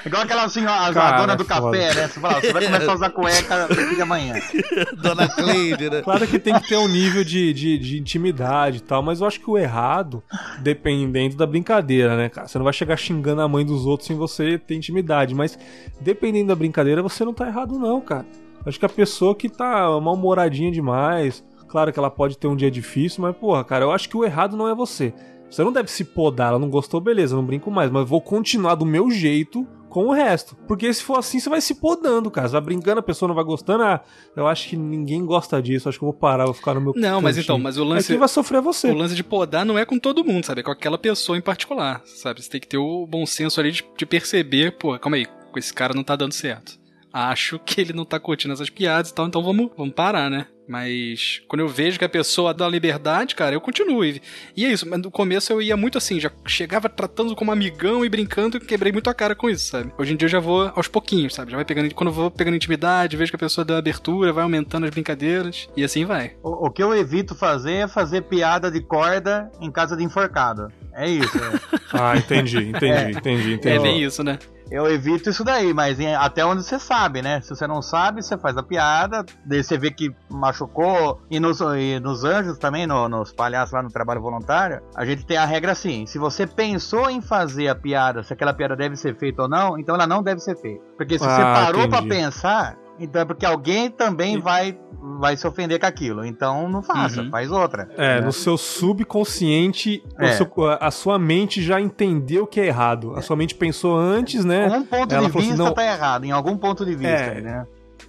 Igual 0.05 0.23
aquela 0.23 0.49
senhora, 0.49 0.89
a 0.89 0.93
Cara, 0.93 1.17
dona 1.19 1.37
do 1.37 1.43
é 1.43 1.47
foda. 1.47 1.79
café, 1.79 1.95
né? 1.95 2.09
Você 2.09 2.21
fala, 2.21 2.41
você 2.41 2.53
vai 2.53 2.65
começar 2.65 2.91
a 2.91 2.95
usar 2.95 3.11
cueca 3.11 3.69
de 3.95 4.03
amanhã. 4.03 4.35
Dona 5.01 5.29
Cleide, 5.29 5.89
né? 5.89 6.03
Claro 6.03 6.27
que 6.27 6.39
tem 6.39 6.55
que 6.61 6.69
ter 6.69 6.77
um 6.77 6.89
nível 6.89 7.25
de, 7.25 7.53
de, 7.55 7.79
de 7.79 7.99
intimidade 8.01 8.79
e 8.79 8.81
tal, 8.81 9.03
mas 9.03 9.21
eu 9.21 9.27
acho 9.27 9.41
que 9.41 9.49
o 9.49 9.57
errado, 9.57 10.23
dependendo 10.61 11.37
da 11.37 11.47
brincadeira, 11.47 12.17
né, 12.17 12.29
cara? 12.29 12.47
Você 12.47 12.59
não 12.59 12.65
vai 12.65 12.73
chegar 12.73 12.97
xingando 12.97 13.41
a 13.41 13.49
mãe 13.49 13.65
dos 13.65 13.87
outros 13.87 14.07
sem 14.07 14.17
você 14.17 14.59
ter 14.59 14.75
intimidade, 14.75 15.35
mas 15.35 15.59
dependendo 16.01 16.49
da 16.49 16.55
brincadeira, 16.55 17.03
você 17.03 17.25
não 17.25 17.33
tá 17.33 17.47
errado, 17.47 17.79
não, 17.79 18.01
cara. 18.01 18.27
Acho 18.67 18.79
que 18.79 18.87
a 18.87 18.91
pessoa 18.91 19.35
que 19.35 19.49
tá 19.49 19.89
mal-humoradinha 20.01 20.71
demais, 20.71 21.45
claro 21.69 21.93
que 21.93 21.99
ela 21.99 22.11
pode 22.11 22.37
ter 22.39 22.47
um 22.47 22.57
dia 22.57 22.71
difícil, 22.71 23.23
mas, 23.23 23.37
porra, 23.37 23.65
cara, 23.65 23.85
eu 23.85 23.93
acho 23.93 24.09
que 24.09 24.17
o 24.17 24.25
errado 24.25 24.57
não 24.57 24.69
é 24.69 24.75
você. 24.75 25.13
Você 25.51 25.63
não 25.63 25.73
deve 25.73 25.91
se 25.91 26.05
podar, 26.05 26.49
ela 26.49 26.59
não 26.59 26.69
gostou, 26.69 27.01
beleza, 27.01 27.37
não 27.37 27.45
brinco 27.45 27.71
mais, 27.71 27.91
mas 27.91 28.09
vou 28.09 28.21
continuar 28.21 28.75
do 28.75 28.85
meu 28.85 29.11
jeito 29.11 29.67
com 29.95 30.07
o 30.07 30.12
resto. 30.12 30.57
Porque 30.66 30.92
se 30.92 31.05
for 31.05 31.20
assim, 31.20 31.38
você 31.38 31.49
vai 31.49 31.61
se 31.61 31.76
podando, 31.76 32.28
cara. 32.28 32.49
Você 32.49 32.53
vai 32.55 32.61
brincando, 32.62 32.99
a 32.99 33.03
pessoa 33.03 33.28
não 33.28 33.34
vai 33.36 33.45
gostando. 33.45 33.84
Ah, 33.84 34.03
eu 34.34 34.45
acho 34.49 34.68
que 34.68 34.76
ninguém 34.76 35.24
gosta 35.24 35.62
disso. 35.62 35.88
Acho 35.88 35.99
que 36.01 36.05
eu 36.05 36.09
vou 36.11 36.18
parar, 36.18 36.47
vou 36.47 36.53
ficar 36.55 36.74
no 36.74 36.80
meu 36.80 36.92
Não, 36.97 37.20
mas 37.20 37.36
cantinho. 37.36 37.42
então, 37.45 37.59
mas 37.61 37.78
o 37.78 37.82
Aí 37.84 37.88
lance. 37.90 38.09
quem 38.09 38.18
vai 38.18 38.26
sofrer 38.26 38.59
é 38.59 38.61
você. 38.61 38.90
O 38.90 38.95
lance 38.95 39.14
de 39.14 39.22
podar 39.22 39.64
não 39.64 39.78
é 39.78 39.84
com 39.86 39.97
todo 39.97 40.24
mundo, 40.24 40.45
sabe? 40.45 40.62
É 40.62 40.64
com 40.64 40.72
aquela 40.72 40.99
pessoa 40.99 41.38
em 41.38 41.40
particular, 41.40 42.03
sabe? 42.07 42.42
Você 42.42 42.51
tem 42.51 42.61
que 42.61 42.66
ter 42.66 42.76
o 42.78 43.07
bom 43.07 43.24
senso 43.24 43.61
ali 43.61 43.70
de, 43.70 43.84
de 43.97 44.05
perceber, 44.05 44.72
pô, 44.72 44.99
calma 44.99 45.16
aí, 45.16 45.26
com 45.53 45.59
esse 45.61 45.72
cara 45.72 45.95
não 45.95 46.03
tá 46.03 46.16
dando 46.16 46.32
certo. 46.32 46.76
Acho 47.15 47.61
que 47.61 47.81
ele 47.81 47.93
não 47.93 48.05
tá 48.05 48.19
curtindo 48.19 48.53
essas 48.53 48.69
piadas 48.69 49.11
e 49.12 49.15
tal, 49.15 49.29
então 49.29 49.41
vamos, 49.41 49.71
vamos 49.77 49.95
parar, 49.95 50.29
né? 50.29 50.49
Mas 50.67 51.43
quando 51.47 51.61
eu 51.61 51.69
vejo 51.69 51.97
que 51.97 52.05
a 52.05 52.09
pessoa 52.09 52.53
dá 52.53 52.69
liberdade, 52.69 53.37
cara, 53.37 53.55
eu 53.55 53.61
continuo. 53.61 54.05
E 54.05 54.21
é 54.65 54.73
isso, 54.73 54.89
mas 54.89 55.01
no 55.01 55.12
começo 55.12 55.53
eu 55.53 55.62
ia 55.62 55.77
muito 55.77 55.97
assim, 55.97 56.19
já 56.19 56.29
chegava 56.45 56.89
tratando 56.89 57.37
como 57.37 57.53
amigão 57.53 58.05
e 58.05 58.09
brincando, 58.09 58.57
e 58.57 58.61
quebrei 58.61 58.91
muito 58.91 59.09
a 59.09 59.15
cara 59.15 59.37
com 59.37 59.49
isso, 59.49 59.69
sabe? 59.69 59.93
Hoje 59.97 60.12
em 60.12 60.17
dia 60.17 60.27
eu 60.27 60.31
já 60.31 60.41
vou 60.41 60.73
aos 60.75 60.89
pouquinhos, 60.89 61.35
sabe? 61.35 61.53
Já 61.53 61.57
vai 61.57 61.65
pegando, 61.65 61.95
quando 61.95 62.09
eu 62.09 62.15
vou 62.15 62.31
pegando 62.33 62.57
intimidade, 62.57 63.17
vejo 63.17 63.31
que 63.31 63.37
a 63.37 63.39
pessoa 63.39 63.65
deu 63.65 63.77
abertura, 63.77 64.33
vai 64.33 64.43
aumentando 64.43 64.83
as 64.83 64.91
brincadeiras, 64.91 65.69
e 65.77 65.85
assim 65.85 66.05
vai. 66.05 66.33
O, 66.43 66.67
o 66.67 66.71
que 66.71 66.83
eu 66.83 66.93
evito 66.93 67.37
fazer 67.37 67.75
é 67.75 67.89
fazer 67.89 68.23
piada 68.23 68.73
de 68.73 68.81
corda 68.81 69.53
em 69.61 69.71
casa 69.71 69.97
de 69.97 70.03
enforcado. 70.03 70.67
É 70.93 71.09
isso. 71.09 71.39
é. 71.39 71.75
Ah, 71.97 72.17
entendi, 72.17 72.59
entendi, 72.59 73.17
entendi, 73.17 73.53
entendi. 73.53 73.77
É 73.77 73.79
bem 73.79 74.03
isso, 74.03 74.25
né? 74.25 74.37
Eu 74.71 74.91
evito 74.91 75.29
isso 75.31 75.45
daí, 75.45 75.73
mas 75.75 76.01
em- 76.01 76.15
até 76.15 76.45
onde 76.45 76.62
você 76.62 76.79
sabe, 76.79 77.21
né? 77.23 77.41
Se 77.43 77.51
você 77.51 77.67
não 77.67 77.83
sabe, 77.83 78.23
você 78.23 78.37
faz 78.39 78.57
a 78.57 78.62
piada, 78.62 79.25
daí 79.45 79.62
você 79.62 79.77
vê 79.77 79.91
que 79.91 80.11
machucou. 80.31 81.21
E 81.31 81.39
nos, 81.39 81.61
e 81.61 82.01
nos 82.01 82.25
anjos 82.25 82.59
também, 82.59 82.87
no- 82.87 83.09
nos 83.09 83.33
palhaços 83.33 83.73
lá 83.75 83.83
no 83.83 83.91
trabalho 83.91 84.21
voluntário, 84.23 84.81
a 84.95 85.05
gente 85.05 85.25
tem 85.27 85.37
a 85.37 85.45
regra 85.45 85.73
assim: 85.73 86.07
se 86.07 86.19
você 86.19 86.47
pensou 86.47 87.11
em 87.11 87.21
fazer 87.21 87.69
a 87.69 87.75
piada, 87.75 88.23
se 88.23 88.33
aquela 88.33 88.55
piada 88.55 88.75
deve 88.75 88.97
ser 88.97 89.17
feita 89.17 89.43
ou 89.43 89.49
não, 89.49 89.79
então 89.79 89.95
ela 89.95 90.07
não 90.07 90.23
deve 90.23 90.41
ser 90.41 90.57
feita. 90.57 90.83
Porque 90.97 91.19
se 91.19 91.25
você 91.25 91.43
Ah, 91.43 91.53
parou 91.55 91.89
pra 91.89 91.99
entendi. 91.99 92.15
pensar, 92.15 92.77
então 92.99 93.22
é 93.22 93.24
porque 93.24 93.45
alguém 93.47 93.90
também 93.90 94.38
vai, 94.40 94.78
vai 95.20 95.36
se 95.36 95.47
ofender 95.47 95.78
com 95.80 95.86
aquilo. 95.86 96.24
Então 96.24 96.68
não 96.68 96.82
faça, 96.82 97.22
Uhum. 97.22 97.30
faz 97.30 97.51
outra. 97.51 97.88
É, 97.97 98.20
né? 98.20 98.26
no 98.26 98.32
seu 98.32 98.57
subconsciente, 98.57 100.03
É. 100.18 100.32
seu- 100.32 100.51
a 100.80 100.90
sua 100.90 101.18
mente 101.18 101.62
já 101.62 101.80
entendeu 101.80 102.47
que 102.47 102.61
é 102.61 102.66
errado. 102.66 103.14
A 103.16 103.22
sua 103.22 103.36
mente 103.36 103.55
pensou 103.55 103.97
antes, 103.97 104.45
né? 104.45 104.66
Um 104.68 104.84
ponto 104.84 105.14
Ela 105.14 105.30
de 105.30 105.38
assim, 105.38 105.49
vista 105.49 105.64
não- 105.64 105.72
tá 105.74 105.84
errado, 105.84 106.24
em 106.24 106.30
algum 106.30 106.57
ponto 106.57 106.84
de 106.84 106.95
vista, 106.95 107.09
É. 107.09 107.40
né? 107.40 107.66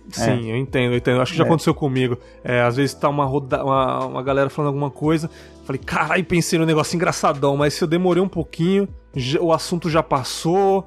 Sim, 0.10 0.52
eu 0.52 0.58
entendo, 0.58 0.94
eu 0.94 0.98
entendo. 0.98 1.20
Acho 1.22 1.32
que 1.32 1.38
já 1.38 1.44
É. 1.44 1.48
aconteceu 1.48 1.74
comigo. 1.74 2.18
É, 2.44 2.62
às 2.62 2.76
vezes 2.76 2.94
tá 2.94 3.10
uma, 3.10 3.26
roda... 3.26 3.64
uma, 3.64 4.06
uma 4.06 4.24
galera 4.24 4.50
falando 4.52 4.68
alguma 4.68 4.92
coisa. 4.92 5.30
Falei, 5.64 5.82
caralho, 5.84 6.24
pensei 6.24 6.60
no 6.60 6.66
negócio 6.66 6.96
engraçadão, 6.96 7.58
mas 7.58 7.74
se 7.74 7.84
eu 7.84 7.88
demorei 7.88 8.22
um 8.22 8.28
pouquinho, 8.30 8.88
já- 9.16 9.40
o 9.42 9.52
assunto 9.52 9.90
já 9.90 10.04
passou. 10.04 10.86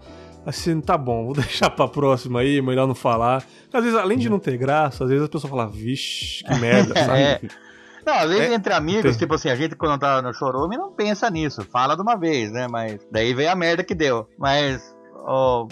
Assim, 0.49 0.81
tá 0.81 0.97
bom, 0.97 1.27
vou 1.27 1.35
deixar 1.37 1.69
pra 1.69 1.87
próxima 1.87 2.41
aí, 2.41 2.63
melhor 2.63 2.87
não 2.87 2.95
falar. 2.95 3.45
Às 3.71 3.85
vezes, 3.85 3.99
além 3.99 4.17
de 4.17 4.31
não 4.31 4.39
ter 4.39 4.57
graça, 4.57 5.05
às 5.05 5.11
vezes 5.11 5.27
a 5.27 5.29
pessoa 5.29 5.51
fala, 5.51 5.67
vixe, 5.67 6.43
que 6.43 6.55
merda, 6.55 6.95
sabe? 7.05 7.21
É. 7.21 7.41
Não, 8.07 8.15
às 8.15 8.31
vezes 8.31 8.51
É, 8.51 8.55
entre 8.55 8.73
amigos, 8.73 9.11
tem. 9.11 9.19
tipo 9.19 9.35
assim, 9.35 9.51
a 9.51 9.55
gente 9.55 9.77
quando 9.77 10.01
tá 10.01 10.23
no 10.23 10.33
chorume 10.33 10.79
não 10.79 10.91
pensa 10.91 11.29
nisso, 11.29 11.63
fala 11.71 11.95
de 11.95 12.01
uma 12.01 12.17
vez, 12.17 12.51
né? 12.51 12.67
Mas 12.67 12.99
daí 13.13 13.35
vem 13.35 13.47
a 13.47 13.55
merda 13.55 13.85
que 13.85 13.95
deu. 13.95 14.27
Mas 14.39 14.97
ó, 15.27 15.67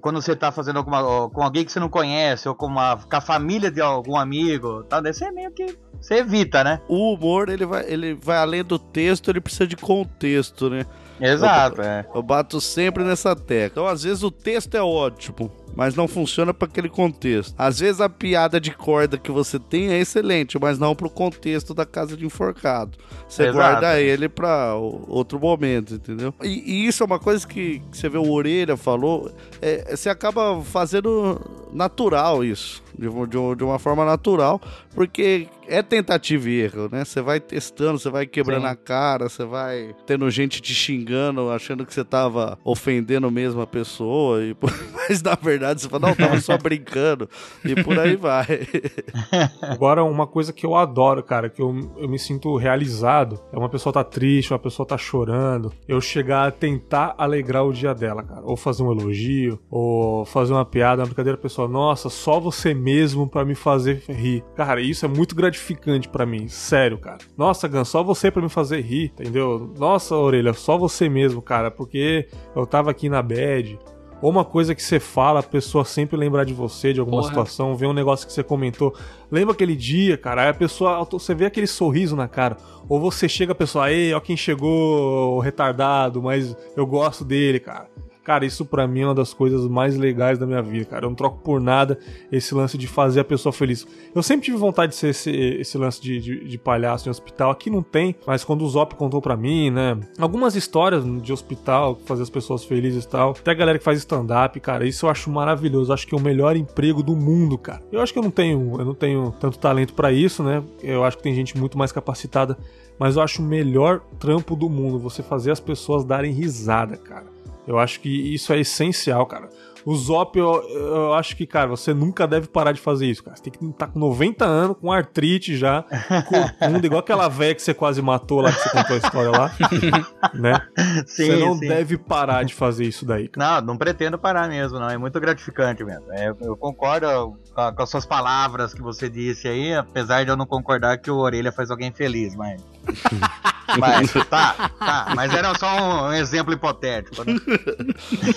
quando 0.00 0.22
você 0.22 0.36
tá 0.36 0.52
fazendo 0.52 0.76
alguma. 0.76 1.02
ó, 1.04 1.28
com 1.28 1.42
alguém 1.42 1.64
que 1.64 1.72
você 1.72 1.80
não 1.80 1.88
conhece, 1.88 2.48
ou 2.48 2.54
com, 2.54 2.66
uma, 2.66 2.96
com 2.96 3.16
a 3.16 3.20
família 3.20 3.68
de 3.72 3.80
algum 3.80 4.16
amigo, 4.16 4.84
tal, 4.84 5.02
daí 5.02 5.12
você 5.12 5.28
meio 5.32 5.50
que. 5.50 5.76
Você 6.00 6.14
evita, 6.14 6.62
né? 6.62 6.80
O 6.88 7.14
humor, 7.14 7.48
ele 7.48 7.66
vai, 7.66 7.84
ele 7.90 8.14
vai 8.14 8.38
além 8.38 8.62
do 8.62 8.78
texto, 8.78 9.28
ele 9.28 9.40
precisa 9.40 9.66
de 9.66 9.76
contexto, 9.76 10.70
né? 10.70 10.86
Exato, 11.20 11.82
é. 11.82 12.06
Eu 12.14 12.22
bato 12.22 12.60
sempre 12.60 13.04
nessa 13.04 13.36
tecla. 13.36 13.82
Então, 13.82 13.86
às 13.86 14.02
vezes, 14.02 14.22
o 14.22 14.30
texto 14.30 14.74
é 14.74 14.82
ótimo, 14.82 15.50
mas 15.74 15.94
não 15.94 16.06
funciona 16.08 16.52
para 16.54 16.68
aquele 16.68 16.88
contexto. 16.88 17.54
Às 17.56 17.80
vezes, 17.80 18.00
a 18.00 18.08
piada 18.08 18.60
de 18.60 18.70
corda 18.72 19.16
que 19.18 19.30
você 19.30 19.58
tem 19.58 19.88
é 19.90 19.98
excelente, 20.00 20.58
mas 20.58 20.78
não 20.78 20.94
pro 20.94 21.08
contexto 21.10 21.72
da 21.74 21.86
casa 21.86 22.16
de 22.16 22.24
enforcado. 22.26 22.98
Você 23.28 23.42
Exato. 23.44 23.56
guarda 23.56 24.00
ele 24.00 24.28
pra 24.28 24.76
o- 24.76 25.04
outro 25.08 25.38
momento, 25.38 25.94
entendeu? 25.94 26.34
E, 26.42 26.48
e 26.72 26.86
isso 26.86 27.02
é 27.02 27.06
uma 27.06 27.18
coisa 27.18 27.46
que, 27.46 27.80
que 27.90 27.96
você 27.96 28.08
vê 28.08 28.18
o 28.18 28.30
Orelha 28.30 28.76
falou, 28.76 29.30
é, 29.62 29.94
você 29.96 30.08
acaba 30.08 30.60
fazendo 30.62 31.40
natural 31.72 32.44
isso. 32.44 32.82
De, 32.98 33.08
uma- 33.08 33.26
de 33.26 33.38
de 33.56 33.64
uma 33.64 33.78
forma 33.78 34.04
natural, 34.04 34.60
porque 34.94 35.46
é 35.66 35.82
tentativa 35.82 36.50
e 36.50 36.60
erro, 36.60 36.88
né? 36.92 37.02
Você 37.04 37.22
vai 37.22 37.40
testando, 37.40 37.98
você 37.98 38.10
vai 38.10 38.26
quebrando 38.26 38.62
Sim. 38.62 38.68
a 38.68 38.74
cara, 38.76 39.28
você 39.28 39.44
vai 39.44 39.94
tendo 40.06 40.28
gente 40.30 40.60
te 40.60 40.74
xingando, 40.74 41.48
achando 41.50 41.86
que 41.86 41.94
você 41.94 42.04
tava 42.04 42.58
ofendendo 42.62 43.30
mesmo 43.30 43.62
a 43.62 43.66
pessoa, 43.66 44.42
e, 44.44 44.54
mas 45.08 45.22
na 45.22 45.34
verdade 45.34 45.59
você 45.68 45.88
fala, 45.88 46.08
não, 46.08 46.14
tava 46.14 46.40
só 46.40 46.56
brincando, 46.58 47.28
e 47.64 47.74
por 47.82 47.98
aí 47.98 48.16
vai. 48.16 48.46
Agora, 49.62 50.04
uma 50.04 50.26
coisa 50.26 50.52
que 50.52 50.64
eu 50.64 50.74
adoro, 50.74 51.22
cara, 51.22 51.48
que 51.48 51.60
eu, 51.60 51.74
eu 51.96 52.08
me 52.08 52.18
sinto 52.18 52.56
realizado, 52.56 53.40
é 53.52 53.58
uma 53.58 53.68
pessoa 53.68 53.92
tá 53.92 54.04
triste, 54.04 54.52
uma 54.52 54.58
pessoa 54.58 54.86
tá 54.86 54.96
chorando, 54.98 55.72
eu 55.86 56.00
chegar 56.00 56.48
a 56.48 56.50
tentar 56.50 57.14
alegrar 57.18 57.64
o 57.64 57.72
dia 57.72 57.94
dela, 57.94 58.22
cara. 58.22 58.42
Ou 58.44 58.56
fazer 58.56 58.82
um 58.82 58.92
elogio, 58.92 59.58
ou 59.70 60.24
fazer 60.24 60.52
uma 60.52 60.64
piada, 60.64 61.02
uma 61.02 61.06
brincadeira, 61.06 61.38
a 61.38 61.40
pessoa, 61.40 61.68
nossa, 61.68 62.08
só 62.08 62.40
você 62.40 62.74
mesmo 62.74 63.28
pra 63.28 63.44
me 63.44 63.54
fazer 63.54 64.02
rir. 64.08 64.44
Cara, 64.56 64.80
isso 64.80 65.04
é 65.04 65.08
muito 65.08 65.34
gratificante 65.34 66.08
pra 66.08 66.26
mim, 66.26 66.48
sério, 66.48 66.98
cara. 66.98 67.18
Nossa, 67.36 67.68
Gan, 67.68 67.84
só 67.84 68.02
você 68.02 68.30
pra 68.30 68.42
me 68.42 68.48
fazer 68.48 68.80
rir, 68.80 69.12
entendeu? 69.12 69.72
Nossa, 69.78 70.14
orelha, 70.16 70.52
só 70.52 70.76
você 70.76 71.08
mesmo, 71.08 71.42
cara, 71.42 71.70
porque 71.70 72.28
eu 72.54 72.66
tava 72.66 72.90
aqui 72.90 73.08
na 73.08 73.22
bad. 73.22 73.78
Ou 74.22 74.30
uma 74.30 74.44
coisa 74.44 74.74
que 74.74 74.82
você 74.82 75.00
fala, 75.00 75.40
a 75.40 75.42
pessoa 75.42 75.84
sempre 75.84 76.16
lembrar 76.16 76.44
de 76.44 76.52
você, 76.52 76.92
de 76.92 77.00
alguma 77.00 77.22
Porra. 77.22 77.28
situação, 77.28 77.76
vê 77.76 77.86
um 77.86 77.92
negócio 77.92 78.26
que 78.26 78.32
você 78.32 78.42
comentou. 78.42 78.94
Lembra 79.30 79.54
aquele 79.54 79.74
dia, 79.74 80.18
cara? 80.18 80.42
Aí 80.42 80.48
a 80.48 80.54
pessoa, 80.54 81.06
você 81.10 81.34
vê 81.34 81.46
aquele 81.46 81.66
sorriso 81.66 82.14
na 82.14 82.28
cara. 82.28 82.56
Ou 82.88 83.00
você 83.00 83.28
chega 83.28 83.52
a 83.52 83.54
pessoa, 83.54 83.90
ei, 83.90 84.12
ó 84.12 84.20
quem 84.20 84.36
chegou, 84.36 85.36
o 85.36 85.40
retardado, 85.40 86.22
mas 86.22 86.56
eu 86.76 86.86
gosto 86.86 87.24
dele, 87.24 87.60
cara. 87.60 87.88
Cara, 88.30 88.46
isso 88.46 88.64
pra 88.64 88.86
mim 88.86 89.00
é 89.00 89.06
uma 89.06 89.14
das 89.14 89.34
coisas 89.34 89.66
mais 89.66 89.96
legais 89.96 90.38
da 90.38 90.46
minha 90.46 90.62
vida, 90.62 90.84
cara. 90.84 91.04
Eu 91.04 91.08
não 91.08 91.16
troco 91.16 91.40
por 91.42 91.60
nada 91.60 91.98
esse 92.30 92.54
lance 92.54 92.78
de 92.78 92.86
fazer 92.86 93.18
a 93.18 93.24
pessoa 93.24 93.52
feliz. 93.52 93.84
Eu 94.14 94.22
sempre 94.22 94.44
tive 94.44 94.56
vontade 94.56 94.92
de 94.92 94.98
ser 94.98 95.08
esse, 95.08 95.32
esse 95.32 95.76
lance 95.76 96.00
de, 96.00 96.20
de, 96.20 96.44
de 96.44 96.56
palhaço 96.56 97.08
em 97.08 97.10
hospital. 97.10 97.50
Aqui 97.50 97.68
não 97.68 97.82
tem, 97.82 98.14
mas 98.24 98.44
quando 98.44 98.62
o 98.62 98.68
Zop 98.68 98.94
contou 98.94 99.20
pra 99.20 99.36
mim, 99.36 99.72
né? 99.72 99.98
Algumas 100.16 100.54
histórias 100.54 101.02
de 101.20 101.32
hospital, 101.32 101.98
fazer 102.06 102.22
as 102.22 102.30
pessoas 102.30 102.62
felizes 102.62 103.02
e 103.02 103.08
tal. 103.08 103.30
Até 103.30 103.50
a 103.50 103.54
galera 103.54 103.78
que 103.78 103.84
faz 103.84 103.98
stand-up, 103.98 104.60
cara, 104.60 104.86
isso 104.86 105.06
eu 105.06 105.10
acho 105.10 105.28
maravilhoso. 105.28 105.90
Eu 105.90 105.94
acho 105.94 106.06
que 106.06 106.14
é 106.14 106.16
o 106.16 106.22
melhor 106.22 106.54
emprego 106.54 107.02
do 107.02 107.16
mundo, 107.16 107.58
cara. 107.58 107.82
Eu 107.90 108.00
acho 108.00 108.12
que 108.12 108.18
eu 108.20 108.22
não 108.22 108.30
tenho, 108.30 108.76
eu 108.78 108.84
não 108.84 108.94
tenho 108.94 109.34
tanto 109.40 109.58
talento 109.58 109.92
pra 109.92 110.12
isso, 110.12 110.44
né? 110.44 110.62
Eu 110.84 111.02
acho 111.02 111.16
que 111.16 111.22
tem 111.24 111.34
gente 111.34 111.58
muito 111.58 111.76
mais 111.76 111.90
capacitada. 111.90 112.56
Mas 112.96 113.16
eu 113.16 113.22
acho 113.22 113.42
o 113.42 113.44
melhor 113.44 114.02
trampo 114.20 114.54
do 114.54 114.68
mundo 114.68 115.00
você 115.00 115.20
fazer 115.20 115.50
as 115.50 115.58
pessoas 115.58 116.04
darem 116.04 116.32
risada, 116.32 116.96
cara. 116.96 117.39
Eu 117.70 117.78
acho 117.78 118.00
que 118.00 118.08
isso 118.34 118.52
é 118.52 118.58
essencial, 118.58 119.24
cara. 119.26 119.48
O 119.84 119.94
Zop, 119.94 120.38
eu, 120.38 120.62
eu 120.68 121.14
acho 121.14 121.36
que, 121.36 121.46
cara, 121.46 121.68
você 121.68 121.94
nunca 121.94 122.26
deve 122.26 122.48
parar 122.48 122.72
de 122.72 122.80
fazer 122.80 123.06
isso, 123.06 123.22
cara. 123.24 123.36
Você 123.36 123.44
tem 123.44 123.52
que 123.52 123.64
estar 123.64 123.86
com 123.86 123.98
90 123.98 124.44
anos, 124.44 124.76
com 124.78 124.92
artrite 124.92 125.56
já, 125.56 125.84
corcunda, 126.28 126.84
igual 126.84 127.00
aquela 127.00 127.28
véia 127.28 127.54
que 127.54 127.62
você 127.62 127.72
quase 127.72 128.02
matou 128.02 128.40
lá, 128.40 128.52
que 128.52 128.60
você 128.60 128.70
contou 128.70 128.96
a 128.96 128.98
história 128.98 129.30
lá, 129.30 129.52
né? 130.34 130.60
Sim, 131.06 131.26
você 131.26 131.36
não 131.36 131.54
sim. 131.54 131.68
deve 131.68 131.96
parar 131.96 132.44
de 132.44 132.52
fazer 132.54 132.84
isso 132.84 133.06
daí, 133.06 133.28
cara. 133.28 133.60
Não, 133.60 133.68
não 133.68 133.76
pretendo 133.78 134.18
parar 134.18 134.48
mesmo, 134.48 134.78
não. 134.78 134.90
É 134.90 134.98
muito 134.98 135.18
gratificante 135.20 135.82
mesmo. 135.84 136.12
É, 136.12 136.28
eu 136.40 136.56
concordo 136.56 137.38
com, 137.54 137.74
com 137.74 137.82
as 137.82 137.90
suas 137.90 138.06
palavras 138.06 138.74
que 138.74 138.82
você 138.82 139.08
disse 139.08 139.48
aí, 139.48 139.74
apesar 139.74 140.24
de 140.24 140.30
eu 140.30 140.36
não 140.36 140.46
concordar 140.46 140.98
que 140.98 141.10
o 141.10 141.16
Orelha 141.16 141.52
faz 141.52 141.70
alguém 141.70 141.92
feliz, 141.92 142.34
mas. 142.34 142.62
mas, 143.78 144.12
tá, 144.28 144.70
tá. 144.78 145.12
Mas 145.14 145.32
era 145.34 145.56
só 145.58 146.08
um, 146.08 146.12
exemplo 146.12 146.52
hipotético, 146.52 147.24
né? 147.24 147.34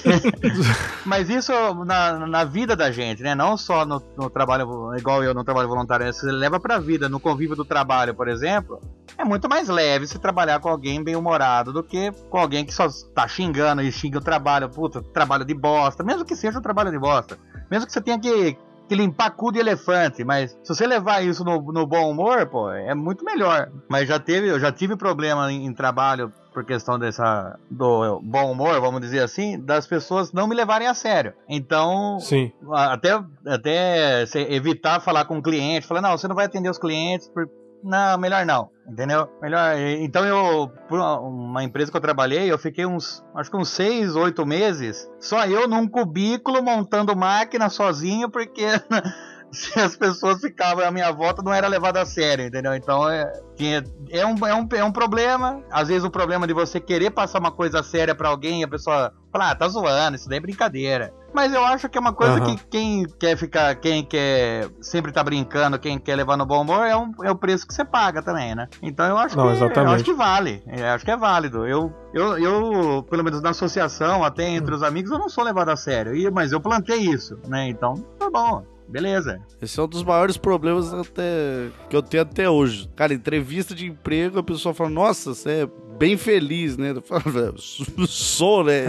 mas 1.06 1.30
isso 1.30 1.52
na, 1.86 2.28
na 2.28 2.44
vida 2.44 2.76
da 2.76 2.92
gente, 2.92 3.24
né? 3.24 3.34
Não 3.34 3.58
só 3.58 3.86
no, 3.86 4.02
no 4.18 4.30
trabalho, 4.30 4.96
igual 4.98 5.24
eu 5.24 5.34
no 5.34 5.44
trabalho 5.44 5.68
voluntário, 5.68 6.12
você 6.12 6.32
leva 6.32 6.60
pra 6.60 6.80
vida, 6.80 7.10
no 7.10 7.20
convívio 7.20 7.56
do 7.56 7.66
trabalho, 7.66 8.14
por 8.14 8.28
exemplo. 8.28 8.80
É 9.18 9.24
muito 9.24 9.48
mais 9.48 9.70
leve 9.70 10.08
se 10.08 10.18
trabalhar 10.18 10.60
com 10.60 10.70
alguém 10.70 11.04
bem 11.04 11.16
humorado 11.16 11.72
do 11.72 11.84
que 11.84 12.12
com 12.30 12.38
alguém 12.38 12.66
que 12.66 12.74
só 12.74 12.88
tá 13.14 13.28
xingando 13.28 13.82
e 13.82 13.92
xinga 13.92 14.18
o 14.18 14.22
trabalho, 14.22 14.70
puta, 14.70 15.02
trabalho 15.02 15.46
de 15.46 15.54
bosta, 15.54 16.04
mesmo 16.04 16.26
que 16.26 16.36
seja 16.36 16.58
um 16.58 16.62
trabalho 16.62 16.92
de 16.92 16.98
bosta. 16.98 17.38
Mesmo 17.70 17.86
que 17.86 17.94
você 17.94 18.02
tenha 18.02 18.20
que, 18.20 18.58
que 18.94 18.96
limpar 18.96 19.32
cu 19.32 19.52
de 19.52 19.60
elefante, 19.60 20.24
mas 20.24 20.52
se 20.64 20.74
você 20.74 20.86
levar 20.86 21.24
isso 21.24 21.44
no, 21.44 21.60
no 21.72 21.88
bom 21.88 22.12
humor, 22.12 22.46
pô, 22.46 22.70
é 22.70 22.94
muito 22.94 23.26
melhor. 23.26 23.72
Mas 23.90 24.08
já 24.08 24.20
teve, 24.20 24.48
eu 24.48 24.60
já 24.60 24.72
tive 24.72 24.96
problema 24.96 25.52
em, 25.52 25.66
em 25.66 25.74
trabalho 25.74 26.32
por 26.54 26.64
questão 26.64 27.00
dessa 27.00 27.58
do 27.70 28.22
bom 28.22 28.52
humor, 28.52 28.80
vamos 28.80 29.02
dizer 29.02 29.24
assim, 29.24 29.60
das 29.60 29.88
pessoas 29.88 30.32
não 30.32 30.48
me 30.48 30.56
levarem 30.56 30.88
a 30.88 30.94
sério. 30.94 31.34
Então, 31.50 32.20
Sim. 32.20 32.52
até, 32.72 33.20
até 33.48 34.24
evitar 34.50 35.00
falar 35.00 35.26
com 35.26 35.40
o 35.40 35.42
cliente, 35.42 35.88
falar, 35.88 36.02
não, 36.02 36.16
você 36.16 36.28
não 36.28 36.36
vai 36.36 36.46
atender 36.46 36.70
os 36.70 36.78
clientes, 36.78 37.28
por... 37.28 37.50
não, 37.84 38.18
melhor 38.18 38.46
não, 38.46 38.70
entendeu? 38.88 39.28
Melhor. 39.42 39.76
Então 40.00 40.26
eu, 40.26 40.70
por 40.88 41.00
uma- 41.00 41.64
empresa 41.64 41.92
que 41.92 41.98
eu 41.98 42.02
trabalhei, 42.02 42.52
eu 42.52 42.58
fiquei 42.58 42.86
uns, 42.86 43.24
acho 43.36 43.50
que 43.52 43.58
uns 43.58 43.70
seis, 43.70 44.16
oito 44.16 44.46
meses, 44.46 45.10
só 45.20 45.46
eu 45.46 45.68
num 45.68 45.88
cubículo 45.88 46.64
montando 46.64 47.16
máquina 47.16 47.70
sozinho, 47.70 48.30
porque 48.30 48.64
se 49.54 49.80
as 49.80 49.96
pessoas 49.96 50.42
ficavam 50.42 50.86
à 50.86 50.92
minha 50.92 51.12
volta, 51.12 51.42
não 51.42 51.54
era 51.54 51.68
levado 51.68 51.98
a 51.98 52.06
sério, 52.06 52.46
entendeu? 52.46 52.74
Então 52.74 53.10
é, 53.10 53.32
tinha, 53.56 53.84
é, 54.10 54.26
um, 54.26 54.36
é, 54.46 54.54
um, 54.54 54.68
é 54.74 54.84
um 54.84 54.92
problema. 54.92 55.64
Às 55.72 55.88
vezes 55.88 56.04
o 56.04 56.10
problema 56.10 56.48
de 56.48 56.54
você 56.54 56.80
querer 56.80 57.12
passar 57.12 57.40
uma 57.40 57.52
coisa 57.52 57.84
séria 57.84 58.16
pra 58.16 58.30
alguém 58.30 58.62
e 58.62 58.64
a 58.64 58.68
pessoa 58.68 59.14
fala, 59.32 59.52
ah, 59.52 59.56
tá 59.56 59.68
zoando, 59.68 60.16
isso 60.16 60.30
daí 60.30 60.38
é 60.38 60.42
brincadeira. 60.42 61.14
Mas 61.34 61.52
eu 61.52 61.66
acho 61.66 61.90
que 61.90 61.98
é 61.98 62.02
uma 62.02 62.14
coisa 62.14 62.38
Aham. 62.38 62.56
que 62.56 62.66
quem 62.68 63.06
quer 63.20 63.36
ficar, 63.36 63.74
quem 63.76 64.06
quer 64.06 64.70
sempre 64.80 65.12
tá 65.12 65.24
brincando, 65.24 65.80
quem 65.80 65.98
quer 65.98 66.16
levar 66.16 66.38
no 66.38 66.46
bom 66.46 66.62
humor, 66.62 66.86
é, 66.86 66.96
um, 66.96 67.12
é 67.24 67.32
o 67.32 67.36
preço 67.36 67.68
que 67.68 67.74
você 67.74 67.84
paga 67.84 68.22
também, 68.22 68.54
né? 68.54 68.68
Então 68.84 69.06
eu 69.08 69.18
acho 69.18 69.36
Não, 69.36 69.46
que 69.46 69.50
eu 69.50 69.56
exatamente. 69.56 69.96
acho 69.96 70.04
que 70.04 70.14
vale. 70.14 70.64
Eu 70.68 70.86
acho 70.86 71.04
que 71.04 71.10
é 71.10 71.18
válido. 71.18 71.66
Eu, 71.66 71.92
eu, 72.14 72.38
eu, 72.38 73.04
pelo 73.10 73.24
menos 73.24 73.42
na 73.42 73.50
associação, 73.50 74.24
até 74.24 74.48
entre 74.48 74.76
os 74.76 74.84
amigos, 74.84 75.12
eu 75.12 75.18
não 75.18 75.28
sou 75.28 75.44
levado 75.44 75.70
a 75.70 75.76
sério. 75.76 76.16
E, 76.16 76.30
mas 76.30 76.52
eu 76.52 76.62
plantei 76.62 77.00
isso, 77.00 77.40
né? 77.48 77.68
Então, 77.68 77.96
tá 78.20 78.30
bom. 78.30 78.64
Beleza. 78.94 79.42
Esse 79.60 79.80
é 79.80 79.82
um 79.84 79.88
dos 79.88 80.04
maiores 80.04 80.38
problemas 80.38 80.94
até 80.94 81.72
que 81.90 81.96
eu 81.96 82.04
tenho 82.04 82.22
até 82.22 82.48
hoje. 82.48 82.88
Cara, 82.96 83.12
entrevista 83.12 83.74
de 83.74 83.88
emprego, 83.88 84.38
a 84.38 84.44
pessoa 84.44 84.72
fala, 84.72 84.92
nossa, 84.92 85.34
você 85.34 85.50
é 85.64 85.70
bem 85.98 86.16
feliz, 86.16 86.78
né? 86.78 86.92
Eu 86.92 87.02
falo, 87.02 87.24
"É, 87.40 87.52
sou, 88.08 88.64
né? 88.64 88.86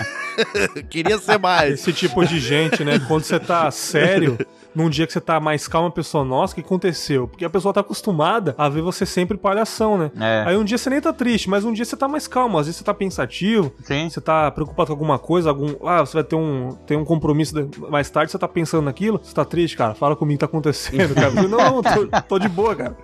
Queria 0.88 1.18
ser 1.18 1.38
mais. 1.38 1.74
Esse 1.74 1.92
tipo 1.92 2.24
de 2.24 2.40
gente, 2.40 2.82
né? 2.84 2.98
Quando 3.06 3.24
você 3.24 3.38
tá 3.38 3.70
sério, 3.70 4.38
num 4.76 4.90
dia 4.90 5.06
que 5.06 5.12
você 5.12 5.20
tá 5.20 5.40
mais 5.40 5.66
calma, 5.66 5.88
a 5.88 5.90
pessoa, 5.92 6.22
nossa, 6.22 6.52
o 6.52 6.54
que 6.54 6.60
aconteceu? 6.60 7.26
Porque 7.26 7.44
a 7.44 7.50
pessoa 7.50 7.72
tá 7.72 7.80
acostumada 7.80 8.54
a 8.58 8.68
ver 8.68 8.82
você 8.82 9.06
sempre 9.06 9.36
palhação, 9.38 9.96
né? 9.96 10.10
É. 10.20 10.44
Aí 10.48 10.56
um 10.56 10.64
dia 10.64 10.76
você 10.76 10.90
nem 10.90 11.00
tá 11.00 11.12
triste, 11.12 11.48
mas 11.48 11.64
um 11.64 11.72
dia 11.72 11.84
você 11.84 11.96
tá 11.96 12.06
mais 12.06 12.28
calmo, 12.28 12.58
às 12.58 12.66
vezes 12.66 12.78
você 12.78 12.84
tá 12.84 12.92
pensativo, 12.92 13.72
Sim. 13.82 14.10
você 14.10 14.20
tá 14.20 14.50
preocupado 14.50 14.88
com 14.88 14.92
alguma 14.92 15.18
coisa, 15.18 15.48
algum. 15.48 15.74
Ah, 15.86 16.04
você 16.04 16.12
vai 16.12 16.24
ter 16.24 16.36
um, 16.36 16.76
ter 16.86 16.96
um 16.96 17.04
compromisso 17.04 17.54
mais 17.88 18.10
tarde, 18.10 18.30
você 18.30 18.38
tá 18.38 18.46
pensando 18.46 18.84
naquilo, 18.84 19.18
você 19.22 19.34
tá 19.34 19.44
triste, 19.44 19.76
cara, 19.76 19.94
fala 19.94 20.14
comigo 20.14 20.34
o 20.34 20.38
que 20.38 20.40
tá 20.40 20.46
acontecendo, 20.46 21.14
cara. 21.16 21.28
Eu 21.28 21.32
falei, 21.32 21.48
não, 21.48 21.82
tô, 21.82 22.22
tô 22.28 22.38
de 22.38 22.48
boa, 22.48 22.76
cara. 22.76 22.96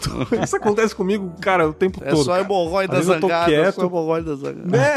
Isso 0.42 0.56
acontece 0.56 0.94
comigo, 0.94 1.32
cara, 1.40 1.68
o 1.68 1.72
tempo 1.72 2.00
É 2.04 2.10
todo. 2.10 2.24
só 2.24 2.38
hemorroida 2.38 3.00
zangada, 3.02 3.52
é 3.52 3.62
quieto. 3.62 3.74
só 3.74 3.86
hemorroida 3.86 4.36
zangada. 4.36 4.68
Né? 4.68 4.96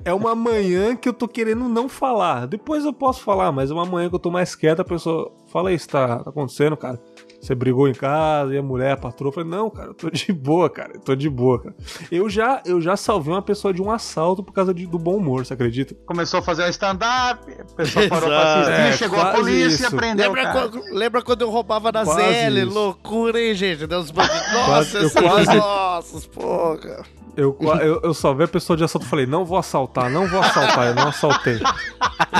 é 0.04 0.12
uma 0.12 0.34
manhã 0.34 0.96
que 0.96 1.08
eu 1.08 1.12
tô 1.12 1.26
querendo 1.28 1.68
não 1.68 1.88
falar. 1.88 2.46
Depois 2.46 2.84
eu 2.84 2.92
posso 2.92 3.22
falar, 3.22 3.52
mas 3.52 3.70
é 3.70 3.74
uma 3.74 3.86
manhã 3.86 4.08
que 4.08 4.14
eu 4.14 4.18
tô 4.20 4.30
mais 4.30 4.54
quieto, 4.54 4.80
a 4.80 4.84
pessoa 4.84 5.30
fala 5.48 5.72
isso, 5.72 5.88
tá 5.88 6.22
acontecendo, 6.26 6.76
cara. 6.76 6.98
Você 7.46 7.54
brigou 7.54 7.86
em 7.88 7.92
casa 7.94 8.52
e 8.52 8.58
a 8.58 8.62
mulher, 8.62 8.90
a 8.90 8.96
patroa, 8.96 9.30
falei, 9.30 9.48
não, 9.48 9.70
cara, 9.70 9.88
eu 9.90 9.94
tô 9.94 10.10
de 10.10 10.32
boa, 10.32 10.68
cara, 10.68 10.94
eu 10.94 11.00
tô 11.00 11.14
de 11.14 11.28
boa, 11.30 11.62
cara. 11.62 11.76
Eu 12.10 12.28
já, 12.28 12.60
eu 12.66 12.80
já 12.80 12.96
salvei 12.96 13.32
uma 13.32 13.40
pessoa 13.40 13.72
de 13.72 13.80
um 13.80 13.88
assalto 13.88 14.42
por 14.42 14.52
causa 14.52 14.74
de- 14.74 14.84
do 14.86 14.98
bom 14.98 15.14
humor, 15.16 15.46
você 15.46 15.54
acredita? 15.54 15.94
Começou 16.06 16.40
a 16.40 16.42
fazer 16.42 16.64
um 16.64 16.68
stand-up, 16.70 17.40
a 17.52 17.74
pessoa 17.76 18.08
parou 18.08 18.28
pra 18.28 18.54
assistir, 18.62 18.72
É, 18.80 18.92
chegou 18.94 19.20
a 19.20 19.26
polícia 19.26 19.62
e 19.84 19.86
isso. 19.86 19.86
aprendeu. 19.94 20.32
Lembra, 20.32 20.52
quando, 20.52 20.82
lembra 20.92 21.22
quando 21.22 21.42
eu 21.42 21.50
roubava 21.50 21.92
na 21.92 22.02
Quase 22.02 22.20
ZL? 22.20 22.58
isso. 22.64 22.74
Loucura, 22.74 23.40
hein, 23.40 23.54
gente? 23.54 23.86
Deus 23.86 24.10
Nossa, 24.10 24.98
eu 24.98 25.10
quase- 25.12 25.54
nossas, 25.56 26.26
pô, 26.26 26.76
cara. 26.82 27.04
Eu, 27.36 27.54
eu, 27.82 28.00
eu 28.02 28.14
salvei 28.14 28.46
a 28.46 28.48
pessoa 28.48 28.78
de 28.78 28.82
assalto 28.82 29.06
e 29.06 29.10
falei, 29.10 29.26
não 29.26 29.44
vou 29.44 29.58
assaltar, 29.58 30.08
não 30.10 30.26
vou 30.26 30.40
assaltar, 30.40 30.86
eu 30.86 30.94
não 30.94 31.08
assaltei. 31.08 31.60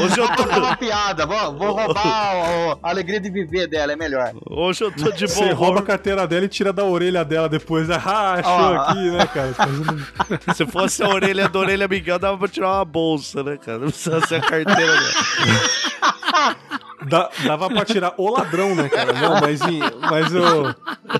Hoje 0.03 0.19
eu 0.19 0.27
fazer 0.27 0.59
uma 0.59 0.71
tô, 0.71 0.77
piada, 0.79 1.27
vou, 1.27 1.53
vou 1.55 1.73
roubar 1.73 2.35
o- 2.35 2.79
a 2.83 2.89
alegria 2.91 3.21
de 3.21 3.29
viver 3.31 3.67
dela, 3.67 3.93
é 3.93 3.97
melhor. 3.97 4.33
hoje 4.49 4.85
eu 4.85 4.91
tô 5.05 5.11
de 5.13 5.27
Você 5.27 5.53
rouba 5.53 5.81
a 5.81 5.83
carteira 5.83 6.27
dela 6.27 6.45
e 6.45 6.49
tira 6.49 6.73
da 6.73 6.85
orelha 6.85 7.25
dela 7.25 7.49
depois. 7.49 7.89
Ah, 7.91 8.35
achou 8.35 8.53
Ó. 8.53 8.75
aqui, 8.77 9.11
né, 9.11 9.27
cara? 9.27 9.55
Fazendo- 9.55 10.07
Se 10.57 10.67
fosse 10.67 11.03
a 11.03 11.09
orelha 11.09 11.49
da 11.49 11.59
orelha 11.59 11.87
Miguel, 11.89 12.19
dava 12.19 12.39
pra 12.39 12.49
tirar 12.49 12.69
uma 12.79 12.85
bolsa, 12.85 13.43
né, 13.43 13.57
cara? 13.57 13.79
Não 13.79 13.89
precisa 13.89 14.21
ser 14.27 14.37
a 14.37 14.41
carteira 14.41 14.75
dela. 14.75 16.57
Dá- 17.09 17.31
dava 17.45 17.69
pra 17.69 17.85
tirar 17.85 18.15
o 18.17 18.29
ladrão, 18.31 18.75
né, 18.75 18.89
cara? 18.89 19.13
Não, 19.13 19.41
mas 19.41 19.61
em, 19.63 19.79
mas 20.11 20.33
eu. 20.35 20.75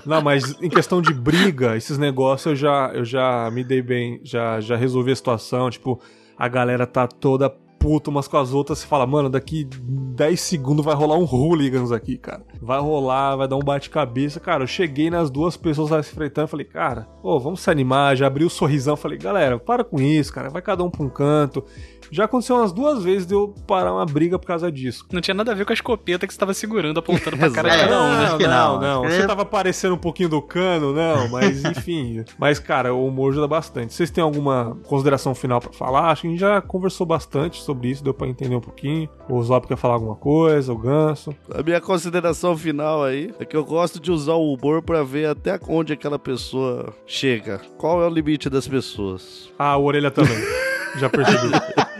Não, 0.05 0.21
mas 0.21 0.55
em 0.61 0.69
questão 0.69 1.01
de 1.01 1.13
briga, 1.13 1.77
esses 1.77 1.97
negócios 1.97 2.45
eu 2.47 2.55
já, 2.55 2.91
eu 2.93 3.05
já 3.05 3.49
me 3.51 3.63
dei 3.63 3.81
bem, 3.81 4.19
já, 4.23 4.59
já 4.59 4.75
resolvi 4.75 5.11
a 5.11 5.15
situação. 5.15 5.69
Tipo, 5.69 6.01
a 6.37 6.47
galera 6.49 6.85
tá 6.85 7.07
toda 7.07 7.49
puta 7.79 8.09
umas 8.09 8.27
com 8.27 8.37
as 8.37 8.53
outras. 8.53 8.79
Você 8.79 8.87
fala, 8.87 9.05
mano, 9.05 9.29
daqui 9.29 9.63
10 9.63 10.39
segundos 10.39 10.83
vai 10.83 10.95
rolar 10.95 11.17
um 11.17 11.25
hooligans 11.25 11.91
aqui, 11.91 12.17
cara. 12.17 12.43
Vai 12.61 12.79
rolar, 12.79 13.35
vai 13.35 13.47
dar 13.47 13.55
um 13.55 13.61
bate-cabeça. 13.61 14.39
Cara, 14.39 14.63
eu 14.63 14.67
cheguei 14.67 15.09
nas 15.09 15.29
duas 15.29 15.55
pessoas 15.55 15.89
lá 15.89 16.01
se 16.01 16.11
enfrentando. 16.11 16.47
Falei, 16.47 16.65
cara, 16.65 17.07
pô, 17.21 17.39
vamos 17.39 17.61
se 17.61 17.69
animar. 17.69 18.15
Já 18.15 18.27
abri 18.27 18.43
o 18.43 18.49
sorrisão. 18.49 18.95
Falei, 18.95 19.17
galera, 19.17 19.59
para 19.59 19.83
com 19.83 19.99
isso, 19.99 20.33
cara. 20.33 20.49
Vai 20.49 20.61
cada 20.61 20.83
um 20.83 20.89
pra 20.89 21.03
um 21.03 21.09
canto. 21.09 21.63
Já 22.11 22.25
aconteceu 22.25 22.55
umas 22.57 22.71
duas 22.71 23.03
vezes 23.03 23.25
de 23.27 23.33
eu 23.33 23.53
parar 23.67 23.93
uma 23.93 24.05
briga 24.05 24.37
por 24.39 24.47
causa 24.47 24.71
disso. 24.71 25.05
Não 25.11 25.21
tinha 25.21 25.33
nada 25.33 25.51
a 25.51 25.55
ver 25.55 25.65
com 25.65 25.71
a 25.71 25.75
escopeta 25.75 26.25
que 26.27 26.33
você 26.33 26.39
tava 26.39 26.53
segurando, 26.53 26.99
apontando 26.99 27.37
pra 27.37 27.49
cara 27.51 27.69
de 27.69 27.77
cada 27.77 28.01
um, 28.01 28.11
né? 28.17 28.37
que 28.37 28.47
não, 28.47 28.79
não. 28.79 29.01
que- 29.03 29.11
Você 29.11 29.27
tava 29.27 29.45
parecendo 29.45 29.95
um 29.95 29.97
pouquinho 29.99 30.29
do 30.29 30.41
cano, 30.41 30.93
não, 30.93 31.27
mas 31.29 31.63
enfim. 31.65 32.23
mas, 32.37 32.59
cara, 32.59 32.93
o 32.93 33.05
humor 33.07 33.31
ajuda 33.31 33.47
bastante. 33.47 33.93
Vocês 33.93 34.09
têm 34.09 34.23
alguma 34.23 34.77
consideração 34.87 35.33
final 35.35 35.59
pra 35.59 35.71
falar? 35.73 36.11
Acho 36.11 36.21
que 36.23 36.27
a 36.27 36.31
gente 36.31 36.39
já 36.39 36.61
conversou 36.61 37.05
bastante 37.05 37.61
sobre 37.61 37.89
isso, 37.89 38.03
deu 38.03 38.13
pra 38.13 38.27
entender 38.27 38.55
um 38.55 38.61
pouquinho. 38.61 39.09
O 39.29 39.41
Zop 39.43 39.67
quer 39.67 39.77
falar 39.77 39.95
alguma 39.95 40.15
coisa, 40.15 40.71
o 40.73 40.77
Ganso. 40.77 41.33
A 41.53 41.61
minha 41.61 41.81
consideração 41.81 42.57
final 42.57 43.03
aí 43.03 43.33
é 43.39 43.45
que 43.45 43.55
eu 43.55 43.63
gosto 43.65 43.99
de 43.99 44.11
usar 44.11 44.33
o 44.33 44.53
humor 44.53 44.81
pra 44.81 45.03
ver 45.03 45.27
até 45.27 45.59
onde 45.67 45.93
aquela 45.93 46.17
pessoa 46.19 46.93
chega. 47.05 47.61
Qual 47.77 48.01
é 48.01 48.07
o 48.07 48.09
limite 48.09 48.49
das 48.49 48.67
pessoas? 48.67 49.49
Ah, 49.57 49.75
o 49.77 49.83
Orelha 49.85 50.11
também. 50.11 50.37
Já 50.97 51.09
percebi. 51.09 51.51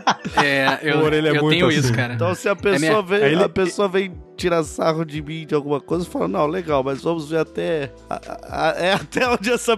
É, 0.44 0.80
eu, 0.84 1.00
Orelha 1.00 1.30
é 1.30 1.38
eu 1.38 1.42
muito 1.42 1.56
tenho 1.56 1.68
assim. 1.68 1.80
isso, 1.80 1.94
cara. 1.94 2.14
Então, 2.14 2.34
se 2.36 2.48
a 2.48 2.56
pessoa, 2.56 2.76
É 2.76 2.80
minha- 2.80 3.02
vem, 3.02 3.24
Aí 3.24 3.34
ele- 3.34 3.44
a 3.44 3.50
pessoa 3.50 3.88
vem 3.88 4.14
tirar 4.36 4.64
sarro 4.64 5.04
de 5.04 5.22
mim 5.22 5.46
de 5.46 5.56
alguma 5.56 5.82
coisa, 5.82 6.06
fala, 6.06 6.28
não, 6.28 6.46
legal, 6.48 6.84
mas 6.84 7.02
vamos 7.02 7.30
ver 7.30 7.40
até. 7.40 7.92
a- 8.10 8.20
a- 8.70 8.76
é 8.78 8.94
até 8.94 9.28
onde 9.28 9.52
essa, 9.52 9.74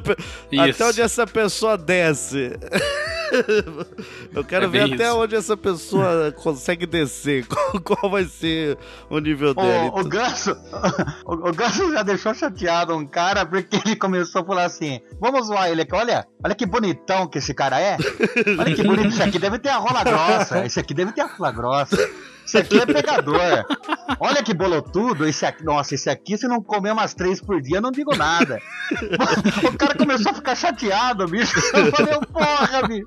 Isso. 0.52 0.62
até 0.62 0.86
onde 0.86 1.02
essa 1.02 1.26
pessoa 1.26 1.78
desce. 1.78 2.52
Eu 4.34 4.44
quero 4.44 4.66
É 4.66 4.68
ver 4.68 4.94
até 4.94 5.06
isso. 5.08 5.18
onde 5.18 5.36
essa 5.36 5.56
pessoa 5.58 6.32
consegue 6.44 6.86
descer. 6.86 7.46
Qual, 7.50 7.82
qual 7.82 8.12
vai 8.12 8.26
ser 8.26 8.78
o 9.10 9.20
nível 9.20 9.54
dela. 9.54 9.92
O, 9.92 10.00
o 10.02 10.04
Ganso, 10.04 10.56
o, 11.26 11.34
o 11.50 11.54
Ganso 11.54 11.92
já 11.92 12.04
deixou 12.04 12.34
chateado 12.34 12.96
um 12.96 13.06
cara 13.06 13.46
porque 13.46 13.78
ele 13.86 13.96
começou 13.96 14.42
a 14.42 14.46
falar 14.46 14.66
assim: 14.66 15.00
vamos 15.20 15.48
zoar 15.48 15.70
ele 15.70 15.82
aqui, 15.82 15.96
olha, 15.96 16.26
olha 16.44 16.56
que 16.56 16.66
bonitão 16.66 17.28
que 17.28 17.38
esse 17.38 17.54
cara 17.54 17.80
é. 17.80 17.98
Olha 18.58 18.76
que 18.76 18.84
bonito, 18.84 19.08
esse 19.10 19.22
aqui 19.24 19.40
deve 19.40 19.60
ter 19.60 19.70
a 19.70 19.78
rola 19.78 20.04
grossa, 20.04 20.66
esse 20.66 20.80
aqui 20.80 20.94
deve 20.94 21.12
ter 21.12 21.22
a 21.22 21.28
rola 21.28 21.52
grossa. 21.52 21.98
Esse 22.50 22.58
aqui 22.58 22.80
é 22.80 22.86
pegador. 22.86 23.40
Olha 24.20 24.42
que 24.42 24.54
bolotudo, 24.56 25.28
esse 25.28 25.46
aqui. 25.46 25.64
Nossa, 25.64 25.94
esse 25.94 26.10
aqui, 26.10 26.36
se 26.38 26.48
não 26.48 26.62
comer 26.64 26.92
umas 26.92 27.14
três 27.14 27.40
por 27.40 27.62
dia, 27.62 27.78
eu 27.78 27.82
não 27.82 27.92
digo 27.92 28.16
nada. 28.16 28.60
O 29.70 29.78
cara 29.78 29.94
começou 29.96 30.32
a 30.32 30.36
ficar 30.36 30.56
chateado, 30.56 31.28
bicho. 31.28 31.54
Eu 31.76 31.92
falei, 31.92 32.16
porra, 32.34 32.88
bicho. 32.88 33.06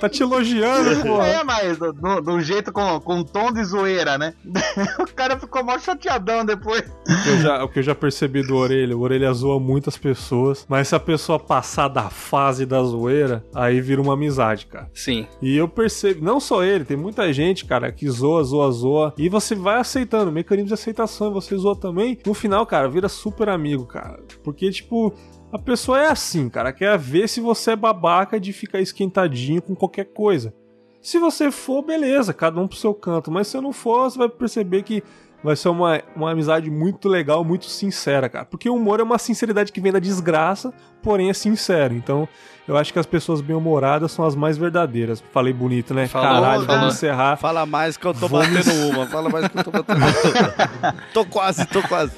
tá 0.00 0.08
te 0.08 0.22
elogiando, 0.22 1.02
pô. 1.02 1.22
É, 1.22 1.44
mas 1.44 1.76
do- 1.78 1.92
do- 1.92 2.20
de 2.20 2.30
um 2.30 2.40
jeito 2.40 2.72
com, 2.72 2.98
com 3.00 3.16
um 3.16 3.24
tom 3.24 3.52
de 3.52 3.62
zoeira, 3.64 4.16
né? 4.16 4.32
O 4.98 5.12
cara 5.14 5.38
ficou 5.38 5.62
mal 5.64 5.78
chateadão 5.78 6.44
depois. 6.44 6.82
Eu 7.26 7.38
já- 7.38 7.64
o 7.64 7.68
que 7.68 7.80
eu 7.80 7.82
já 7.82 7.94
percebi 7.94 8.42
do 8.46 8.56
Orelha, 8.56 8.96
o 8.96 9.00
Orelha 9.00 9.32
zoa 9.32 9.58
muitas 9.60 9.96
pessoas, 9.96 10.64
mas 10.68 10.88
se 10.88 10.94
a 10.94 11.00
pessoa 11.00 11.38
passar 11.38 11.88
da 11.88 12.08
fase 12.08 12.64
da 12.64 12.82
zoeira, 12.82 13.44
aí 13.54 13.80
vira 13.80 14.00
uma 14.00 14.14
amizade, 14.14 14.66
cara. 14.66 14.88
Sim. 14.94 15.26
E 15.42 15.56
eu 15.56 15.68
percebo, 15.68 16.24
não 16.24 16.40
só 16.40 16.62
ele, 16.62 16.84
tem 16.84 16.96
muita 16.96 17.30
gente, 17.32 17.64
cara, 17.64 17.92
que 17.98 18.08
zoa, 18.08 18.44
zoa, 18.44 18.70
zoa, 18.70 19.14
e 19.18 19.28
você 19.28 19.56
vai 19.56 19.80
aceitando, 19.80 20.30
mecanismo 20.30 20.68
de 20.68 20.74
aceitação, 20.74 21.30
e 21.30 21.34
você 21.34 21.56
zoa 21.56 21.74
também. 21.74 22.16
No 22.24 22.32
final, 22.32 22.64
cara, 22.64 22.88
vira 22.88 23.08
super 23.08 23.48
amigo, 23.48 23.84
cara. 23.86 24.22
Porque, 24.44 24.70
tipo, 24.70 25.12
a 25.50 25.58
pessoa 25.58 26.00
é 26.00 26.08
assim, 26.08 26.48
cara, 26.48 26.72
quer 26.72 26.96
ver 26.96 27.28
se 27.28 27.40
você 27.40 27.72
é 27.72 27.76
babaca 27.76 28.38
de 28.38 28.52
ficar 28.52 28.80
esquentadinho 28.80 29.60
com 29.60 29.74
qualquer 29.74 30.04
coisa. 30.04 30.54
Se 31.00 31.18
você 31.18 31.50
for, 31.50 31.82
beleza, 31.82 32.32
cada 32.34 32.60
um 32.60 32.66
pro 32.68 32.76
seu 32.76 32.92
canto, 32.92 33.30
mas 33.30 33.46
se 33.48 33.60
não 33.60 33.72
for, 33.72 34.10
você 34.10 34.18
vai 34.18 34.28
perceber 34.28 34.82
que 34.82 35.02
vai 35.42 35.54
ser 35.54 35.68
uma, 35.68 36.02
uma 36.16 36.32
amizade 36.32 36.68
muito 36.70 37.08
legal, 37.08 37.44
muito 37.44 37.66
sincera, 37.66 38.28
cara. 38.28 38.44
Porque 38.44 38.68
o 38.68 38.74
humor 38.74 38.98
é 38.98 39.02
uma 39.04 39.18
sinceridade 39.18 39.70
que 39.72 39.80
vem 39.80 39.92
da 39.92 40.00
desgraça, 40.00 40.72
porém 41.00 41.30
é 41.30 41.32
sincero. 41.32 41.94
Então, 41.94 42.28
eu 42.66 42.76
acho 42.76 42.92
que 42.92 42.98
as 42.98 43.06
pessoas 43.06 43.40
bem-humoradas 43.40 44.10
são 44.10 44.24
as 44.26 44.34
mais 44.34 44.58
verdadeiras. 44.58 45.22
Falei 45.32 45.52
bonito, 45.52 45.94
né? 45.94 46.08
Falou, 46.08 46.28
Caralho, 46.42 46.66
vamos 46.66 46.94
encerrar. 46.94 47.36
Fala 47.36 47.64
mais 47.64 47.96
que 47.96 48.04
eu 48.04 48.12
tô 48.12 48.26
Vamos- 48.26 48.48
batendo 48.48 48.88
uma. 48.88 49.06
Fala 49.06 49.28
mais 49.30 49.46
que 49.48 49.58
eu 49.58 49.64
tô 49.64 49.70
batendo 49.70 49.98
uma. 49.98 50.94
tô 51.14 51.24
quase, 51.24 51.64
tô 51.66 51.82
quase. 51.82 52.12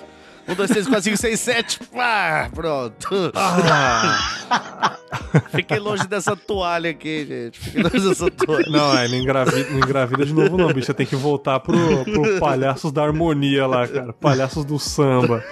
Um, 0.50 0.54
dois, 0.54 0.70
três, 0.70 0.86
quatro, 0.86 1.04
cinco, 1.04 1.16
seis, 1.16 1.38
sete. 1.40 1.78
Pá, 1.92 2.50
pronto. 2.52 3.32
Ah, 3.34 4.96
Fiquei 5.50 5.78
longe 5.78 6.06
dessa 6.08 6.34
toalha 6.36 6.90
aqui, 6.90 7.24
gente. 7.26 7.60
Fiquei 7.60 7.82
longe 7.82 8.08
dessa 8.08 8.30
toalha. 8.30 8.66
não, 8.68 8.98
é, 8.98 9.08
não 9.08 9.16
engravida, 9.16 9.70
não 9.70 9.78
engravida 9.78 10.26
de 10.26 10.32
novo, 10.32 10.56
não, 10.56 10.68
bicho. 10.72 10.86
Você 10.86 10.94
tem 10.94 11.06
que 11.06 11.16
voltar 11.16 11.60
pro, 11.60 12.04
pro 12.04 12.40
Palhaços 12.40 12.90
da 12.90 13.04
Harmonia 13.04 13.66
lá, 13.66 13.86
cara. 13.86 14.12
Palhaços 14.12 14.64
do 14.64 14.78
samba. 14.78 15.44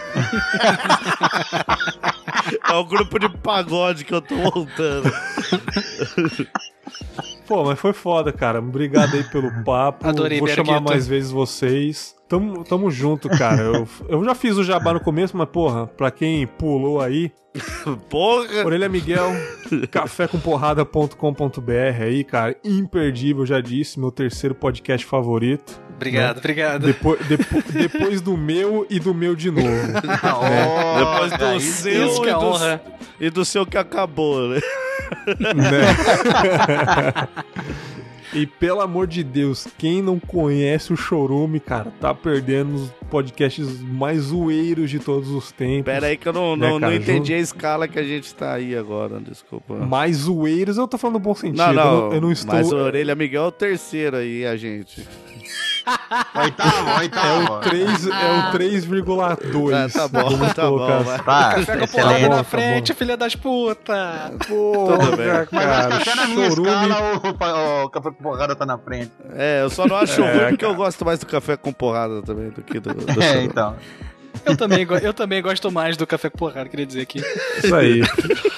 É 2.68 2.72
o 2.74 2.84
grupo 2.84 3.18
de 3.18 3.28
pagode 3.38 4.04
que 4.04 4.14
eu 4.14 4.20
tô 4.20 4.34
montando. 4.34 5.12
Pô, 7.46 7.64
mas 7.64 7.78
foi 7.78 7.92
foda, 7.92 8.32
cara. 8.32 8.58
Obrigado 8.58 9.14
aí 9.14 9.24
pelo 9.24 9.50
papo. 9.64 10.06
Adorei, 10.06 10.38
Vou 10.38 10.48
chamar 10.48 10.80
mais 10.80 11.06
vezes 11.06 11.30
vocês. 11.30 12.14
Tamo, 12.28 12.62
tamo 12.64 12.90
junto, 12.90 13.28
cara. 13.28 13.62
Eu, 13.62 13.88
eu 14.08 14.24
já 14.24 14.34
fiz 14.34 14.56
o 14.58 14.64
jabá 14.64 14.92
no 14.92 15.00
começo, 15.00 15.36
mas, 15.36 15.48
porra, 15.48 15.86
pra 15.86 16.10
quem 16.10 16.46
pulou 16.46 17.00
aí, 17.00 17.32
Porra! 18.10 18.64
Orelha 18.66 18.88
Miguel, 18.88 19.30
cafécomporrada.com.br 19.90 22.02
aí, 22.02 22.22
cara. 22.24 22.54
Imperdível, 22.64 23.46
já 23.46 23.60
disse, 23.60 23.98
meu 23.98 24.10
terceiro 24.12 24.54
podcast 24.54 25.04
favorito. 25.06 25.80
Obrigado, 25.96 26.38
obrigado. 26.38 26.86
Depois, 26.86 27.18
depo- 27.26 27.62
depois 27.72 28.20
do 28.20 28.36
meu 28.36 28.86
e 28.88 29.00
do 29.00 29.12
meu 29.12 29.34
de 29.34 29.50
novo. 29.50 29.68
Depois 30.98 31.32
do 31.32 31.60
seu 31.60 32.20
que 32.22 32.28
e 32.28 32.30
é 32.30 32.34
do, 32.34 32.40
honra. 32.40 32.82
e 33.20 33.30
do 33.30 33.44
seu 33.44 33.66
que 33.66 33.76
acabou, 33.76 34.48
né? 34.48 34.60
Né? 35.56 37.28
E 38.34 38.46
pelo 38.46 38.80
amor 38.82 39.06
de 39.06 39.24
Deus, 39.24 39.66
quem 39.78 40.02
não 40.02 40.18
conhece 40.18 40.92
o 40.92 40.96
Chorume, 40.96 41.58
cara, 41.60 41.90
tá 41.98 42.12
perdendo 42.14 42.74
os 42.74 42.90
podcasts 43.10 43.80
mais 43.80 44.20
zoeiros 44.24 44.90
de 44.90 44.98
todos 44.98 45.30
os 45.30 45.50
tempos. 45.50 45.84
Pera 45.86 46.08
aí 46.08 46.16
que 46.16 46.28
eu 46.28 46.32
não, 46.32 46.54
Né, 46.54 46.68
não, 46.68 46.78
cara, 46.78 46.92
não 46.92 46.98
entendi 47.00 47.32
a 47.32 47.38
escala 47.38 47.88
que 47.88 47.98
a 47.98 48.02
gente 48.02 48.34
tá 48.34 48.52
aí 48.54 48.76
agora, 48.76 49.18
desculpa. 49.18 49.74
Mais 49.76 50.16
zoeiros, 50.16 50.76
eu 50.76 50.86
tô 50.86 50.98
falando 50.98 51.14
no 51.14 51.20
bom 51.20 51.34
sentido. 51.34 51.56
Não, 51.56 51.68
eu 51.68 51.74
não, 51.74 52.00
não, 52.08 52.12
eu 52.12 52.20
não 52.20 52.32
estou. 52.32 52.54
mas 52.54 52.70
o 52.70 52.76
Orelha 52.76 53.14
Miguel 53.14 53.44
é 53.44 53.46
o 53.46 53.52
terceiro 53.52 54.18
aí, 54.18 54.44
a 54.44 54.56
gente. 54.56 55.08
Oitavo, 56.34 56.88
É 56.90 56.98
oitavo. 57.00 57.52
o 57.54 57.60
3, 57.60 58.06
é 58.06 58.10
o 58.10 58.52
3,2. 58.52 59.72
Ah, 59.74 59.88
tá 59.92 60.08
bom, 60.08 60.30
Vamos 60.30 60.54
tá 60.54 60.62
colocar 60.62 60.98
bom. 61.02 61.18
Tá, 61.24 61.54
Café 61.54 61.76
com 61.78 61.86
porrada 61.86 62.28
na 62.28 62.36
tá 62.36 62.44
frente, 62.44 62.94
filha 62.94 63.16
das 63.16 63.34
puta. 63.34 64.32
Porra, 64.46 64.98
Tudo 64.98 65.16
bem. 65.16 65.26
Mas 65.50 65.64
cara, 65.64 65.96
até 65.96 66.14
na 66.14 66.26
minha 66.26 66.50
chorume. 66.50 66.68
escala 66.70 67.20
o, 67.82 67.84
o 67.84 67.90
Café 67.90 68.10
com 68.10 68.22
Porrada 68.22 68.56
tá 68.56 68.66
na 68.66 68.78
frente. 68.78 69.12
É, 69.34 69.62
eu 69.62 69.70
só 69.70 69.86
não 69.86 69.96
acho 69.96 70.22
É, 70.22 70.32
ruim 70.32 70.48
porque 70.50 70.64
eu 70.64 70.74
gosto 70.74 71.04
mais 71.04 71.18
do 71.18 71.26
café 71.26 71.56
com 71.56 71.72
porrada 71.72 72.22
também 72.22 72.50
do 72.50 72.62
que 72.62 72.78
do, 72.80 72.92
do 72.94 73.22
É, 73.22 73.42
então. 73.42 73.76
Eu 74.44 74.56
também, 74.56 74.86
eu 75.02 75.12
também 75.12 75.42
gosto 75.42 75.70
mais 75.70 75.96
do 75.96 76.06
café 76.06 76.30
com 76.30 76.38
porrada, 76.38 76.68
queria 76.68 76.86
dizer 76.86 77.02
aqui. 77.02 77.20
Isso 77.62 77.74
aí. 77.74 78.02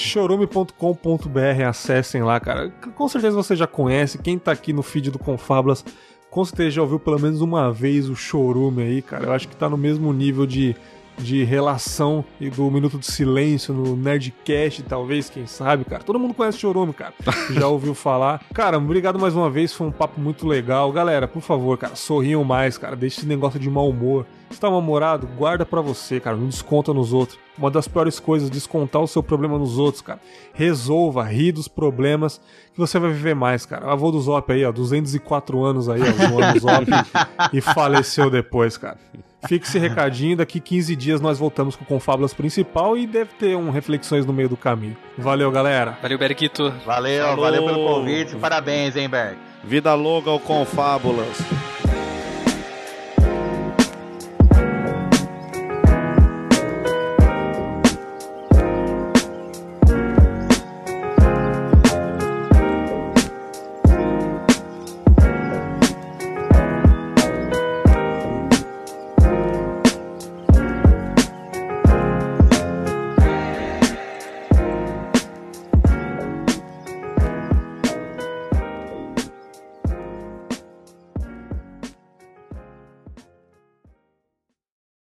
chorume.com.br, 0.00 1.64
acessem 1.68 2.22
lá, 2.22 2.40
cara. 2.40 2.70
Com 2.94 3.08
certeza 3.08 3.36
você 3.36 3.54
já 3.54 3.66
conhece. 3.66 4.18
Quem 4.18 4.38
tá 4.38 4.52
aqui 4.52 4.72
no 4.72 4.82
feed 4.82 5.10
do 5.10 5.18
Confablas, 5.18 5.84
com 6.30 6.44
certeza 6.44 6.70
já 6.70 6.82
ouviu 6.82 6.98
pelo 6.98 7.18
menos 7.20 7.40
uma 7.40 7.72
vez 7.72 8.08
o 8.08 8.14
Chorume 8.14 8.82
aí, 8.82 9.02
cara. 9.02 9.26
Eu 9.26 9.32
acho 9.32 9.48
que 9.48 9.56
tá 9.56 9.68
no 9.68 9.76
mesmo 9.76 10.12
nível 10.12 10.46
de, 10.46 10.76
de 11.18 11.44
relação 11.44 12.24
e 12.40 12.48
do 12.48 12.70
Minuto 12.70 12.98
de 12.98 13.06
Silêncio 13.06 13.74
no 13.74 13.96
Nerdcast, 13.96 14.82
talvez, 14.84 15.28
quem 15.28 15.46
sabe, 15.46 15.84
cara. 15.84 16.02
Todo 16.02 16.18
mundo 16.18 16.32
conhece 16.34 16.58
o 16.58 16.60
Chorume, 16.60 16.92
cara. 16.92 17.14
Já 17.50 17.66
ouviu 17.66 17.94
falar. 17.94 18.42
Cara, 18.54 18.78
obrigado 18.78 19.18
mais 19.18 19.34
uma 19.34 19.50
vez, 19.50 19.72
foi 19.72 19.88
um 19.88 19.92
papo 19.92 20.20
muito 20.20 20.46
legal. 20.46 20.90
Galera, 20.92 21.26
por 21.26 21.42
favor, 21.42 21.76
cara, 21.76 21.96
sorriam 21.96 22.44
mais, 22.44 22.78
cara. 22.78 22.94
Deixe 22.94 23.18
esse 23.18 23.26
negócio 23.26 23.58
de 23.58 23.68
mau 23.68 23.88
humor. 23.88 24.26
Se 24.50 24.60
tá 24.60 24.68
mal-humorado, 24.68 25.28
guarda 25.38 25.64
pra 25.64 25.80
você, 25.80 26.18
cara. 26.18 26.36
Não 26.36 26.48
desconta 26.48 26.92
nos 26.92 27.12
outros. 27.12 27.38
Uma 27.56 27.70
das 27.70 27.86
piores 27.86 28.18
coisas, 28.18 28.50
descontar 28.50 29.00
o 29.00 29.06
seu 29.06 29.22
problema 29.22 29.56
nos 29.58 29.78
outros, 29.78 30.02
cara. 30.02 30.18
Resolva, 30.52 31.22
ri 31.22 31.52
dos 31.52 31.68
problemas 31.68 32.40
que 32.72 32.78
você 32.78 32.98
vai 32.98 33.12
viver 33.12 33.34
mais, 33.34 33.64
cara. 33.64 33.86
O 33.86 33.90
avô 33.90 34.10
do 34.10 34.20
Zop 34.20 34.52
aí, 34.52 34.64
ó, 34.64 34.72
204 34.72 35.62
anos 35.62 35.88
aí, 35.88 36.00
ó, 36.00 36.56
o 36.56 36.58
Zop 36.58 36.86
e 37.52 37.60
faleceu 37.60 38.28
depois, 38.28 38.76
cara. 38.76 38.98
Fica 39.46 39.66
esse 39.66 39.78
recadinho, 39.78 40.36
daqui 40.36 40.60
15 40.60 40.94
dias 40.96 41.20
nós 41.20 41.38
voltamos 41.38 41.74
com 41.74 41.84
o 41.84 41.86
Confábulas 41.86 42.34
principal 42.34 42.96
e 42.96 43.06
deve 43.06 43.30
ter 43.38 43.56
um 43.56 43.70
reflexões 43.70 44.26
no 44.26 44.32
meio 44.32 44.48
do 44.48 44.56
caminho. 44.56 44.96
Valeu, 45.16 45.50
galera. 45.50 45.96
Valeu, 46.02 46.18
Berquito. 46.18 46.70
Valeu, 46.84 47.24
Falou. 47.24 47.44
valeu 47.44 47.64
pelo 47.64 47.86
convite. 47.86 48.36
Parabéns, 48.36 48.96
hein, 48.96 49.08
Berg. 49.08 49.38
Vida 49.64 49.94
longa 49.94 50.30
ao 50.30 50.38
Confábulas. 50.40 51.38